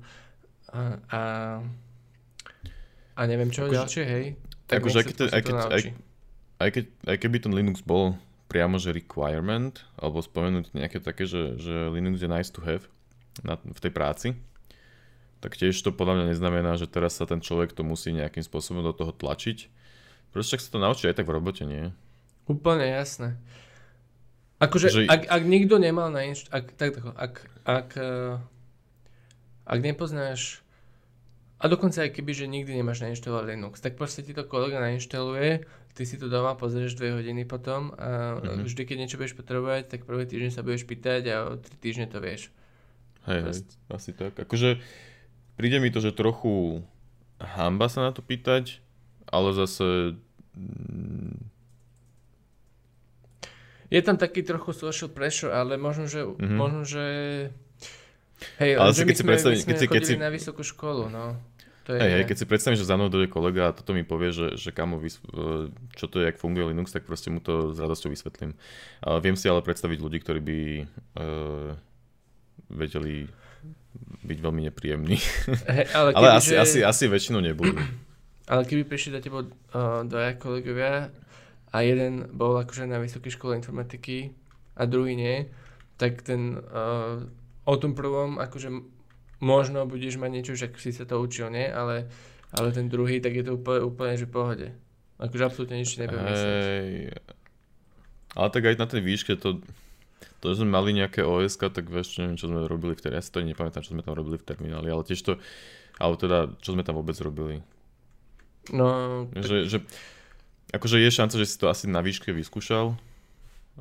a, 0.75 0.81
a 1.11 1.21
a 3.21 3.29
neviem 3.29 3.53
čo 3.53 3.69
ďalšie, 3.69 4.05
hej. 4.09 4.25
Tak 4.65 4.81
akože, 4.81 4.97
aj, 4.97 5.05
keď, 5.05 5.17
aj, 5.21 5.43
keď, 5.45 5.55
aj, 5.61 5.83
aj, 6.57 6.71
keď, 6.73 6.85
aj 7.05 7.17
keby 7.21 7.37
ten 7.45 7.53
Linux 7.53 7.85
bol 7.85 8.17
priamo 8.49 8.81
že 8.81 8.97
requirement, 8.97 9.85
alebo 10.01 10.25
spomenúť 10.25 10.73
nejaké 10.73 11.05
také, 11.05 11.29
že, 11.29 11.61
že 11.61 11.93
Linux 11.93 12.25
je 12.25 12.31
nice 12.33 12.49
to 12.49 12.65
have 12.65 12.89
na, 13.45 13.61
v 13.61 13.79
tej 13.79 13.93
práci, 13.93 14.29
tak 15.45 15.61
tiež 15.61 15.77
to 15.85 15.93
podľa 15.93 16.17
mňa 16.17 16.27
neznamená, 16.33 16.81
že 16.81 16.89
teraz 16.89 17.21
sa 17.21 17.29
ten 17.29 17.45
človek 17.45 17.77
to 17.77 17.85
musí 17.85 18.17
nejakým 18.17 18.41
spôsobom 18.41 18.81
do 18.81 18.97
toho 18.97 19.13
tlačiť. 19.13 19.69
Proste 20.33 20.57
sa 20.57 20.73
to 20.73 20.79
naučí 20.81 21.05
aj 21.05 21.21
tak 21.21 21.29
v 21.29 21.37
robote, 21.37 21.65
nie? 21.69 21.93
Úplne 22.49 22.89
jasné. 22.89 23.37
Akože, 24.61 24.93
že... 24.93 25.01
ak, 25.09 25.29
ak 25.29 25.43
nikto 25.49 25.81
nemal 25.81 26.13
na 26.13 26.29
inšt... 26.29 26.53
Ak, 26.53 26.77
tak, 26.77 26.93
tak, 26.93 27.05
ak, 27.17 27.35
ak, 27.65 27.89
eh, 27.97 28.37
ak 29.65 29.79
nepoznáš 29.81 30.61
a 31.61 31.65
dokonca 31.69 32.09
aj 32.09 32.17
keby, 32.17 32.33
že 32.33 32.49
nikdy 32.49 32.73
nemáš 32.81 33.05
nainštalovať 33.05 33.45
Linux, 33.53 33.85
tak 33.85 34.01
proste 34.01 34.25
ti 34.25 34.33
to 34.33 34.49
kolega 34.49 34.81
nainštaluje, 34.81 35.69
ty 35.93 36.03
si 36.09 36.17
to 36.17 36.33
doma 36.33 36.57
pozrieš 36.57 36.97
dve 36.97 37.13
hodiny 37.21 37.45
potom 37.45 37.93
a 38.01 38.41
mm-hmm. 38.41 38.65
vždy, 38.65 38.83
keď 38.89 38.97
niečo 38.97 39.21
budeš 39.21 39.37
potrebovať, 39.37 39.93
tak 39.93 40.09
prvý 40.09 40.25
týždeň 40.25 40.57
sa 40.57 40.65
budeš 40.65 40.89
pýtať 40.89 41.23
a 41.29 41.37
o 41.53 41.61
tri 41.61 41.77
týždne 41.77 42.09
to 42.09 42.17
vieš. 42.25 42.49
Hej, 43.29 43.41
hej, 43.45 43.61
asi 43.93 44.11
tak. 44.17 44.33
Akože 44.41 44.81
príde 45.61 45.77
mi 45.85 45.93
to, 45.93 46.01
že 46.01 46.17
trochu 46.17 46.81
hamba 47.37 47.93
sa 47.93 48.09
na 48.09 48.17
to 48.17 48.25
pýtať, 48.25 48.81
ale 49.29 49.53
zase... 49.53 50.17
Mm, 50.57 51.45
je 53.91 54.01
tam 54.01 54.17
taký 54.17 54.47
trochu 54.47 54.73
social 54.73 55.13
pressure, 55.13 55.53
ale 55.53 55.77
možno, 55.77 56.09
že, 56.09 56.25
mm-hmm. 56.25 56.57
možno, 56.57 56.89
že 56.89 57.05
Hej, 58.57 58.81
ale 58.81 58.97
že 58.97 59.05
keď 59.05 59.17
si 59.17 59.25
predstaví, 59.25 59.55
keď 59.61 59.77
si, 59.77 59.87
keď 59.87 60.03
si... 60.05 60.13
na 60.17 60.33
vysokú 60.33 60.65
školu, 60.65 61.13
no. 61.13 61.37
To 61.91 61.99
je... 61.99 62.01
Hej, 62.07 62.13
hej, 62.23 62.25
keď 62.31 62.37
si 62.39 62.47
predstavím, 62.47 62.79
že 62.79 62.87
za 62.87 62.95
mnou 62.95 63.11
dojde 63.11 63.27
kolega 63.27 63.67
a 63.67 63.75
toto 63.75 63.91
mi 63.91 64.07
povie, 64.07 64.31
že, 64.31 64.55
že 64.55 64.71
kamo, 64.71 65.03
vys... 65.03 65.19
čo 65.99 66.07
to 66.07 66.23
je, 66.23 66.31
jak 66.31 66.39
funguje 66.39 66.71
Linux, 66.71 66.95
tak 66.95 67.03
proste 67.03 67.35
mu 67.35 67.43
to 67.43 67.75
s 67.75 67.83
radosťou 67.83 68.15
vysvetlím. 68.15 68.55
A 69.03 69.19
viem 69.19 69.35
si 69.35 69.51
ale 69.51 69.59
predstaviť 69.59 69.99
ľudí, 69.99 70.23
ktorí 70.23 70.39
by 70.39 70.59
uh, 70.87 71.75
vedeli 72.71 73.27
byť 74.23 74.39
veľmi 74.39 74.71
nepríjemní. 74.71 75.19
Hey, 75.67 75.91
ale 75.91 76.15
ale 76.19 76.39
asi, 76.39 76.55
že... 76.55 76.63
asi, 76.63 76.79
asi 76.87 77.11
väčšinou 77.11 77.43
nebudú. 77.43 77.75
Ale 78.51 78.67
keby 78.67 78.83
prišli 78.83 79.15
do 79.15 79.23
teba 79.23 79.47
uh, 79.47 80.03
dvaja 80.03 80.35
kolegovia 80.35 81.15
a 81.71 81.77
jeden 81.87 82.27
bol 82.35 82.59
akože 82.59 82.83
na 82.83 82.99
vysokej 82.99 83.39
škole 83.39 83.55
informatiky 83.55 84.35
a 84.75 84.91
druhý 84.91 85.15
nie, 85.15 85.47
tak 85.95 86.27
ten 86.27 86.59
uh, 86.59 87.23
o 87.63 87.75
tom 87.79 87.95
prvom 87.95 88.43
akože 88.43 88.75
možno 89.41 89.89
budeš 89.89 90.21
mať 90.21 90.31
niečo, 90.31 90.53
že 90.55 90.69
si 90.77 90.93
sa 90.93 91.09
to 91.09 91.19
učil, 91.19 91.49
nie? 91.49 91.67
Ale, 91.67 92.07
ale 92.53 92.69
ten 92.71 92.87
druhý, 92.87 93.19
tak 93.19 93.35
je 93.35 93.45
to 93.45 93.57
úplne, 93.57 93.81
úplne 93.83 94.15
že 94.15 94.29
v 94.29 94.33
pohode. 94.33 94.69
Akože 95.21 95.45
absolútne 95.45 95.77
nič 95.77 96.01
nebudem 96.01 96.25
hey, 96.25 97.13
Ale 98.33 98.49
tak 98.49 98.65
aj 98.65 98.81
na 98.81 98.89
tej 98.89 99.05
výške 99.05 99.37
to, 99.37 99.61
to, 100.41 100.45
že 100.49 100.65
sme 100.65 100.73
mali 100.73 100.97
nejaké 100.97 101.21
OSK, 101.21 101.69
tak 101.69 101.93
vieš, 101.93 102.17
neviem, 102.17 102.41
čo 102.41 102.49
sme 102.49 102.65
robili 102.65 102.97
v 102.97 103.05
termináli. 103.05 103.21
Ja 103.21 103.27
si 103.27 103.33
to 103.33 103.45
nepamätám, 103.45 103.85
čo 103.85 103.93
sme 103.93 104.01
tam 104.01 104.17
robili 104.17 104.41
v 104.41 104.47
termináli, 104.49 104.89
ale 104.89 105.05
tiež 105.05 105.21
to, 105.21 105.33
ale 106.01 106.15
teda, 106.17 106.57
čo 106.65 106.73
sme 106.73 106.85
tam 106.85 106.97
vôbec 106.97 107.17
robili. 107.21 107.61
No, 108.73 109.29
tak... 109.37 109.45
že, 109.45 109.57
že, 109.69 109.79
akože 110.73 111.01
je 111.01 111.11
šanca, 111.13 111.37
že 111.37 111.49
si 111.49 111.57
to 111.61 111.69
asi 111.69 111.85
na 111.89 112.01
výške 112.01 112.33
vyskúšal, 112.33 112.97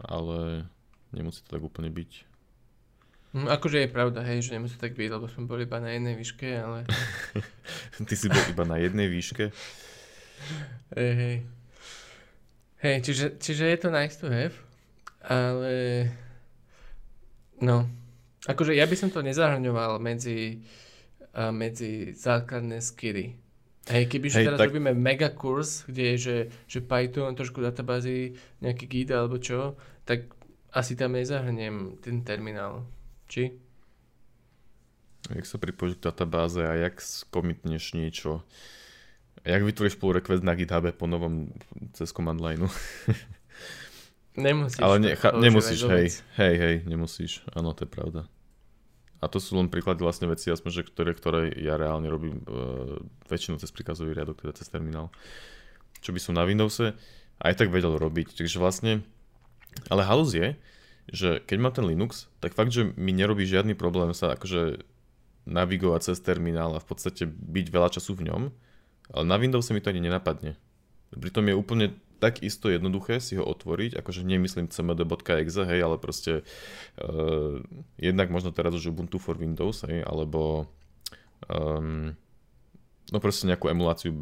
ale 0.04 0.68
nemusí 1.16 1.40
to 1.48 1.56
tak 1.56 1.64
úplne 1.64 1.88
byť. 1.88 2.12
Mm, 3.34 3.46
akože 3.46 3.86
je 3.86 3.90
pravda, 3.94 4.26
hej, 4.26 4.50
že 4.50 4.58
nemusí 4.58 4.78
tak 4.78 4.98
byť, 4.98 5.10
lebo 5.10 5.30
sme 5.30 5.46
boli 5.46 5.70
iba 5.70 5.78
na 5.78 5.94
jednej 5.94 6.18
výške, 6.18 6.50
ale... 6.50 6.90
Ty 8.10 8.16
si 8.18 8.28
bol 8.30 8.44
iba 8.50 8.66
na 8.66 8.78
jednej 8.82 9.06
výške? 9.06 9.54
Hej, 10.98 11.14
hej. 11.14 11.38
Hej, 12.80 12.96
čiže, 13.06 13.26
čiže 13.38 13.64
je 13.70 13.78
to 13.78 13.90
nice 13.94 14.18
to 14.18 14.32
have, 14.32 14.56
ale... 15.22 16.08
No, 17.60 17.86
akože 18.48 18.72
ja 18.72 18.88
by 18.88 18.96
som 18.96 19.12
to 19.12 19.20
nezahrňoval 19.20 20.00
medzi, 20.00 20.64
medzi 21.36 22.16
základné 22.16 22.80
skily 22.80 23.36
Hej, 23.90 24.06
keby 24.06 24.28
Hej, 24.30 24.46
teraz 24.46 24.60
tak... 24.62 24.70
robíme 24.70 24.94
mega 24.94 25.34
kurz, 25.34 25.82
kde 25.90 26.14
je, 26.14 26.18
že, 26.18 26.38
že 26.70 26.80
Python, 26.86 27.34
trošku 27.34 27.58
databázy, 27.58 28.38
nejaký 28.62 28.86
git 28.86 29.10
alebo 29.10 29.42
čo, 29.42 29.74
tak 30.06 30.30
asi 30.70 30.94
tam 30.94 31.18
nezahrniem 31.18 31.98
ten 31.98 32.22
terminál. 32.22 32.86
Či? 33.30 33.54
Jak 35.30 35.46
sa 35.46 35.62
pripojíš 35.62 36.02
k 36.02 36.10
databáze 36.10 36.66
a 36.66 36.74
jak 36.74 36.98
skomitneš 36.98 37.94
niečo? 37.94 38.42
Jak 39.46 39.62
vytvoríš 39.62 40.02
pull 40.02 40.18
request 40.18 40.42
na 40.42 40.58
GitHub 40.58 40.90
po 40.98 41.06
novom 41.06 41.54
cez 41.94 42.10
command 42.10 42.42
line? 42.42 42.66
Nemusíš. 44.40 44.82
Ale 44.82 44.96
ne, 45.00 45.14
cha, 45.20 45.36
nemusíš, 45.36 45.84
hej, 45.90 46.08
hej, 46.40 46.56
hej, 46.56 46.76
nemusíš. 46.88 47.44
Áno, 47.52 47.76
to 47.76 47.84
je 47.84 47.92
pravda. 47.92 48.22
A 49.20 49.28
to 49.28 49.36
sú 49.44 49.60
len 49.60 49.68
príklady 49.68 50.00
vlastne 50.00 50.32
veci, 50.32 50.48
aspoň, 50.48 50.72
že 50.72 50.88
ktoré, 50.88 51.12
ktoré 51.12 51.42
ja 51.60 51.76
reálne 51.76 52.08
robím 52.08 52.40
uh, 52.48 53.04
väčšinou 53.28 53.60
cez 53.60 53.68
príkazový 53.76 54.16
riadok, 54.16 54.40
teda 54.40 54.56
cez 54.56 54.72
terminál. 54.72 55.12
Čo 56.00 56.16
by 56.16 56.20
som 56.24 56.40
na 56.40 56.48
Windowse 56.48 56.96
aj 57.44 57.54
tak 57.60 57.68
vedel 57.68 58.00
robiť. 58.00 58.32
Takže 58.40 58.64
vlastne, 58.64 59.04
ale 59.92 60.08
halus 60.08 60.32
je, 60.32 60.56
že 61.10 61.42
keď 61.44 61.58
mám 61.58 61.74
ten 61.74 61.86
Linux, 61.86 62.30
tak 62.40 62.54
fakt, 62.54 62.70
že 62.74 62.94
mi 62.96 63.12
nerobí 63.12 63.46
žiadny 63.46 63.74
problém 63.74 64.14
sa 64.14 64.38
akože 64.38 64.86
navigovať 65.50 66.14
cez 66.14 66.18
terminál 66.22 66.78
a 66.78 66.84
v 66.84 66.88
podstate 66.88 67.26
byť 67.26 67.66
veľa 67.74 67.90
času 67.90 68.14
v 68.14 68.30
ňom, 68.30 68.42
ale 69.10 69.24
na 69.26 69.36
Windowse 69.42 69.74
mi 69.74 69.82
to 69.82 69.90
ani 69.90 70.06
nenapadne. 70.06 70.54
Pritom 71.10 71.50
je 71.50 71.58
úplne 71.58 71.86
tak 72.20 72.44
isto 72.44 72.68
jednoduché 72.68 73.24
si 73.24 73.40
ho 73.40 73.48
otvoriť, 73.48 73.96
akože 73.96 74.28
nemyslím 74.28 74.68
cmd.exe, 74.68 75.64
hej, 75.64 75.80
ale 75.80 75.96
proste 75.98 76.44
uh, 77.00 77.64
jednak 77.96 78.28
možno 78.28 78.52
teraz 78.52 78.76
už 78.76 78.92
Ubuntu 78.92 79.18
for 79.18 79.40
Windows, 79.40 79.88
hej, 79.88 80.04
alebo 80.04 80.68
um, 81.48 82.12
no 83.10 83.18
proste 83.24 83.48
nejakú 83.48 83.72
emuláciu 83.72 84.20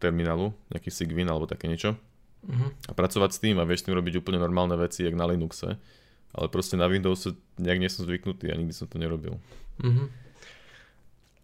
terminálu, 0.00 0.56
nejaký 0.72 0.88
Sigwin 0.88 1.28
alebo 1.28 1.44
také 1.44 1.68
niečo. 1.68 1.94
Uh-huh. 2.46 2.70
A 2.88 2.92
pracovať 2.96 3.30
s 3.36 3.42
tým 3.42 3.60
a 3.60 3.68
vieš 3.68 3.84
tým 3.84 3.94
robiť 3.94 4.22
úplne 4.24 4.40
normálne 4.40 4.74
veci, 4.80 5.04
jak 5.04 5.14
na 5.14 5.28
Linuxe. 5.28 5.76
Ale 6.36 6.52
proste 6.52 6.76
na 6.76 6.84
Windowse 6.84 7.32
nejak 7.56 7.80
nie 7.80 7.88
som 7.88 8.04
zvyknutý 8.04 8.52
a 8.52 8.58
nikdy 8.60 8.76
som 8.76 8.84
to 8.84 9.00
nerobil. 9.00 9.40
Uh-huh. 9.80 10.12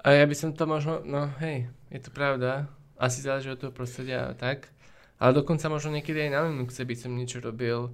A 0.04 0.20
ja 0.20 0.24
by 0.28 0.36
som 0.36 0.52
to 0.52 0.68
možno, 0.68 1.00
no 1.00 1.32
hej, 1.40 1.72
je 1.88 2.00
to 2.04 2.12
pravda. 2.12 2.68
Asi 3.00 3.24
záleží 3.24 3.48
od 3.48 3.56
toho 3.56 3.72
prostredia 3.72 4.36
tak. 4.36 4.68
Ale 5.16 5.32
dokonca 5.32 5.72
možno 5.72 5.96
niekedy 5.96 6.28
aj 6.28 6.30
na 6.34 6.40
Linuxe 6.44 6.84
by 6.84 6.94
som 6.98 7.16
niečo 7.16 7.40
robil 7.40 7.88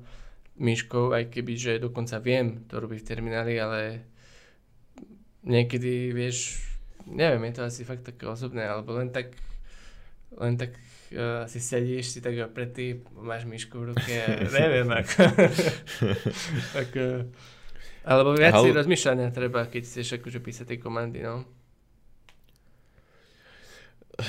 myškou, 0.58 1.14
aj 1.14 1.30
keby, 1.30 1.54
že 1.54 1.72
dokonca 1.78 2.18
viem 2.18 2.66
to 2.66 2.82
robiť 2.82 2.98
v 3.04 3.08
termináli, 3.08 3.54
ale 3.62 4.02
niekedy, 5.46 6.11
vieš, 6.11 6.58
neviem, 7.06 7.46
je 7.48 7.54
to 7.54 7.62
asi 7.62 7.87
fakt 7.87 8.02
také 8.02 8.26
osobné, 8.26 8.66
alebo 8.66 8.96
len 8.98 9.14
tak, 9.14 9.38
len 10.34 10.58
tak 10.58 10.74
uh, 11.14 11.44
si 11.49 11.61
sedíš 11.62 12.12
si 12.12 12.18
tak 12.21 12.37
opretý, 12.40 13.01
máš 13.14 13.49
myšku 13.49 13.77
v 13.79 13.85
ruke 13.94 14.14
neviem, 14.59 14.88
ako, 14.90 15.21
ako 16.85 17.03
alebo 18.09 18.31
viac 18.33 18.57
Hal... 18.57 18.64
si 18.64 18.71
rozmýšľania 18.73 19.29
treba, 19.31 19.68
keď 19.68 19.83
chceš 19.85 20.16
akože 20.21 20.40
písať 20.40 20.66
tie 20.73 20.79
komandy, 20.81 21.21
no. 21.21 21.44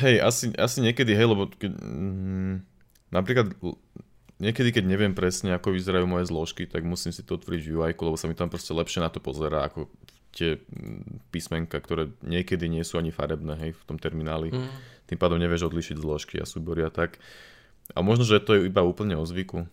Hej, 0.04 0.20
asi, 0.22 0.46
asi 0.54 0.84
niekedy, 0.84 1.16
hej, 1.16 1.32
lebo 1.32 1.48
keď, 1.48 1.80
mm, 1.80 2.70
Napríklad 3.10 3.58
niekedy, 4.38 4.70
keď 4.70 4.86
neviem 4.86 5.14
presne, 5.18 5.58
ako 5.58 5.74
vyzerajú 5.74 6.06
moje 6.06 6.30
zložky, 6.30 6.70
tak 6.70 6.86
musím 6.86 7.10
si 7.10 7.26
to 7.26 7.42
otvoriť 7.42 7.62
v 7.66 7.70
UI, 7.74 7.92
lebo 7.98 8.18
sa 8.18 8.30
mi 8.30 8.38
tam 8.38 8.54
proste 8.54 8.72
lepšie 8.74 9.02
na 9.02 9.10
to 9.10 9.18
pozerá, 9.18 9.66
ako 9.66 9.90
tie 10.30 10.62
mm, 10.62 11.34
písmenka, 11.34 11.82
ktoré 11.82 12.14
niekedy 12.22 12.70
nie 12.70 12.86
sú 12.86 13.02
ani 13.02 13.10
farebné, 13.10 13.58
hej, 13.58 13.72
v 13.74 13.84
tom 13.90 13.98
termináli. 13.98 14.54
Mm. 14.54 14.70
Tým 15.10 15.18
pádom 15.18 15.42
nevieš 15.42 15.74
odlišiť 15.74 15.98
zložky 15.98 16.38
a 16.38 16.46
súbory 16.46 16.86
a 16.86 16.94
tak. 16.94 17.18
A 17.98 18.06
možno, 18.06 18.22
že 18.22 18.38
to 18.38 18.54
je 18.54 18.70
iba 18.70 18.86
úplne 18.86 19.18
o 19.18 19.26
zvyku. 19.26 19.66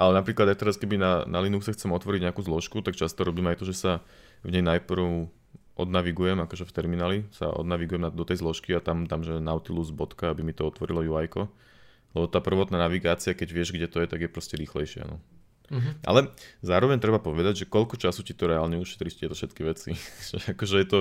Ale 0.00 0.16
napríklad 0.16 0.48
aj 0.48 0.58
teraz, 0.64 0.74
keby 0.80 0.96
na, 0.96 1.28
na 1.28 1.44
Linuxe 1.44 1.76
chcem 1.76 1.92
otvoriť 1.92 2.24
nejakú 2.24 2.40
zložku, 2.40 2.80
tak 2.80 2.96
často 2.96 3.28
robím 3.28 3.52
aj 3.52 3.60
to, 3.60 3.68
že 3.68 3.76
sa 3.76 3.92
v 4.40 4.56
nej 4.56 4.64
najprv 4.64 5.28
odnavigujem, 5.76 6.40
akože 6.40 6.64
v 6.64 6.72
termináli 6.72 7.18
sa 7.32 7.52
odnavigujem 7.52 8.08
na, 8.08 8.10
do 8.12 8.24
tej 8.24 8.40
zložky 8.40 8.72
a 8.72 8.80
tam 8.80 9.04
dám, 9.04 9.20
že 9.20 9.36
nautilus. 9.40 9.92
aby 9.92 10.40
mi 10.40 10.56
to 10.56 10.64
otvorilo 10.64 11.04
UI. 11.04 11.28
Lebo 12.12 12.26
tá 12.28 12.40
prvotná 12.40 12.76
navigácia, 12.80 13.36
keď 13.36 13.48
vieš, 13.52 13.72
kde 13.72 13.88
to 13.88 14.00
je, 14.00 14.08
tak 14.08 14.20
je 14.20 14.32
proste 14.32 14.56
rýchlejšia. 14.56 15.08
No. 15.08 15.16
Uh-huh. 15.72 15.92
Ale 16.04 16.28
zároveň 16.60 17.00
treba 17.00 17.16
povedať, 17.16 17.64
že 17.64 17.70
koľko 17.70 17.96
času 17.96 18.20
ti 18.20 18.36
to 18.36 18.52
reálne 18.52 18.76
ušetrí 18.76 19.08
tieto 19.08 19.32
všetky 19.32 19.60
veci. 19.64 19.96
akože 20.52 20.76
je 20.84 20.88
to 20.88 21.00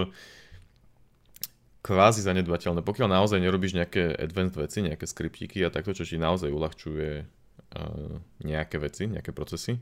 kvázi 1.81 2.21
zanedbateľné. 2.21 2.85
Pokiaľ 2.85 3.09
naozaj 3.09 3.41
nerobíš 3.41 3.73
nejaké 3.73 4.13
advanced 4.13 4.57
veci, 4.57 4.85
nejaké 4.85 5.05
skriptíky 5.09 5.65
a 5.65 5.73
takto, 5.73 5.97
čo 5.97 6.05
ti 6.05 6.21
naozaj 6.21 6.53
uľahčuje 6.53 7.09
uh, 7.21 8.13
nejaké 8.45 8.77
veci, 8.77 9.09
nejaké 9.09 9.33
procesy, 9.33 9.81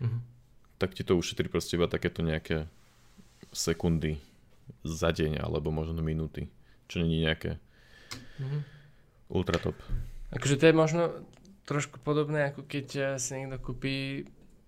uh-huh. 0.00 0.20
tak 0.80 0.96
ti 0.96 1.04
to 1.04 1.20
ušetrí 1.20 1.52
proste 1.52 1.76
iba 1.76 1.84
takéto 1.84 2.24
nejaké 2.24 2.64
sekundy 3.52 4.16
za 4.80 5.12
deň 5.12 5.44
alebo 5.44 5.68
možno 5.68 6.00
minúty, 6.00 6.48
čo 6.88 7.04
není 7.04 7.20
nejaké 7.20 7.60
uh-huh. 8.40 8.60
ultra 9.28 9.60
top. 9.60 9.76
Akože 10.32 10.56
to 10.56 10.64
je 10.66 10.74
možno 10.74 11.02
trošku 11.68 12.00
podobné, 12.00 12.52
ako 12.52 12.64
keď 12.64 12.86
eh, 12.96 13.04
si 13.20 13.36
niekto 13.36 13.60
kúpi 13.60 14.24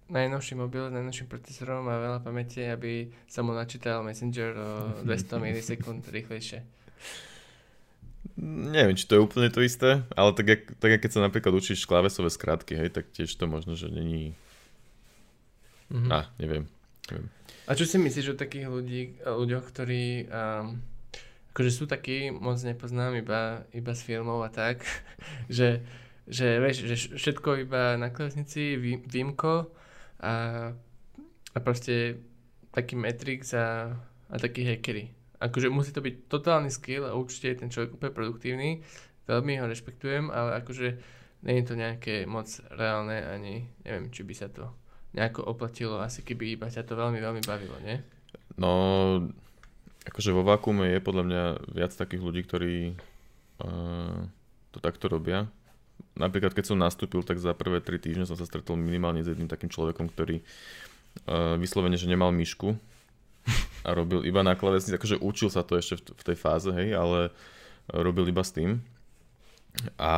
najnovší 0.06 0.54
mobil 0.54 0.86
s 0.88 0.94
najnovším 0.94 1.26
procesorom 1.26 1.86
a 1.90 1.98
veľa 1.98 2.20
pamäte, 2.22 2.62
aby 2.70 3.10
sa 3.26 3.42
mu 3.42 3.50
načítal 3.50 4.06
Messenger 4.06 4.50
o 4.54 4.70
200 5.08 5.42
milisekúnd 5.42 6.02
rýchlejšie. 6.06 6.62
Neviem, 8.36 8.98
či 8.98 9.08
to 9.08 9.16
je 9.16 9.24
úplne 9.24 9.48
to 9.48 9.64
isté, 9.64 10.04
ale 10.12 10.30
tak, 10.36 10.46
jak, 10.50 10.62
tak 10.76 10.90
jak 10.92 11.00
keď 11.00 11.10
sa 11.14 11.24
napríklad 11.24 11.56
učíš 11.56 11.88
klávesové 11.88 12.28
skratky, 12.28 12.76
hej, 12.76 12.92
tak 12.92 13.08
tiež 13.14 13.32
to 13.32 13.48
možno, 13.48 13.78
že 13.78 13.88
není... 13.88 14.36
Mm-hmm. 15.88 16.10
A, 16.12 16.28
neviem, 16.36 16.68
neviem. 17.08 17.30
A 17.64 17.72
čo 17.78 17.86
si 17.86 17.96
myslíš 17.96 18.34
o 18.34 18.36
takých 18.36 18.66
ľudí, 18.68 19.02
ľuďoch, 19.24 19.64
ktorí 19.70 20.26
um, 20.26 20.78
akože 21.54 21.70
sú 21.72 21.84
takí, 21.88 22.28
moc 22.28 22.60
nepoznám, 22.60 23.16
iba, 23.16 23.64
iba 23.72 23.92
z 23.96 24.04
filmov 24.04 24.44
a 24.44 24.50
tak, 24.52 24.84
že, 25.48 25.80
že, 26.28 26.60
vieš, 26.60 26.76
že 26.84 26.96
všetko 27.16 27.64
iba 27.64 27.96
na 27.96 28.12
klávesnici, 28.12 28.76
výmko 29.06 29.72
a, 30.20 30.70
a 31.52 31.58
proste 31.60 32.20
taký 32.72 32.96
Matrix 32.96 33.56
a, 33.56 33.92
a 34.28 34.36
takí 34.36 34.64
hackery. 34.64 35.12
Akože 35.36 35.68
musí 35.68 35.92
to 35.92 36.00
byť 36.00 36.32
totálny 36.32 36.72
skill 36.72 37.04
a 37.08 37.16
určite 37.16 37.52
je 37.52 37.60
ten 37.60 37.70
človek 37.72 38.00
úplne 38.00 38.12
produktívny. 38.12 38.70
Veľmi 39.28 39.60
ho 39.60 39.68
rešpektujem, 39.68 40.32
ale 40.32 40.60
akože 40.60 40.88
nie 41.44 41.54
je 41.60 41.64
to 41.68 41.74
nejaké 41.76 42.24
moc 42.24 42.48
reálne 42.72 43.20
ani 43.20 43.68
neviem, 43.84 44.08
či 44.08 44.24
by 44.24 44.34
sa 44.34 44.48
to 44.48 44.72
nejako 45.16 45.48
oplatilo, 45.48 46.00
asi 46.00 46.20
keby 46.20 46.56
iba 46.56 46.68
ťa 46.68 46.84
to 46.84 46.92
veľmi, 46.96 47.20
veľmi 47.20 47.42
bavilo, 47.44 47.76
nie? 47.80 47.96
No, 48.60 48.70
akože 50.04 50.30
vo 50.32 50.44
vakuume 50.44 50.92
je 50.92 51.00
podľa 51.00 51.24
mňa 51.24 51.42
viac 51.72 51.92
takých 51.96 52.22
ľudí, 52.22 52.40
ktorí 52.44 52.76
uh, 53.64 54.28
to 54.72 54.78
takto 54.80 55.08
robia. 55.08 55.48
Napríklad, 56.16 56.56
keď 56.56 56.72
som 56.72 56.80
nastúpil, 56.80 57.20
tak 57.20 57.36
za 57.36 57.52
prvé 57.52 57.84
tri 57.84 58.00
týždne 58.00 58.24
som 58.24 58.40
sa 58.40 58.48
stretol 58.48 58.80
minimálne 58.80 59.20
s 59.20 59.28
jedným 59.28 59.52
takým 59.52 59.68
človekom, 59.68 60.08
ktorý 60.08 60.40
uh, 60.40 61.60
vyslovene, 61.60 62.00
že 62.00 62.08
nemal 62.08 62.32
myšku 62.32 62.72
a 63.86 63.94
robil 63.94 64.24
iba 64.26 64.42
na 64.42 64.58
klavesnici, 64.58 64.96
akože 64.96 65.22
učil 65.22 65.48
sa 65.52 65.62
to 65.62 65.78
ešte 65.78 66.00
v, 66.00 66.02
v 66.16 66.22
tej 66.32 66.36
fáze, 66.40 66.70
hej, 66.72 66.96
ale 66.96 67.30
robil 67.92 68.26
iba 68.26 68.42
s 68.42 68.50
tým. 68.50 68.82
A 70.00 70.12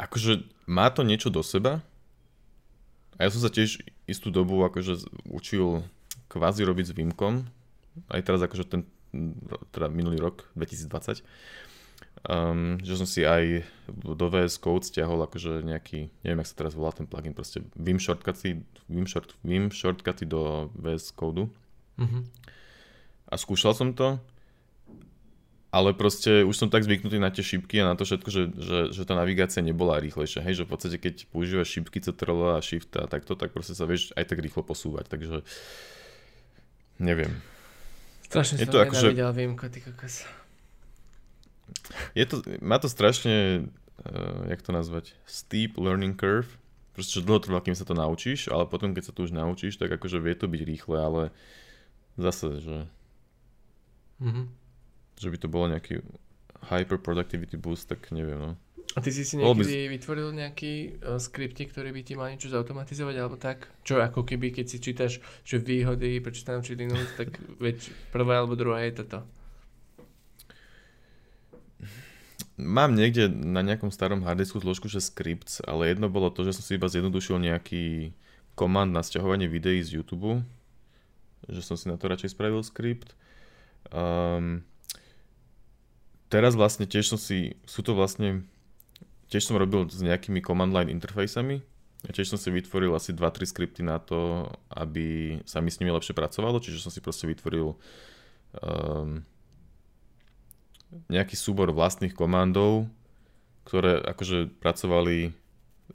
akože 0.00 0.42
má 0.66 0.90
to 0.90 1.06
niečo 1.06 1.30
do 1.30 1.44
seba. 1.44 1.84
A 3.20 3.28
ja 3.28 3.30
som 3.30 3.44
sa 3.44 3.52
tiež 3.52 3.84
istú 4.10 4.34
dobu 4.34 4.58
akože 4.66 5.06
učil 5.30 5.86
kvázi 6.26 6.66
robiť 6.66 6.90
s 6.90 6.96
výmkom. 6.96 7.44
Aj 8.08 8.24
teraz 8.24 8.40
akože 8.42 8.64
ten, 8.66 8.82
teda 9.70 9.92
minulý 9.92 10.18
rok, 10.18 10.48
2020 10.56 11.22
um, 12.28 12.78
že 12.82 12.94
som 12.94 13.08
si 13.08 13.26
aj 13.26 13.66
do 13.90 14.26
VS 14.30 14.62
Code 14.62 14.86
stiahol 14.86 15.26
akože 15.26 15.66
nejaký, 15.66 16.10
neviem, 16.22 16.40
jak 16.42 16.50
sa 16.54 16.58
teraz 16.62 16.72
volá 16.78 16.94
ten 16.94 17.06
plugin, 17.06 17.34
proste 17.34 17.66
Vim 17.74 17.98
shortcuty, 17.98 18.62
Vim, 18.86 19.06
short, 19.06 19.34
Vim 19.42 19.70
shortcuty 19.74 20.26
do 20.26 20.70
VS 20.78 21.10
Code. 21.14 21.50
Mm-hmm. 21.98 22.22
A 23.32 23.34
skúšal 23.34 23.74
som 23.74 23.96
to, 23.96 24.20
ale 25.72 25.96
proste 25.96 26.44
už 26.44 26.52
som 26.52 26.68
tak 26.68 26.84
zvyknutý 26.84 27.16
na 27.16 27.32
tie 27.32 27.40
šipky 27.40 27.80
a 27.80 27.88
na 27.88 27.96
to 27.96 28.04
všetko, 28.04 28.28
že, 28.28 28.42
že, 28.60 28.78
že 28.92 29.02
tá 29.08 29.16
navigácia 29.16 29.64
nebola 29.64 29.96
rýchlejšia. 30.04 30.44
Hej, 30.44 30.62
že 30.62 30.66
v 30.68 30.70
podstate 30.76 30.96
keď 31.00 31.32
používaš 31.32 31.72
šipky 31.72 32.04
Ctrl 32.04 32.60
a 32.60 32.60
Shift 32.60 32.92
a 33.00 33.08
takto, 33.08 33.32
tak 33.40 33.56
proste 33.56 33.72
sa 33.72 33.88
vieš 33.88 34.12
aj 34.12 34.28
tak 34.28 34.44
rýchlo 34.44 34.60
posúvať, 34.68 35.08
takže 35.08 35.48
neviem. 37.00 37.32
Strašne 38.28 38.60
je 38.60 38.68
som 38.68 38.72
to 38.76 38.78
akože... 38.84 39.16
výjimko, 39.16 39.64
ty 39.72 39.80
kokos. 39.80 40.28
Je 42.12 42.24
to, 42.26 42.44
má 42.60 42.78
to 42.78 42.88
strašne, 42.88 43.68
uh, 44.06 44.46
jak 44.48 44.60
to 44.62 44.70
nazvať, 44.72 45.16
steep 45.24 45.76
learning 45.76 46.16
curve. 46.16 46.48
Proste, 46.92 47.20
že 47.20 47.24
dlho 47.24 47.40
trvá, 47.40 47.64
kým 47.64 47.72
sa 47.72 47.88
to 47.88 47.96
naučíš, 47.96 48.52
ale 48.52 48.68
potom, 48.68 48.92
keď 48.92 49.08
sa 49.08 49.14
to 49.16 49.24
už 49.24 49.32
naučíš, 49.32 49.80
tak 49.80 49.88
akože 49.88 50.20
vie 50.20 50.36
to 50.36 50.44
byť 50.44 50.60
rýchle, 50.60 50.98
ale 51.00 51.22
zase, 52.20 52.60
že... 52.60 52.76
Mm-hmm. 54.20 54.46
Že 55.16 55.28
by 55.32 55.36
to 55.40 55.48
bolo 55.48 55.72
nejaký 55.72 56.04
hyper 56.68 57.00
productivity 57.00 57.56
boost, 57.56 57.88
tak 57.88 58.12
neviem, 58.12 58.36
no. 58.36 58.52
A 58.92 59.00
ty 59.00 59.08
si 59.08 59.24
si 59.24 59.40
niekedy 59.40 59.88
by... 59.88 59.92
vytvoril 59.96 60.36
nejaký 60.36 61.00
uh, 61.00 61.16
skripty, 61.16 61.64
ktorý 61.64 61.96
by 61.96 62.02
ti 62.04 62.12
mal 62.12 62.28
niečo 62.28 62.52
zautomatizovať, 62.52 63.16
alebo 63.16 63.40
tak? 63.40 63.72
Čo 63.88 64.04
ako 64.04 64.28
keby, 64.28 64.52
keď 64.52 64.66
si 64.68 64.76
čítaš, 64.76 65.24
že 65.48 65.64
výhody, 65.64 66.20
prečo 66.20 66.44
tam 66.44 66.60
či 66.60 66.76
Linux, 66.76 67.16
tak 67.16 67.40
veď 67.56 67.88
prvé 68.12 68.32
alebo 68.36 68.52
druhé 68.52 68.92
je 68.92 69.00
toto. 69.00 69.24
Mám 72.62 72.94
niekde 72.94 73.26
na 73.26 73.66
nejakom 73.66 73.90
starom 73.90 74.22
hardisku 74.22 74.62
zložku, 74.62 74.86
že 74.86 75.02
scripts, 75.02 75.58
ale 75.66 75.90
jedno 75.90 76.06
bolo 76.06 76.30
to, 76.30 76.46
že 76.46 76.54
som 76.54 76.62
si 76.62 76.78
iba 76.78 76.86
zjednodušil 76.86 77.42
nejaký 77.42 78.14
komand 78.54 78.94
na 78.94 79.02
stiahovanie 79.02 79.50
videí 79.50 79.82
z 79.82 79.98
YouTube, 79.98 80.46
že 81.50 81.60
som 81.66 81.74
si 81.74 81.90
na 81.90 81.98
to 81.98 82.06
radšej 82.06 82.38
spravil 82.38 82.62
skript. 82.62 83.18
Um, 83.90 84.62
teraz 86.30 86.54
vlastne 86.54 86.86
tiež 86.86 87.16
som 87.16 87.18
si, 87.18 87.58
sú 87.66 87.82
to 87.82 87.98
vlastne, 87.98 88.46
tiež 89.26 89.50
som 89.50 89.58
robil 89.58 89.90
s 89.90 89.98
nejakými 89.98 90.38
command 90.38 90.70
line 90.70 90.94
interfejsami, 90.94 91.66
a 92.02 92.10
tiež 92.10 92.34
som 92.34 92.38
si 92.38 92.50
vytvoril 92.50 92.90
asi 92.98 93.14
2-3 93.14 93.46
skripty 93.46 93.82
na 93.86 94.02
to, 94.02 94.50
aby 94.74 95.38
sa 95.46 95.62
mi 95.62 95.70
s 95.70 95.78
nimi 95.78 95.94
lepšie 95.94 96.18
pracovalo, 96.18 96.58
čiže 96.58 96.82
som 96.82 96.90
si 96.90 96.98
proste 96.98 97.30
vytvoril 97.30 97.78
um, 98.58 99.22
nejaký 101.08 101.36
súbor 101.36 101.72
vlastných 101.72 102.12
komandov, 102.12 102.88
ktoré 103.64 104.02
akože 104.02 104.52
pracovali 104.60 105.32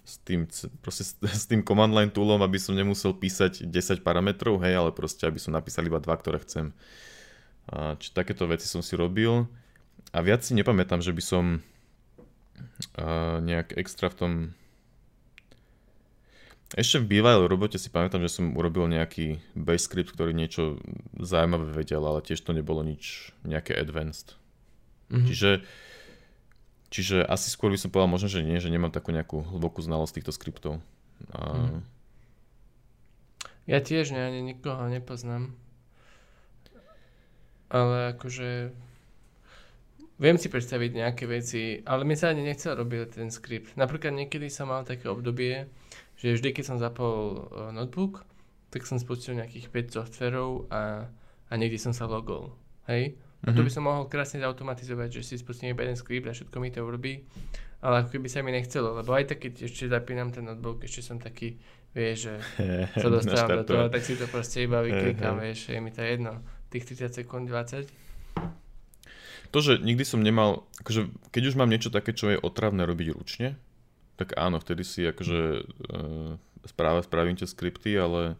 s 0.03 0.23
tým, 0.23 0.47
proste 0.81 1.03
s 1.43 1.45
tým 1.45 1.61
command 1.61 1.93
line 1.93 2.11
toolom, 2.13 2.41
aby 2.41 2.57
som 2.57 2.77
nemusel 2.77 3.15
písať 3.15 3.67
10 3.67 4.05
parametrov, 4.05 4.61
hej, 4.63 4.77
ale 4.77 4.91
proste 4.95 5.27
aby 5.27 5.37
som 5.41 5.55
napísal 5.55 5.85
iba 5.87 6.01
dva, 6.01 6.15
ktoré 6.17 6.41
chcem. 6.43 6.71
A, 7.67 7.99
takéto 8.15 8.47
veci 8.47 8.65
som 8.65 8.79
si 8.79 8.95
robil 8.95 9.45
a 10.15 10.17
viac 10.23 10.43
si 10.45 10.55
nepamätám, 10.55 11.03
že 11.03 11.11
by 11.11 11.23
som 11.23 11.45
a, 12.95 13.37
nejak 13.43 13.75
extra 13.75 14.07
v 14.07 14.17
tom 14.17 14.33
ešte 16.75 16.99
v 16.99 17.15
bývalej 17.15 17.47
robote 17.47 17.79
si 17.79 17.87
pamätám, 17.87 18.19
že 18.27 18.43
som 18.43 18.51
urobil 18.51 18.91
nejaký 18.91 19.39
base 19.55 19.87
script, 19.87 20.11
ktorý 20.11 20.35
niečo 20.35 20.83
zaujímavé 21.15 21.71
vedel, 21.71 22.03
ale 22.03 22.19
tiež 22.19 22.43
to 22.43 22.51
nebolo 22.51 22.83
nič 22.83 23.31
nejaké 23.47 23.71
advanced. 23.71 24.35
Mm-hmm. 25.07 25.27
Čiže, 25.27 25.51
čiže 26.91 27.17
asi 27.23 27.47
skôr 27.47 27.71
by 27.71 27.79
som 27.79 27.89
povedal 27.91 28.11
možno, 28.11 28.27
že 28.27 28.43
nie, 28.43 28.59
že 28.59 28.71
nemám 28.71 28.91
takú 28.91 29.15
nejakú 29.15 29.43
hlbokú 29.43 29.79
znalosť 29.79 30.19
týchto 30.19 30.33
skriptov. 30.35 30.73
A... 31.31 31.39
Mm. 31.55 31.81
Ja 33.67 33.83
tiež 33.83 34.15
ne, 34.15 34.23
ani 34.23 34.39
nikoho 34.39 34.87
nepoznám. 34.87 35.51
Ale 37.67 38.15
akože 38.15 38.71
viem 40.23 40.37
si 40.39 40.47
predstaviť 40.47 40.91
nejaké 40.95 41.27
veci, 41.27 41.83
ale 41.83 42.07
mi 42.07 42.15
sa 42.15 42.31
ani 42.31 42.47
nechcel 42.47 42.79
robiť 42.79 43.19
ten 43.19 43.27
skript. 43.27 43.75
Napríklad 43.75 44.15
niekedy 44.15 44.47
som 44.47 44.71
mal 44.71 44.87
také 44.87 45.11
obdobie, 45.11 45.67
že 46.15 46.33
vždy, 46.33 46.55
keď 46.55 46.63
som 46.63 46.77
zapol 46.79 47.47
uh, 47.51 47.69
notebook, 47.75 48.23
tak 48.71 48.87
som 48.87 48.97
spustil 48.97 49.37
nejakých 49.37 49.69
5 49.69 49.95
softverov 49.99 50.71
a, 50.73 51.07
a 51.47 51.53
niekde 51.59 51.77
som 51.77 51.91
sa 51.91 52.09
logol. 52.09 52.55
Hej? 52.89 53.19
A 53.45 53.53
to 53.53 53.61
by 53.61 53.69
mhm. 53.69 53.75
som 53.77 53.83
mohol 53.85 54.09
krásne 54.09 54.41
zautomatizovať, 54.41 55.21
že 55.21 55.21
si 55.21 55.33
spustím 55.38 55.77
iba 55.77 55.85
jeden 55.85 55.99
skript 55.99 56.25
a 56.25 56.33
všetko 56.33 56.57
mi 56.57 56.73
to 56.73 56.81
urobí. 56.81 57.21
Ale 57.77 58.01
ako 58.01 58.17
keby 58.17 58.27
sa 58.27 58.41
mi 58.41 58.49
nechcelo, 58.49 58.97
lebo 58.97 59.13
aj 59.13 59.29
tak, 59.29 59.45
keď 59.45 59.69
ešte 59.69 59.85
zapínam 59.85 60.33
ten 60.33 60.41
notebook, 60.41 60.81
ešte 60.81 61.05
som 61.05 61.21
taký, 61.21 61.61
vieš, 61.93 62.33
že 62.33 62.35
sa 63.05 63.07
dostávam 63.13 63.61
do 63.61 63.65
toho, 63.69 63.85
tak 63.93 64.01
si 64.01 64.17
to 64.17 64.25
proste 64.25 64.65
iba 64.65 64.81
vyklikám, 64.81 65.38
vieš, 65.38 65.69
je 65.69 65.77
mi 65.77 65.93
to 65.93 66.01
jedno. 66.01 66.41
Tých 66.73 66.89
30 66.97 67.13
sekúnd, 67.13 67.45
20. 67.45 67.85
To, 69.53 69.57
že 69.63 69.79
nikdy 69.79 70.03
som 70.03 70.19
nemal, 70.19 70.67
akože 70.83 71.07
keď 71.31 71.43
už 71.53 71.55
mám 71.55 71.71
niečo 71.71 71.93
také, 71.93 72.11
čo 72.11 72.33
je 72.33 72.41
otravné 72.41 72.83
robiť 72.83 73.07
ručne, 73.15 73.55
tak 74.17 74.33
áno, 74.33 74.57
vtedy 74.57 74.81
si 74.81 75.05
akože 75.05 75.39
uh, 75.63 76.35
správa, 76.65 77.05
spravím 77.05 77.38
tie 77.38 77.47
skripty, 77.47 77.95
ale 77.95 78.35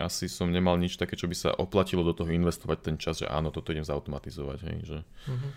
asi 0.00 0.26
som 0.26 0.50
nemal 0.50 0.74
nič 0.80 0.98
také, 0.98 1.14
čo 1.14 1.30
by 1.30 1.36
sa 1.36 1.50
oplatilo 1.54 2.02
do 2.02 2.16
toho 2.16 2.30
investovať 2.32 2.78
ten 2.82 2.96
čas, 2.98 3.22
že 3.22 3.30
áno, 3.30 3.54
toto 3.54 3.70
idem 3.70 3.86
zautomatizovať. 3.86 4.58
Hej, 4.66 4.76
že, 4.82 4.98
uh-huh. 5.04 5.50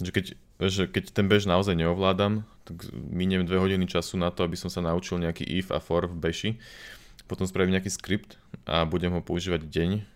že, 0.00 0.10
keď, 0.10 0.24
že 0.70 0.82
keď 0.88 1.04
ten 1.12 1.26
bež 1.28 1.44
naozaj 1.44 1.76
neovládam, 1.76 2.48
tak 2.64 2.88
miniem 2.94 3.44
dve 3.44 3.60
hodiny 3.60 3.84
času 3.84 4.16
na 4.16 4.32
to, 4.32 4.46
aby 4.46 4.56
som 4.56 4.72
sa 4.72 4.80
naučil 4.80 5.20
nejaký 5.20 5.44
if 5.44 5.68
a 5.68 5.82
for 5.82 6.08
v 6.08 6.16
beši, 6.16 6.50
potom 7.28 7.44
spravím 7.44 7.76
nejaký 7.76 7.92
skript 7.92 8.36
a 8.64 8.84
budem 8.84 9.12
ho 9.12 9.20
používať 9.20 9.68
deň 9.68 10.13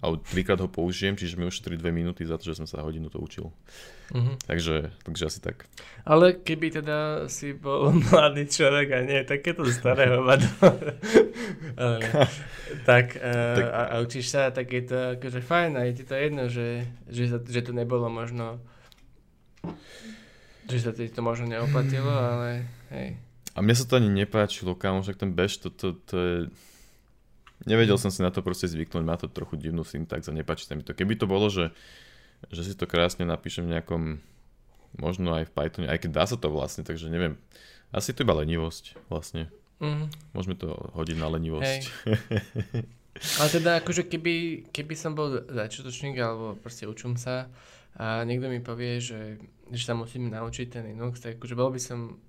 alebo 0.00 0.16
trikrát 0.24 0.56
ho 0.60 0.68
použijem, 0.68 1.12
čiže 1.12 1.36
mi 1.36 1.44
ušetrí 1.44 1.76
dve 1.76 1.92
minúty 1.92 2.24
za 2.24 2.40
to, 2.40 2.48
že 2.48 2.56
som 2.56 2.64
sa 2.64 2.80
hodinu 2.80 3.12
to 3.12 3.20
učil. 3.20 3.52
Uh-huh. 4.10 4.34
Takže, 4.48 4.96
takže 5.04 5.28
asi 5.28 5.40
tak. 5.44 5.68
Ale 6.08 6.40
keby 6.40 6.80
teda 6.80 7.28
si 7.28 7.52
bol 7.52 7.92
mladý 8.08 8.48
človek 8.48 8.88
a 8.96 8.98
nie 9.04 9.20
takéto 9.28 9.68
staré 9.68 10.08
hovado, 10.16 10.48
tak, 12.88 13.06
uh, 13.20 13.56
tak 13.60 13.66
a, 13.68 13.82
a 13.92 13.94
učíš 14.00 14.32
sa, 14.32 14.48
tak 14.48 14.72
je 14.72 14.82
to 14.88 14.96
akože 15.20 15.40
fajn 15.44 15.72
a 15.76 15.84
je 15.84 15.92
ti 16.00 16.04
to 16.08 16.14
jedno, 16.16 16.48
že, 16.48 16.88
že, 17.12 17.28
že 17.28 17.60
to 17.60 17.76
nebolo 17.76 18.08
možno 18.08 18.58
že 20.70 20.78
sa 20.80 20.90
ti 20.94 21.10
to 21.10 21.20
možno 21.20 21.50
neoplatilo, 21.50 22.08
ale 22.08 22.64
hej. 22.94 23.18
A 23.52 23.58
mne 23.60 23.74
sa 23.74 23.84
to 23.84 23.98
ani 23.98 24.08
nepáčilo, 24.08 24.78
kámo, 24.78 25.02
však 25.02 25.18
ten 25.18 25.34
bež, 25.34 25.58
to, 25.58 25.68
to, 25.74 25.98
to 26.06 26.16
je 26.16 26.36
Nevedel 27.68 28.00
som 28.00 28.08
si 28.08 28.24
na 28.24 28.32
to 28.32 28.40
proste 28.40 28.68
zvyknúť, 28.72 29.04
má 29.04 29.20
to 29.20 29.28
trochu 29.28 29.60
divnú 29.60 29.84
syntax 29.84 30.28
a 30.28 30.32
nepáči 30.32 30.64
sa 30.64 30.72
mi 30.72 30.80
to. 30.80 30.96
Keby 30.96 31.20
to 31.20 31.28
bolo, 31.28 31.52
že, 31.52 31.72
že 32.48 32.64
si 32.64 32.72
to 32.72 32.88
krásne 32.88 33.28
napíšem 33.28 33.68
v 33.68 33.76
nejakom, 33.76 34.02
možno 34.96 35.36
aj 35.36 35.48
v 35.48 35.54
Pythone, 35.54 35.90
aj 35.92 36.00
keď 36.06 36.10
dá 36.10 36.24
sa 36.24 36.40
to 36.40 36.48
vlastne, 36.48 36.88
takže 36.88 37.12
neviem. 37.12 37.36
Asi 37.92 38.16
to 38.16 38.24
iba 38.24 38.32
lenivosť 38.32 38.96
vlastne. 39.12 39.52
Mm. 39.82 40.08
Môžeme 40.32 40.56
to 40.56 40.72
hodiť 40.96 41.16
na 41.20 41.28
lenivosť. 41.28 41.82
Ale 43.40 43.48
teda 43.50 43.70
akože 43.82 44.06
keby, 44.06 44.68
keby 44.70 44.94
som 44.94 45.12
bol 45.18 45.44
začiatočník 45.44 46.16
alebo 46.16 46.56
proste 46.56 46.86
učím 46.86 47.18
sa 47.18 47.50
a 47.98 48.22
niekto 48.22 48.46
mi 48.46 48.62
povie, 48.62 49.02
že, 49.02 49.36
že 49.68 49.82
sa 49.82 49.98
musím 49.98 50.30
naučiť 50.30 50.66
ten 50.70 50.86
Linux, 50.86 51.18
tak 51.18 51.36
akože 51.36 51.58
bol 51.58 51.74
by 51.74 51.80
som 51.82 52.22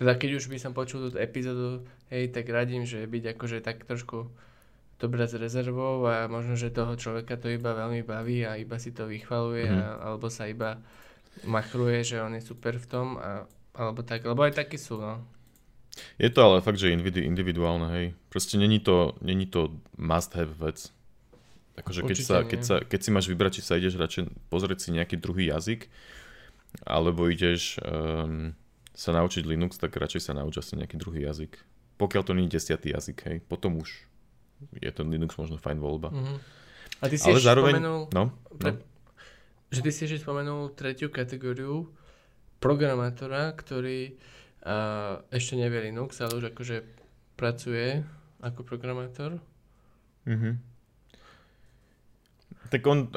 teda 0.00 0.16
keď 0.16 0.40
už 0.40 0.48
by 0.48 0.56
som 0.56 0.72
počul 0.72 1.04
túto 1.04 1.20
epizódu, 1.20 1.84
hej, 2.08 2.32
tak 2.32 2.48
radím, 2.48 2.88
že 2.88 3.04
byť 3.04 3.36
akože 3.36 3.60
tak 3.60 3.84
trošku 3.84 4.32
to 4.96 5.04
brať 5.12 5.36
s 5.36 5.40
rezervou 5.44 6.08
a 6.08 6.24
možno, 6.24 6.56
že 6.56 6.72
toho 6.72 6.96
človeka 6.96 7.36
to 7.36 7.52
iba 7.52 7.76
veľmi 7.76 8.00
baví 8.00 8.48
a 8.48 8.56
iba 8.56 8.80
si 8.80 8.96
to 8.96 9.04
vychvaluje 9.04 9.68
mm-hmm. 9.68 9.84
a, 9.84 9.88
alebo 10.08 10.32
sa 10.32 10.48
iba 10.48 10.80
machruje, 11.44 12.00
že 12.00 12.16
on 12.24 12.32
je 12.32 12.40
super 12.40 12.80
v 12.80 12.86
tom 12.88 13.20
a, 13.20 13.44
alebo 13.76 14.00
tak, 14.00 14.24
lebo 14.24 14.40
aj 14.40 14.56
takí 14.56 14.80
sú, 14.80 14.96
no. 14.96 15.20
Je 16.16 16.32
to 16.32 16.48
ale 16.48 16.64
fakt, 16.64 16.80
že 16.80 16.96
individuálne, 16.96 17.92
hej. 17.92 18.06
Proste 18.32 18.56
není 18.56 18.80
to, 18.80 19.20
není 19.20 19.44
to 19.44 19.76
must 20.00 20.32
have 20.32 20.56
vec. 20.56 20.88
Akože 21.76 22.08
keď, 22.08 22.18
sa, 22.24 22.36
keď, 22.44 22.60
sa, 22.64 22.76
keď 22.80 23.00
si 23.04 23.10
máš 23.12 23.28
vybrať, 23.28 23.60
či 23.60 23.62
sa 23.64 23.76
ideš 23.76 24.00
radšej 24.00 24.32
pozrieť 24.48 24.78
si 24.80 24.96
nejaký 24.96 25.20
druhý 25.20 25.52
jazyk, 25.52 25.92
alebo 26.84 27.28
ideš 27.28 27.80
um, 27.84 28.56
sa 29.00 29.16
naučiť 29.16 29.48
Linux, 29.48 29.80
tak 29.80 29.96
radšej 29.96 30.28
sa 30.28 30.32
nauč 30.36 30.60
asi 30.60 30.76
nejaký 30.76 31.00
druhý 31.00 31.24
jazyk. 31.24 31.56
Pokiaľ 31.96 32.22
to 32.28 32.36
nie 32.36 32.44
je 32.44 32.60
desiatý 32.60 32.92
jazyk, 32.92 33.18
hej. 33.32 33.36
Potom 33.40 33.80
už 33.80 33.88
je 34.76 34.90
ten 34.92 35.08
Linux 35.08 35.40
možno 35.40 35.56
fajn 35.56 35.80
voľba. 35.80 36.12
Mm-hmm. 36.12 36.38
A 37.00 37.04
ty 37.08 37.16
si 37.16 37.32
Ale 37.32 37.40
zároveň... 37.40 37.80
spomenul, 37.80 38.12
no, 38.12 38.24
pre, 38.60 38.76
no. 38.76 38.84
že 39.72 39.80
ty 39.80 39.88
si 39.88 40.04
ešte 40.04 40.20
spomenul 40.20 40.76
tretiu 40.76 41.08
kategóriu 41.08 41.88
programátora, 42.60 43.56
ktorý 43.56 44.20
uh, 44.68 45.24
ešte 45.32 45.56
nevie 45.56 45.88
Linux, 45.88 46.20
ale 46.20 46.36
už 46.36 46.52
akože 46.52 46.84
pracuje 47.40 48.04
ako 48.44 48.68
programátor. 48.68 49.40
Mm-hmm. 50.28 50.54
Tak 52.68 52.84
on, 52.84 53.08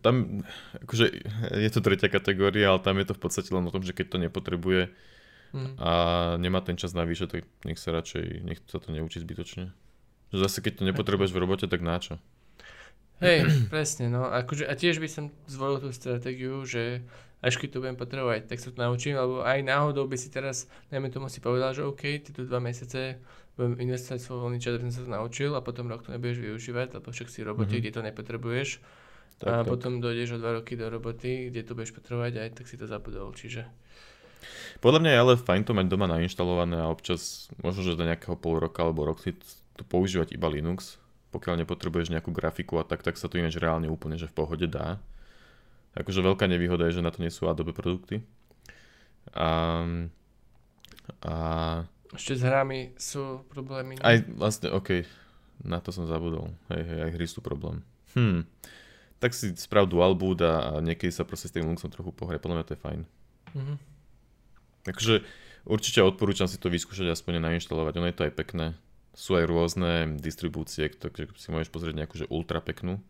tam, 0.00 0.40
akože 0.80 1.12
je 1.60 1.70
to 1.70 1.84
tretia 1.84 2.08
kategória, 2.08 2.72
ale 2.72 2.80
tam 2.80 2.96
je 2.96 3.12
to 3.12 3.14
v 3.14 3.20
podstate 3.20 3.52
len 3.52 3.68
o 3.68 3.74
tom, 3.74 3.84
že 3.84 3.92
keď 3.92 4.16
to 4.16 4.18
nepotrebuje 4.18 4.96
mm. 5.52 5.78
a 5.78 5.90
nemá 6.40 6.64
ten 6.64 6.74
čas 6.74 6.96
navyše, 6.96 7.30
tak 7.30 7.44
nech 7.62 7.78
sa 7.78 7.92
radšej, 7.92 8.46
nech 8.46 8.60
sa 8.66 8.78
to 8.82 8.90
neučí 8.90 9.20
zbytočne. 9.20 9.70
Zase 10.34 10.58
keď 10.64 10.80
to 10.80 10.82
nepotrebuješ 10.88 11.30
v 11.30 11.40
robote, 11.42 11.66
tak 11.70 11.84
náčo? 11.84 12.18
Hej, 13.22 13.46
presne, 13.72 14.12
no. 14.12 14.28
Akože, 14.28 14.66
a 14.66 14.74
tiež 14.76 15.00
by 15.00 15.08
som 15.08 15.24
zvolil 15.48 15.80
tú 15.80 15.90
stratégiu, 15.94 16.66
že 16.66 17.06
až 17.44 17.60
keď 17.60 17.68
to 17.76 17.80
budem 17.84 17.96
potrebovať, 18.00 18.48
tak 18.48 18.58
sa 18.58 18.72
to 18.72 18.78
naučím, 18.80 19.16
alebo 19.20 19.44
aj 19.44 19.60
náhodou 19.60 20.08
by 20.08 20.16
si 20.16 20.32
teraz, 20.32 20.66
najmä 20.88 21.12
tomu 21.12 21.28
si 21.28 21.38
povedal, 21.38 21.76
že 21.76 21.84
OK, 21.84 22.24
tieto 22.24 22.42
dva 22.48 22.58
mesiace 22.58 23.20
budem 23.56 23.76
investovať 23.88 24.20
svoj 24.20 24.38
voľný 24.48 24.60
čas, 24.60 24.76
aby 24.76 24.88
som 24.88 24.94
sa 24.94 25.02
to 25.04 25.10
naučil 25.12 25.50
a 25.56 25.64
potom 25.64 25.88
rok 25.88 26.04
to 26.04 26.12
nebudeš 26.12 26.44
využívať, 26.44 27.00
lebo 27.00 27.08
však 27.08 27.28
si 27.32 27.40
v 27.40 27.48
robote, 27.48 27.72
mm-hmm. 27.72 27.84
kde 27.84 27.94
to 27.96 28.00
nepotrebuješ. 28.04 28.68
Tak, 29.36 29.48
a 29.48 29.54
tak. 29.64 29.68
potom 29.68 30.00
dojdeš 30.00 30.36
o 30.36 30.38
dva 30.40 30.60
roky 30.60 30.80
do 30.80 30.88
roboty, 30.88 31.52
kde 31.52 31.60
to 31.64 31.76
budeš 31.76 31.92
potrebovať 31.92 32.32
aj 32.40 32.48
tak 32.56 32.66
si 32.68 32.76
to 32.76 32.88
zabudol, 32.88 33.32
čiže... 33.36 33.68
Podľa 34.80 35.00
mňa 35.02 35.10
je 35.12 35.22
ale 35.22 35.32
fajn 35.40 35.62
to 35.64 35.72
mať 35.72 35.86
doma 35.88 36.06
nainštalované 36.10 36.76
a 36.80 36.92
občas, 36.92 37.48
možno, 37.60 37.82
že 37.86 37.98
do 37.98 38.04
nejakého 38.04 38.36
pol 38.36 38.60
roka 38.60 38.84
alebo 38.84 39.08
rok 39.08 39.20
si 39.20 39.34
to 39.76 39.82
používať 39.86 40.36
iba 40.36 40.48
Linux. 40.48 41.00
Pokiaľ 41.34 41.64
nepotrebuješ 41.64 42.12
nejakú 42.12 42.32
grafiku 42.32 42.80
a 42.80 42.84
tak, 42.86 43.04
tak 43.04 43.20
sa 43.20 43.28
to 43.28 43.36
ináč 43.36 43.60
reálne 43.60 43.90
úplne, 43.90 44.16
že 44.16 44.30
v 44.30 44.36
pohode 44.36 44.64
dá. 44.70 45.02
Akože 45.96 46.20
veľká 46.20 46.44
nevýhoda 46.48 46.88
je, 46.88 47.00
že 47.00 47.04
na 47.04 47.12
to 47.12 47.24
nie 47.24 47.32
sú 47.32 47.48
Adobe 47.48 47.72
produkty. 47.72 48.20
A, 49.32 49.82
a 51.24 51.34
ešte 52.14 52.38
s 52.38 52.42
hrami 52.44 52.94
sú 52.96 53.44
problémy. 53.50 53.98
Aj 54.00 54.22
vlastne, 54.28 54.70
OK, 54.70 55.02
na 55.64 55.82
to 55.82 55.90
som 55.90 56.06
zabudol. 56.06 56.52
Hej, 56.70 56.82
hej, 56.84 56.98
aj 57.04 57.10
hry 57.16 57.26
sú 57.26 57.40
problém. 57.42 57.82
Hm. 58.14 58.46
Tak 59.18 59.32
si 59.32 59.56
sprav 59.56 59.88
dual 59.88 60.12
boot 60.12 60.44
a, 60.44 60.76
a 60.76 60.84
niekedy 60.84 61.08
sa 61.08 61.24
proste 61.24 61.48
s 61.48 61.54
tým 61.56 61.64
Linuxom 61.64 61.88
trochu 61.88 62.12
pohre. 62.12 62.36
Podľa 62.36 62.56
mňa 62.60 62.66
to 62.68 62.74
je 62.76 62.84
fajn. 62.84 63.00
Mm-hmm. 63.56 63.95
Takže 64.86 65.26
určite 65.66 65.98
odporúčam 66.00 66.46
si 66.46 66.62
to 66.62 66.70
vyskúšať 66.70 67.10
aspoň 67.10 67.42
nainštalovať. 67.42 67.98
Ono 67.98 68.06
je 68.06 68.16
to 68.16 68.26
aj 68.30 68.32
pekné. 68.38 68.66
Sú 69.16 69.34
aj 69.34 69.50
rôzne 69.50 70.20
distribúcie, 70.22 70.86
takže 70.92 71.34
si 71.34 71.48
môžeš 71.50 71.74
pozrieť 71.74 71.94
nejakú 71.98 72.14
že 72.14 72.30
ultra 72.30 72.62
peknú. 72.62 73.02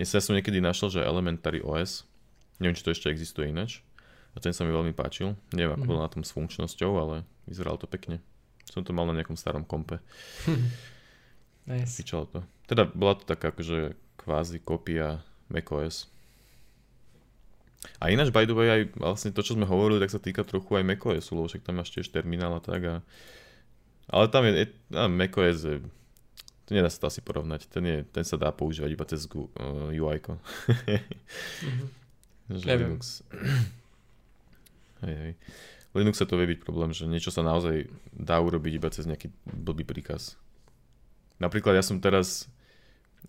Mne 0.00 0.04
sa 0.08 0.18
ja 0.18 0.24
som 0.24 0.32
niekedy 0.32 0.64
našiel, 0.64 0.88
že 0.88 1.04
Elementary 1.04 1.60
OS. 1.60 2.08
Neviem, 2.56 2.78
či 2.78 2.84
to 2.86 2.94
ešte 2.94 3.12
existuje 3.12 3.52
ináč. 3.52 3.84
A 4.32 4.40
ten 4.40 4.56
sa 4.56 4.64
mi 4.64 4.72
veľmi 4.72 4.96
páčil. 4.96 5.36
Neviem, 5.52 5.76
ako 5.76 5.84
mm. 5.84 5.90
bol 5.92 6.00
na 6.00 6.08
tom 6.08 6.24
s 6.24 6.32
funkčnosťou, 6.32 6.92
ale 6.96 7.28
vyzeralo 7.44 7.76
to 7.76 7.84
pekne. 7.84 8.24
Som 8.64 8.86
to 8.86 8.96
mal 8.96 9.04
na 9.04 9.12
nejakom 9.12 9.36
starom 9.36 9.68
kompe. 9.68 10.00
nice. 11.68 12.00
to. 12.00 12.40
Teda 12.64 12.88
bola 12.88 13.20
to 13.20 13.28
taká 13.28 13.52
akože 13.52 13.92
kvázi 14.16 14.64
kopia 14.64 15.20
macOS. 15.52 16.08
A 17.98 18.10
ináč, 18.10 18.30
by 18.30 18.46
the 18.46 18.54
way, 18.54 18.68
aj 18.70 18.82
vlastne 18.98 19.30
to, 19.34 19.42
čo 19.42 19.58
sme 19.58 19.66
hovorili, 19.66 20.02
tak 20.02 20.14
sa 20.14 20.22
týka 20.22 20.46
trochu 20.46 20.78
aj 20.78 20.86
macOSu, 20.86 21.34
lebo 21.34 21.46
však 21.50 21.66
tam 21.66 21.82
máš 21.82 21.90
tiež 21.94 22.10
terminál 22.10 22.58
a 22.58 22.62
tak. 22.62 22.82
A... 22.86 22.94
Ale 24.10 24.26
tam 24.30 24.46
je, 24.46 24.66
je 24.66 24.66
macOS, 24.90 25.58
je, 25.66 25.76
to 26.66 26.70
nedá 26.78 26.88
sa 26.90 27.02
to 27.02 27.10
asi 27.10 27.20
porovnať. 27.20 27.66
Ten, 27.66 27.84
je, 27.86 27.98
ten 28.06 28.22
sa 28.22 28.38
dá 28.38 28.54
používať 28.54 28.90
iba 28.94 29.04
cez 29.06 29.26
uh, 29.26 29.90
UI. 29.90 30.18
mm-hmm. 30.22 31.88
Linux. 32.66 33.26
Hej, 35.02 35.14
hej. 35.18 35.34
Linuxe 35.92 36.24
to 36.24 36.38
vie 36.40 36.56
byť 36.56 36.60
problém, 36.64 36.94
že 36.96 37.04
niečo 37.04 37.28
sa 37.28 37.44
naozaj 37.44 37.90
dá 38.16 38.40
urobiť 38.40 38.72
iba 38.80 38.88
cez 38.88 39.04
nejaký 39.04 39.28
blbý 39.44 39.84
príkaz. 39.84 40.40
Napríklad 41.36 41.76
ja 41.76 41.84
som 41.84 42.00
teraz, 42.00 42.48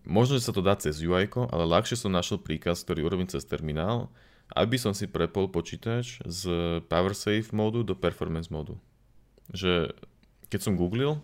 možno, 0.08 0.40
že 0.40 0.48
sa 0.48 0.56
to 0.56 0.64
dá 0.64 0.78
cez 0.80 1.02
UI, 1.04 1.28
ale 1.28 1.64
ľahšie 1.68 2.00
som 2.00 2.14
našiel 2.14 2.40
príkaz, 2.40 2.86
ktorý 2.86 3.04
urobím 3.04 3.28
cez 3.28 3.44
terminál, 3.44 4.08
aby 4.52 4.76
som 4.76 4.92
si 4.92 5.08
prepol 5.08 5.48
počítač 5.48 6.20
z 6.28 6.42
PowerSafe 6.92 7.56
módu 7.56 7.88
do 7.88 7.96
Performance 7.96 8.52
módu. 8.52 8.76
Že 9.56 9.96
keď 10.52 10.60
som 10.60 10.78
googlil, 10.78 11.24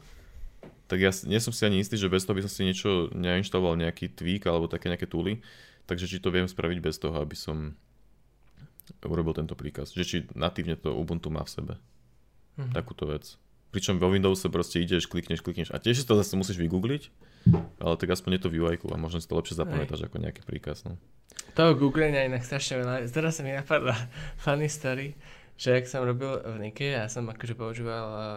tak 0.89 1.03
ja 1.03 1.13
nie 1.29 1.37
som 1.37 1.53
si 1.53 1.61
ani 1.67 1.83
istý, 1.83 1.99
že 1.99 2.09
bez 2.09 2.25
toho 2.25 2.33
by 2.33 2.43
som 2.47 2.53
si 2.53 2.65
niečo 2.65 3.13
nainštaloval 3.13 3.77
nejaký 3.77 4.09
tweak 4.09 4.49
alebo 4.49 4.65
také 4.65 4.89
nejaké 4.89 5.05
tooly, 5.05 5.45
takže 5.85 6.09
či 6.09 6.17
to 6.17 6.33
viem 6.33 6.49
spraviť 6.49 6.79
bez 6.81 6.97
toho, 6.97 7.13
aby 7.21 7.37
som 7.37 7.77
urobil 9.05 9.37
tento 9.37 9.53
príkaz. 9.53 9.93
Že 9.93 10.03
či 10.05 10.17
natívne 10.33 10.73
to 10.73 10.97
Ubuntu 10.97 11.29
má 11.29 11.45
v 11.45 11.53
sebe. 11.53 11.73
Mm-hmm. 12.57 12.73
Takúto 12.73 13.05
vec. 13.05 13.37
Pričom 13.69 14.01
vo 14.01 14.09
Windowse 14.09 14.49
proste 14.49 14.81
ideš, 14.81 15.05
klikneš, 15.05 15.45
klikneš 15.45 15.69
a 15.69 15.77
tiež 15.77 16.01
si 16.01 16.05
to 16.09 16.17
zase 16.17 16.33
musíš 16.33 16.57
vygoogliť, 16.57 17.13
ale 17.79 17.95
tak 17.95 18.09
aspoň 18.11 18.31
je 18.37 18.41
to 18.43 18.49
v 18.51 18.57
UI 18.61 18.75
a 18.75 18.97
možno 18.99 19.23
si 19.23 19.27
to 19.29 19.37
lepšie 19.37 19.55
zapamätáš 19.55 20.05
ako 20.05 20.19
nejaký 20.19 20.43
príkaz. 20.43 20.83
No. 20.83 20.99
Toho 21.55 21.75
googlenia 21.77 22.27
inak 22.27 22.43
strašne 22.45 22.83
veľa. 22.83 23.07
Teraz 23.09 23.39
sa 23.39 23.41
mi 23.45 23.55
napadla 23.55 23.95
funny 24.43 24.67
story, 24.67 25.15
že 25.55 25.79
ak 25.79 25.85
som 25.87 26.05
robil 26.05 26.39
v 26.39 26.55
Nike, 26.59 26.95
ja 26.95 27.07
som 27.07 27.27
akože 27.27 27.55
používal 27.55 28.07
a, 28.09 28.29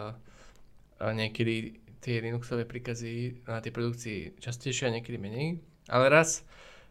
a 0.99 1.05
niekedy 1.11 1.79
tie 2.03 2.19
Linuxové 2.19 2.67
príkazy 2.67 3.45
na 3.47 3.63
tej 3.63 3.71
produkcii 3.71 4.19
častejšie 4.43 4.91
a 4.91 4.93
niekedy 4.99 5.15
menej. 5.15 5.63
Ale 5.87 6.11
raz 6.11 6.43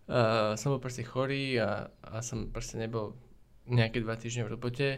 uh, 0.09 0.57
som 0.57 0.73
bol 0.73 0.81
proste 0.81 1.05
chorý 1.05 1.61
a, 1.61 1.93
a 2.01 2.25
som 2.25 2.49
proste 2.49 2.81
nebol 2.81 3.13
nejaké 3.69 4.01
dva 4.01 4.17
týždne 4.17 4.49
v 4.49 4.57
robote 4.57 4.89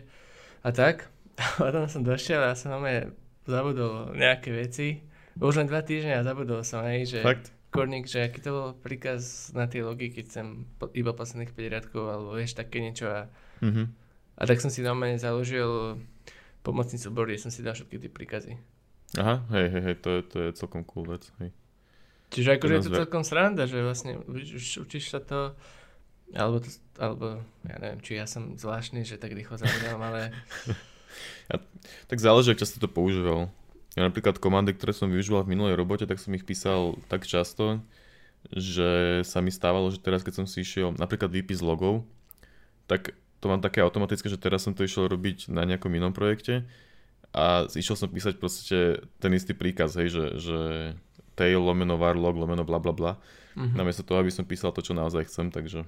a 0.63 0.69
tak. 0.71 1.11
A 1.35 1.43
potom 1.59 1.91
som 1.91 2.07
došiel 2.07 2.39
a 2.39 2.55
som 2.55 2.79
máme 2.79 3.11
zabudol 3.43 4.15
nejaké 4.15 4.55
veci. 4.55 5.03
Už 5.41 5.55
len 5.59 5.67
dva 5.67 5.83
týždne 5.83 6.21
a 6.21 6.27
zabudol 6.27 6.63
som 6.63 6.87
aj, 6.87 6.99
že 7.07 7.19
Fakt? 7.23 7.51
Korník, 7.75 8.07
že 8.07 8.31
aký 8.31 8.39
to 8.39 8.51
bol 8.55 8.69
príkaz 8.79 9.51
na 9.51 9.67
tie 9.67 9.83
logy, 9.83 10.15
keď 10.15 10.27
som 10.31 10.47
iba 10.95 11.11
posledných 11.11 11.51
5 11.51 11.73
riadkov, 11.75 12.05
alebo 12.07 12.39
vieš, 12.39 12.55
také 12.55 12.79
niečo 12.79 13.11
a, 13.11 13.27
mm-hmm. 13.59 13.87
a 14.39 14.43
tak 14.47 14.63
som 14.63 14.71
si 14.71 14.79
normálne 14.87 15.19
založil 15.19 15.99
pomocný 16.63 17.03
súbor, 17.03 17.27
kde 17.27 17.43
som 17.43 17.51
si 17.51 17.67
dal 17.67 17.75
všetky 17.75 17.99
tie 17.99 18.11
príkazy. 18.15 18.53
Aha, 19.19 19.43
hej, 19.59 19.67
hej, 19.75 19.83
hej, 19.91 19.97
to 19.99 20.09
je, 20.15 20.21
to 20.23 20.37
je 20.39 20.49
celkom 20.55 20.87
cool 20.87 21.03
vec, 21.03 21.27
hej. 21.43 21.51
Čiže 22.31 22.59
akože 22.59 22.75
je 22.79 22.85
to 22.87 22.99
celkom 23.07 23.23
sranda, 23.27 23.67
že 23.67 23.83
vlastne 23.83 24.23
už, 24.27 24.87
učíš 24.87 25.11
sa 25.11 25.19
to 25.19 25.55
alebo, 26.33 26.59
to, 26.63 26.71
alebo 26.97 27.27
ja 27.69 27.77
neviem, 27.79 28.01
či 28.01 28.17
ja 28.17 28.27
som 28.27 28.57
zvláštny, 28.57 29.05
že 29.05 29.21
tak 29.21 29.37
rýchlo 29.37 29.59
zabudám, 29.61 30.01
ale... 30.01 30.21
Ja, 31.47 31.63
tak 32.11 32.19
záleží, 32.19 32.51
ak 32.51 32.59
často 32.59 32.83
to 32.83 32.91
používal. 32.91 33.47
Ja 33.95 34.03
napríklad 34.03 34.43
komandy, 34.43 34.75
ktoré 34.75 34.91
som 34.91 35.11
využíval 35.11 35.47
v 35.47 35.55
minulej 35.55 35.79
robote, 35.79 36.05
tak 36.05 36.19
som 36.19 36.35
ich 36.35 36.43
písal 36.43 36.99
tak 37.07 37.27
často, 37.27 37.79
že 38.51 39.23
sa 39.23 39.39
mi 39.39 39.55
stávalo, 39.55 39.89
že 39.95 40.03
teraz 40.03 40.27
keď 40.27 40.43
som 40.43 40.47
si 40.51 40.67
išiel 40.67 40.99
napríklad 40.99 41.31
výpis 41.31 41.63
logov, 41.63 42.03
tak 42.91 43.15
to 43.39 43.47
mám 43.47 43.63
také 43.63 43.81
automatické, 43.81 44.27
že 44.27 44.41
teraz 44.41 44.67
som 44.67 44.75
to 44.75 44.83
išiel 44.83 45.07
robiť 45.07 45.53
na 45.53 45.63
nejakom 45.63 45.95
inom 45.95 46.11
projekte 46.11 46.67
a 47.31 47.71
išiel 47.71 47.95
som 47.95 48.11
písať 48.11 48.37
proste 48.37 49.05
ten 49.23 49.31
istý 49.33 49.55
príkaz, 49.55 49.95
hej, 49.95 50.11
že, 50.11 50.25
že 50.43 50.59
tail 51.39 51.63
lomeno 51.63 51.95
var 51.95 52.19
log 52.19 52.35
lomeno 52.35 52.67
bla 52.67 52.83
bla 52.83 52.93
bla, 52.93 53.13
mm-hmm. 53.55 53.79
namiesto 53.79 54.03
toho, 54.03 54.21
aby 54.21 54.31
som 54.35 54.47
písal 54.47 54.75
to, 54.75 54.83
čo 54.83 54.93
naozaj 54.93 55.31
chcem, 55.31 55.55
takže 55.55 55.87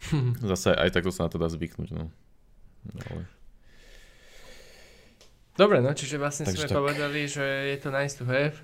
Zase 0.50 0.76
aj 0.76 0.92
takto 0.92 1.10
sa 1.12 1.26
na 1.26 1.30
to 1.32 1.40
dá 1.40 1.48
zvyknúť, 1.48 1.90
no. 1.94 2.12
no 2.92 3.00
ale... 3.12 3.22
Dobre, 5.56 5.80
no 5.80 5.92
čiže 5.96 6.20
vlastne 6.20 6.44
Takže 6.44 6.68
sme 6.68 6.70
tak. 6.70 6.78
povedali, 6.78 7.20
že 7.24 7.44
je 7.72 7.76
to 7.80 7.88
nice 7.88 8.14
to 8.16 8.24
have. 8.28 8.60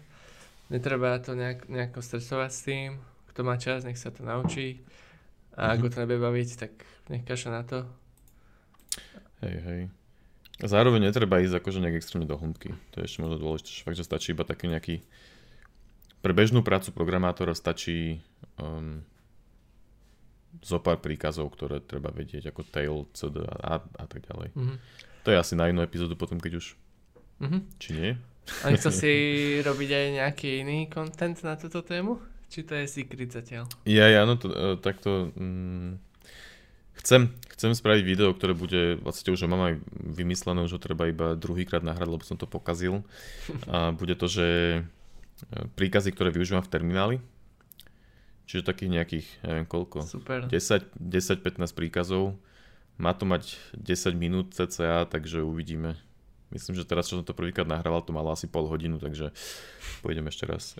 Netreba 0.68 1.16
to 1.20 1.32
nejak, 1.32 1.68
nejako 1.68 2.04
stresovať 2.04 2.50
s 2.52 2.60
tým. 2.64 2.88
Kto 3.32 3.40
má 3.48 3.56
čas, 3.56 3.84
nech 3.84 3.96
sa 3.96 4.12
to 4.12 4.24
naučí. 4.24 4.84
A 5.56 5.72
mm-hmm. 5.72 5.84
ak 5.84 5.88
to 5.88 6.00
nebude 6.04 6.20
baviť, 6.20 6.48
tak 6.56 6.72
nech 7.08 7.24
kaša 7.24 7.48
na 7.48 7.62
to. 7.64 7.88
Hej, 9.40 9.56
hej. 9.64 9.82
A 10.62 10.66
zároveň 10.68 11.08
netreba 11.08 11.40
ísť 11.40 11.58
akože 11.58 11.80
nejak 11.80 11.98
extrémne 11.98 12.28
do 12.28 12.36
hĺbky. 12.36 12.76
To 12.94 13.00
je 13.00 13.08
ešte 13.08 13.24
možno 13.24 13.40
dôležité, 13.40 13.82
fakt, 13.82 13.98
že 13.98 14.06
stačí 14.06 14.36
iba 14.36 14.44
taký 14.46 14.68
nejaký 14.68 15.02
pre 16.22 16.30
bežnú 16.30 16.62
prácu 16.62 16.94
programátora 16.94 17.50
stačí 17.50 18.22
um, 18.62 19.02
zo 20.62 20.78
pár 20.78 21.02
príkazov, 21.02 21.50
ktoré 21.50 21.82
treba 21.82 22.14
vedieť, 22.14 22.54
ako 22.54 22.62
tail, 22.68 22.96
cd 23.10 23.42
a, 23.42 23.82
a 23.82 24.04
tak 24.06 24.22
ďalej. 24.30 24.54
Mm-hmm. 24.54 24.76
To 25.26 25.28
je 25.34 25.36
asi 25.38 25.54
na 25.58 25.66
inú 25.66 25.82
epizódu 25.82 26.14
potom, 26.14 26.38
keď 26.38 26.62
už... 26.62 26.78
Mm-hmm. 27.42 27.60
Či 27.82 27.90
nie? 27.98 28.10
A 28.62 28.70
nechcel 28.70 28.92
si 28.94 29.12
robiť 29.62 29.90
aj 29.90 30.06
nejaký 30.22 30.48
iný 30.62 30.86
content 30.86 31.34
na 31.42 31.58
túto 31.58 31.82
tému? 31.82 32.18
Či 32.50 32.62
to 32.62 32.78
je 32.78 32.86
secret 32.86 33.30
zatiaľ? 33.32 33.66
Ja, 33.86 34.06
ja, 34.06 34.22
no 34.22 34.38
to, 34.38 34.50
uh, 34.50 34.76
takto... 34.78 35.34
Mm, 35.34 35.98
chcem, 37.02 37.34
chcem 37.56 37.72
spraviť 37.74 38.02
video, 38.04 38.30
ktoré 38.30 38.54
bude, 38.54 39.00
vlastne 39.02 39.34
už 39.34 39.48
mám 39.50 39.72
aj 39.72 39.74
vymyslené, 39.94 40.68
že 40.70 40.82
treba 40.82 41.10
iba 41.10 41.34
druhýkrát 41.34 41.82
nahrať, 41.82 42.08
lebo 42.08 42.22
som 42.22 42.38
to 42.38 42.46
pokazil. 42.46 43.02
A 43.66 43.90
bude 43.90 44.14
to, 44.14 44.30
že 44.30 44.46
e, 44.78 44.80
príkazy, 45.74 46.14
ktoré 46.14 46.30
využívam 46.30 46.62
v 46.62 46.70
termináli, 46.70 47.16
čiže 48.46 48.68
takých 48.68 48.90
nejakých, 49.00 49.26
neviem 49.42 49.66
koľko, 49.66 50.06
Super. 50.06 50.46
10-15 50.46 51.42
príkazov. 51.72 52.38
Má 53.00 53.16
to 53.16 53.24
mať 53.24 53.58
10 53.74 54.12
minút 54.14 54.54
cca, 54.54 55.08
takže 55.08 55.42
uvidíme. 55.42 55.96
Myslím, 56.52 56.76
že 56.76 56.84
teraz, 56.84 57.08
čo 57.08 57.16
som 57.16 57.24
to 57.24 57.32
prvýkrát 57.32 57.64
nahrával, 57.64 58.04
to 58.04 58.12
malo 58.12 58.28
asi 58.28 58.44
pol 58.44 58.68
hodinu, 58.68 59.00
takže 59.00 59.32
pôjdem 60.04 60.28
ešte 60.28 60.44
raz. 60.44 60.76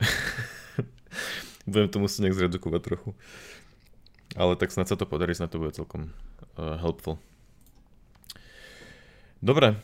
Budem 1.70 1.89
to 1.89 1.97
musieť 1.97 2.29
nejak 2.29 2.37
zredukovať 2.37 2.81
trochu. 2.85 3.11
Ale 4.37 4.57
tak 4.61 4.73
snad 4.73 4.89
sa 4.89 4.97
to 5.01 5.09
podarí, 5.09 5.33
snad 5.33 5.53
to 5.53 5.61
bude 5.61 5.73
celkom 5.73 6.12
uh, 6.61 6.77
helpful. 6.81 7.16
Dobre, 9.41 9.81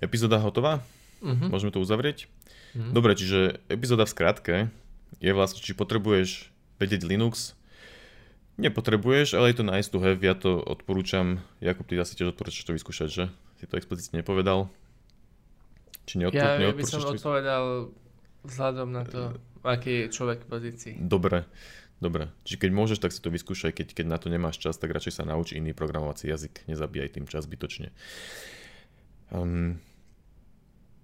epizóda 0.00 0.40
hotová? 0.40 0.80
Uh-huh. 1.20 1.48
Môžeme 1.48 1.72
to 1.72 1.80
uzavrieť? 1.80 2.28
Uh-huh. 2.72 2.92
Dobre, 2.92 3.16
čiže 3.16 3.60
epizóda 3.68 4.04
v 4.04 4.12
skratke 4.12 4.54
je 5.20 5.32
vlastne, 5.32 5.60
či 5.60 5.72
potrebuješ 5.76 6.52
vedieť 6.80 7.04
Linux. 7.04 7.56
Nepotrebuješ, 8.56 9.36
ale 9.36 9.52
je 9.52 9.56
to 9.60 9.68
nice 9.68 9.88
to 9.92 10.00
have, 10.00 10.24
ja 10.24 10.32
to 10.32 10.60
odporúčam. 10.64 11.44
Jakub, 11.60 11.84
ty 11.84 12.00
asi 12.00 12.16
tiež 12.16 12.32
odporúčaš 12.32 12.64
to 12.64 12.72
vyskúšať, 12.76 13.08
že? 13.12 13.24
Si 13.60 13.64
to 13.68 13.76
explicitne 13.76 14.20
nepovedal. 14.20 14.68
Či 16.06 16.22
neodpor- 16.22 16.62
ja, 16.62 16.72
by 16.72 16.84
som 16.86 17.02
odpovedal 17.02 17.90
vzhľadom 18.46 18.88
na 18.94 19.02
to, 19.02 19.34
aký 19.66 20.06
je 20.06 20.14
človek 20.14 20.46
v 20.46 20.48
pozícii. 20.48 20.94
Dobre. 21.02 21.44
Dobre, 21.96 22.28
čiže 22.44 22.60
keď 22.60 22.70
môžeš, 22.76 22.98
tak 23.00 23.08
si 23.08 23.24
to 23.24 23.32
vyskúšaj, 23.32 23.72
keď, 23.72 23.96
keď 23.96 24.04
na 24.04 24.20
to 24.20 24.28
nemáš 24.28 24.60
čas, 24.60 24.76
tak 24.76 24.92
radšej 24.92 25.16
sa 25.16 25.24
nauč 25.24 25.56
iný 25.56 25.72
programovací 25.72 26.28
jazyk, 26.28 26.68
nezabíjaj 26.68 27.16
tým 27.16 27.24
čas 27.24 27.48
zbytočne. 27.48 27.88
Um, 29.32 29.80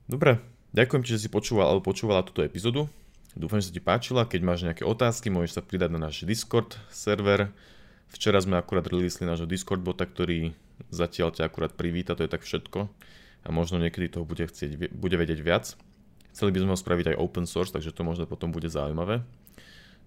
dobre, 0.04 0.44
ďakujem 0.76 1.00
ti, 1.00 1.16
že 1.16 1.24
si 1.24 1.28
počúval 1.32 1.72
alebo 1.72 1.88
počúvala 1.88 2.20
túto 2.20 2.44
epizódu. 2.44 2.92
Dúfam, 3.32 3.64
že 3.64 3.72
sa 3.72 3.76
ti 3.76 3.80
páčila. 3.80 4.28
Keď 4.28 4.40
máš 4.44 4.68
nejaké 4.68 4.84
otázky, 4.84 5.32
môžeš 5.32 5.56
sa 5.56 5.62
pridať 5.64 5.96
na 5.96 6.12
náš 6.12 6.28
Discord 6.28 6.76
server. 6.92 7.48
Včera 8.12 8.36
sme 8.44 8.60
akurát 8.60 8.84
releasli 8.84 9.24
nášho 9.24 9.48
Discord 9.48 9.80
bota, 9.80 10.04
ktorý 10.04 10.52
zatiaľ 10.92 11.32
ťa 11.32 11.48
akurát 11.48 11.72
privíta, 11.72 12.12
to 12.12 12.28
je 12.28 12.28
tak 12.28 12.44
všetko. 12.44 12.92
A 13.42 13.48
možno 13.50 13.82
niekedy 13.82 14.06
toho 14.06 14.22
bude, 14.22 14.46
chcieť, 14.46 14.94
bude 14.94 15.16
vedieť 15.18 15.40
viac. 15.42 15.74
Chceli 16.32 16.50
by 16.54 16.58
sme 16.64 16.72
ho 16.72 16.78
spraviť 16.78 17.06
aj 17.12 17.20
open 17.20 17.44
source, 17.44 17.74
takže 17.74 17.92
to 17.92 18.06
možno 18.06 18.24
potom 18.24 18.54
bude 18.54 18.70
zaujímavé 18.70 19.26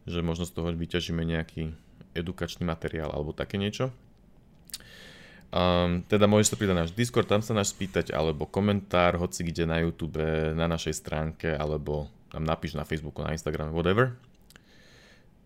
že 0.05 0.21
možno 0.21 0.45
z 0.45 0.53
toho 0.53 0.69
vyťažíme 0.69 1.25
nejaký 1.25 1.73
edukačný 2.13 2.63
materiál 2.63 3.09
alebo 3.11 3.33
také 3.33 3.57
niečo. 3.57 3.89
Um, 5.55 6.05
teda 6.05 6.29
môžeš 6.29 6.53
sa 6.53 6.57
pridať 6.59 6.75
na 6.75 6.83
náš 6.85 6.93
Discord, 6.93 7.29
tam 7.31 7.39
sa 7.39 7.55
nás 7.55 7.71
spýtať, 7.71 8.11
alebo 8.11 8.49
komentár, 8.49 9.15
hoci 9.15 9.45
kde 9.47 9.63
na 9.63 9.79
YouTube, 9.81 10.19
na 10.51 10.67
našej 10.67 10.99
stránke, 10.99 11.47
alebo 11.55 12.11
tam 12.27 12.43
napíš 12.43 12.75
na 12.75 12.83
Facebooku, 12.83 13.23
na 13.23 13.31
Instagrame, 13.31 13.71
whatever. 13.71 14.19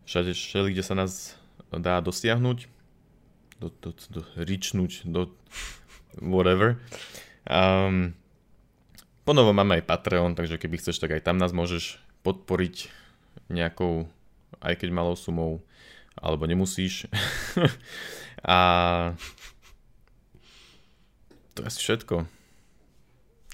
Všade, 0.09 0.33
všade 0.33 0.73
kde 0.73 0.83
sa 0.83 0.97
nás 0.97 1.37
dá 1.69 2.01
dosiahnuť, 2.01 2.65
do, 3.61 3.69
do, 3.69 3.89
do, 3.93 4.21
ričnúť, 4.41 5.05
do 5.05 5.29
whatever. 6.17 6.81
Um, 7.49 8.13
ponovo 9.25 9.49
máme 9.51 9.81
aj 9.81 9.89
Patreon, 9.89 10.37
takže 10.37 10.61
keby 10.61 10.77
chceš, 10.77 11.01
tak 11.01 11.17
aj 11.17 11.25
tam 11.25 11.41
nás 11.41 11.49
môžeš 11.49 11.97
podporiť 12.21 12.93
nejakou 13.49 14.05
aj 14.61 14.75
keď 14.79 14.89
malou 14.91 15.15
sumou, 15.15 15.63
alebo 16.19 16.45
nemusíš. 16.45 17.07
a 18.43 18.57
to 21.55 21.63
je 21.63 21.67
asi 21.67 21.79
všetko. 21.79 22.27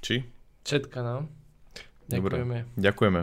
Či? 0.02 0.26
Všetko, 0.66 0.98
no. 1.02 1.16
Ďakujeme. 2.10 2.58
Dobre. 2.66 2.78
Ďakujeme. 2.78 3.22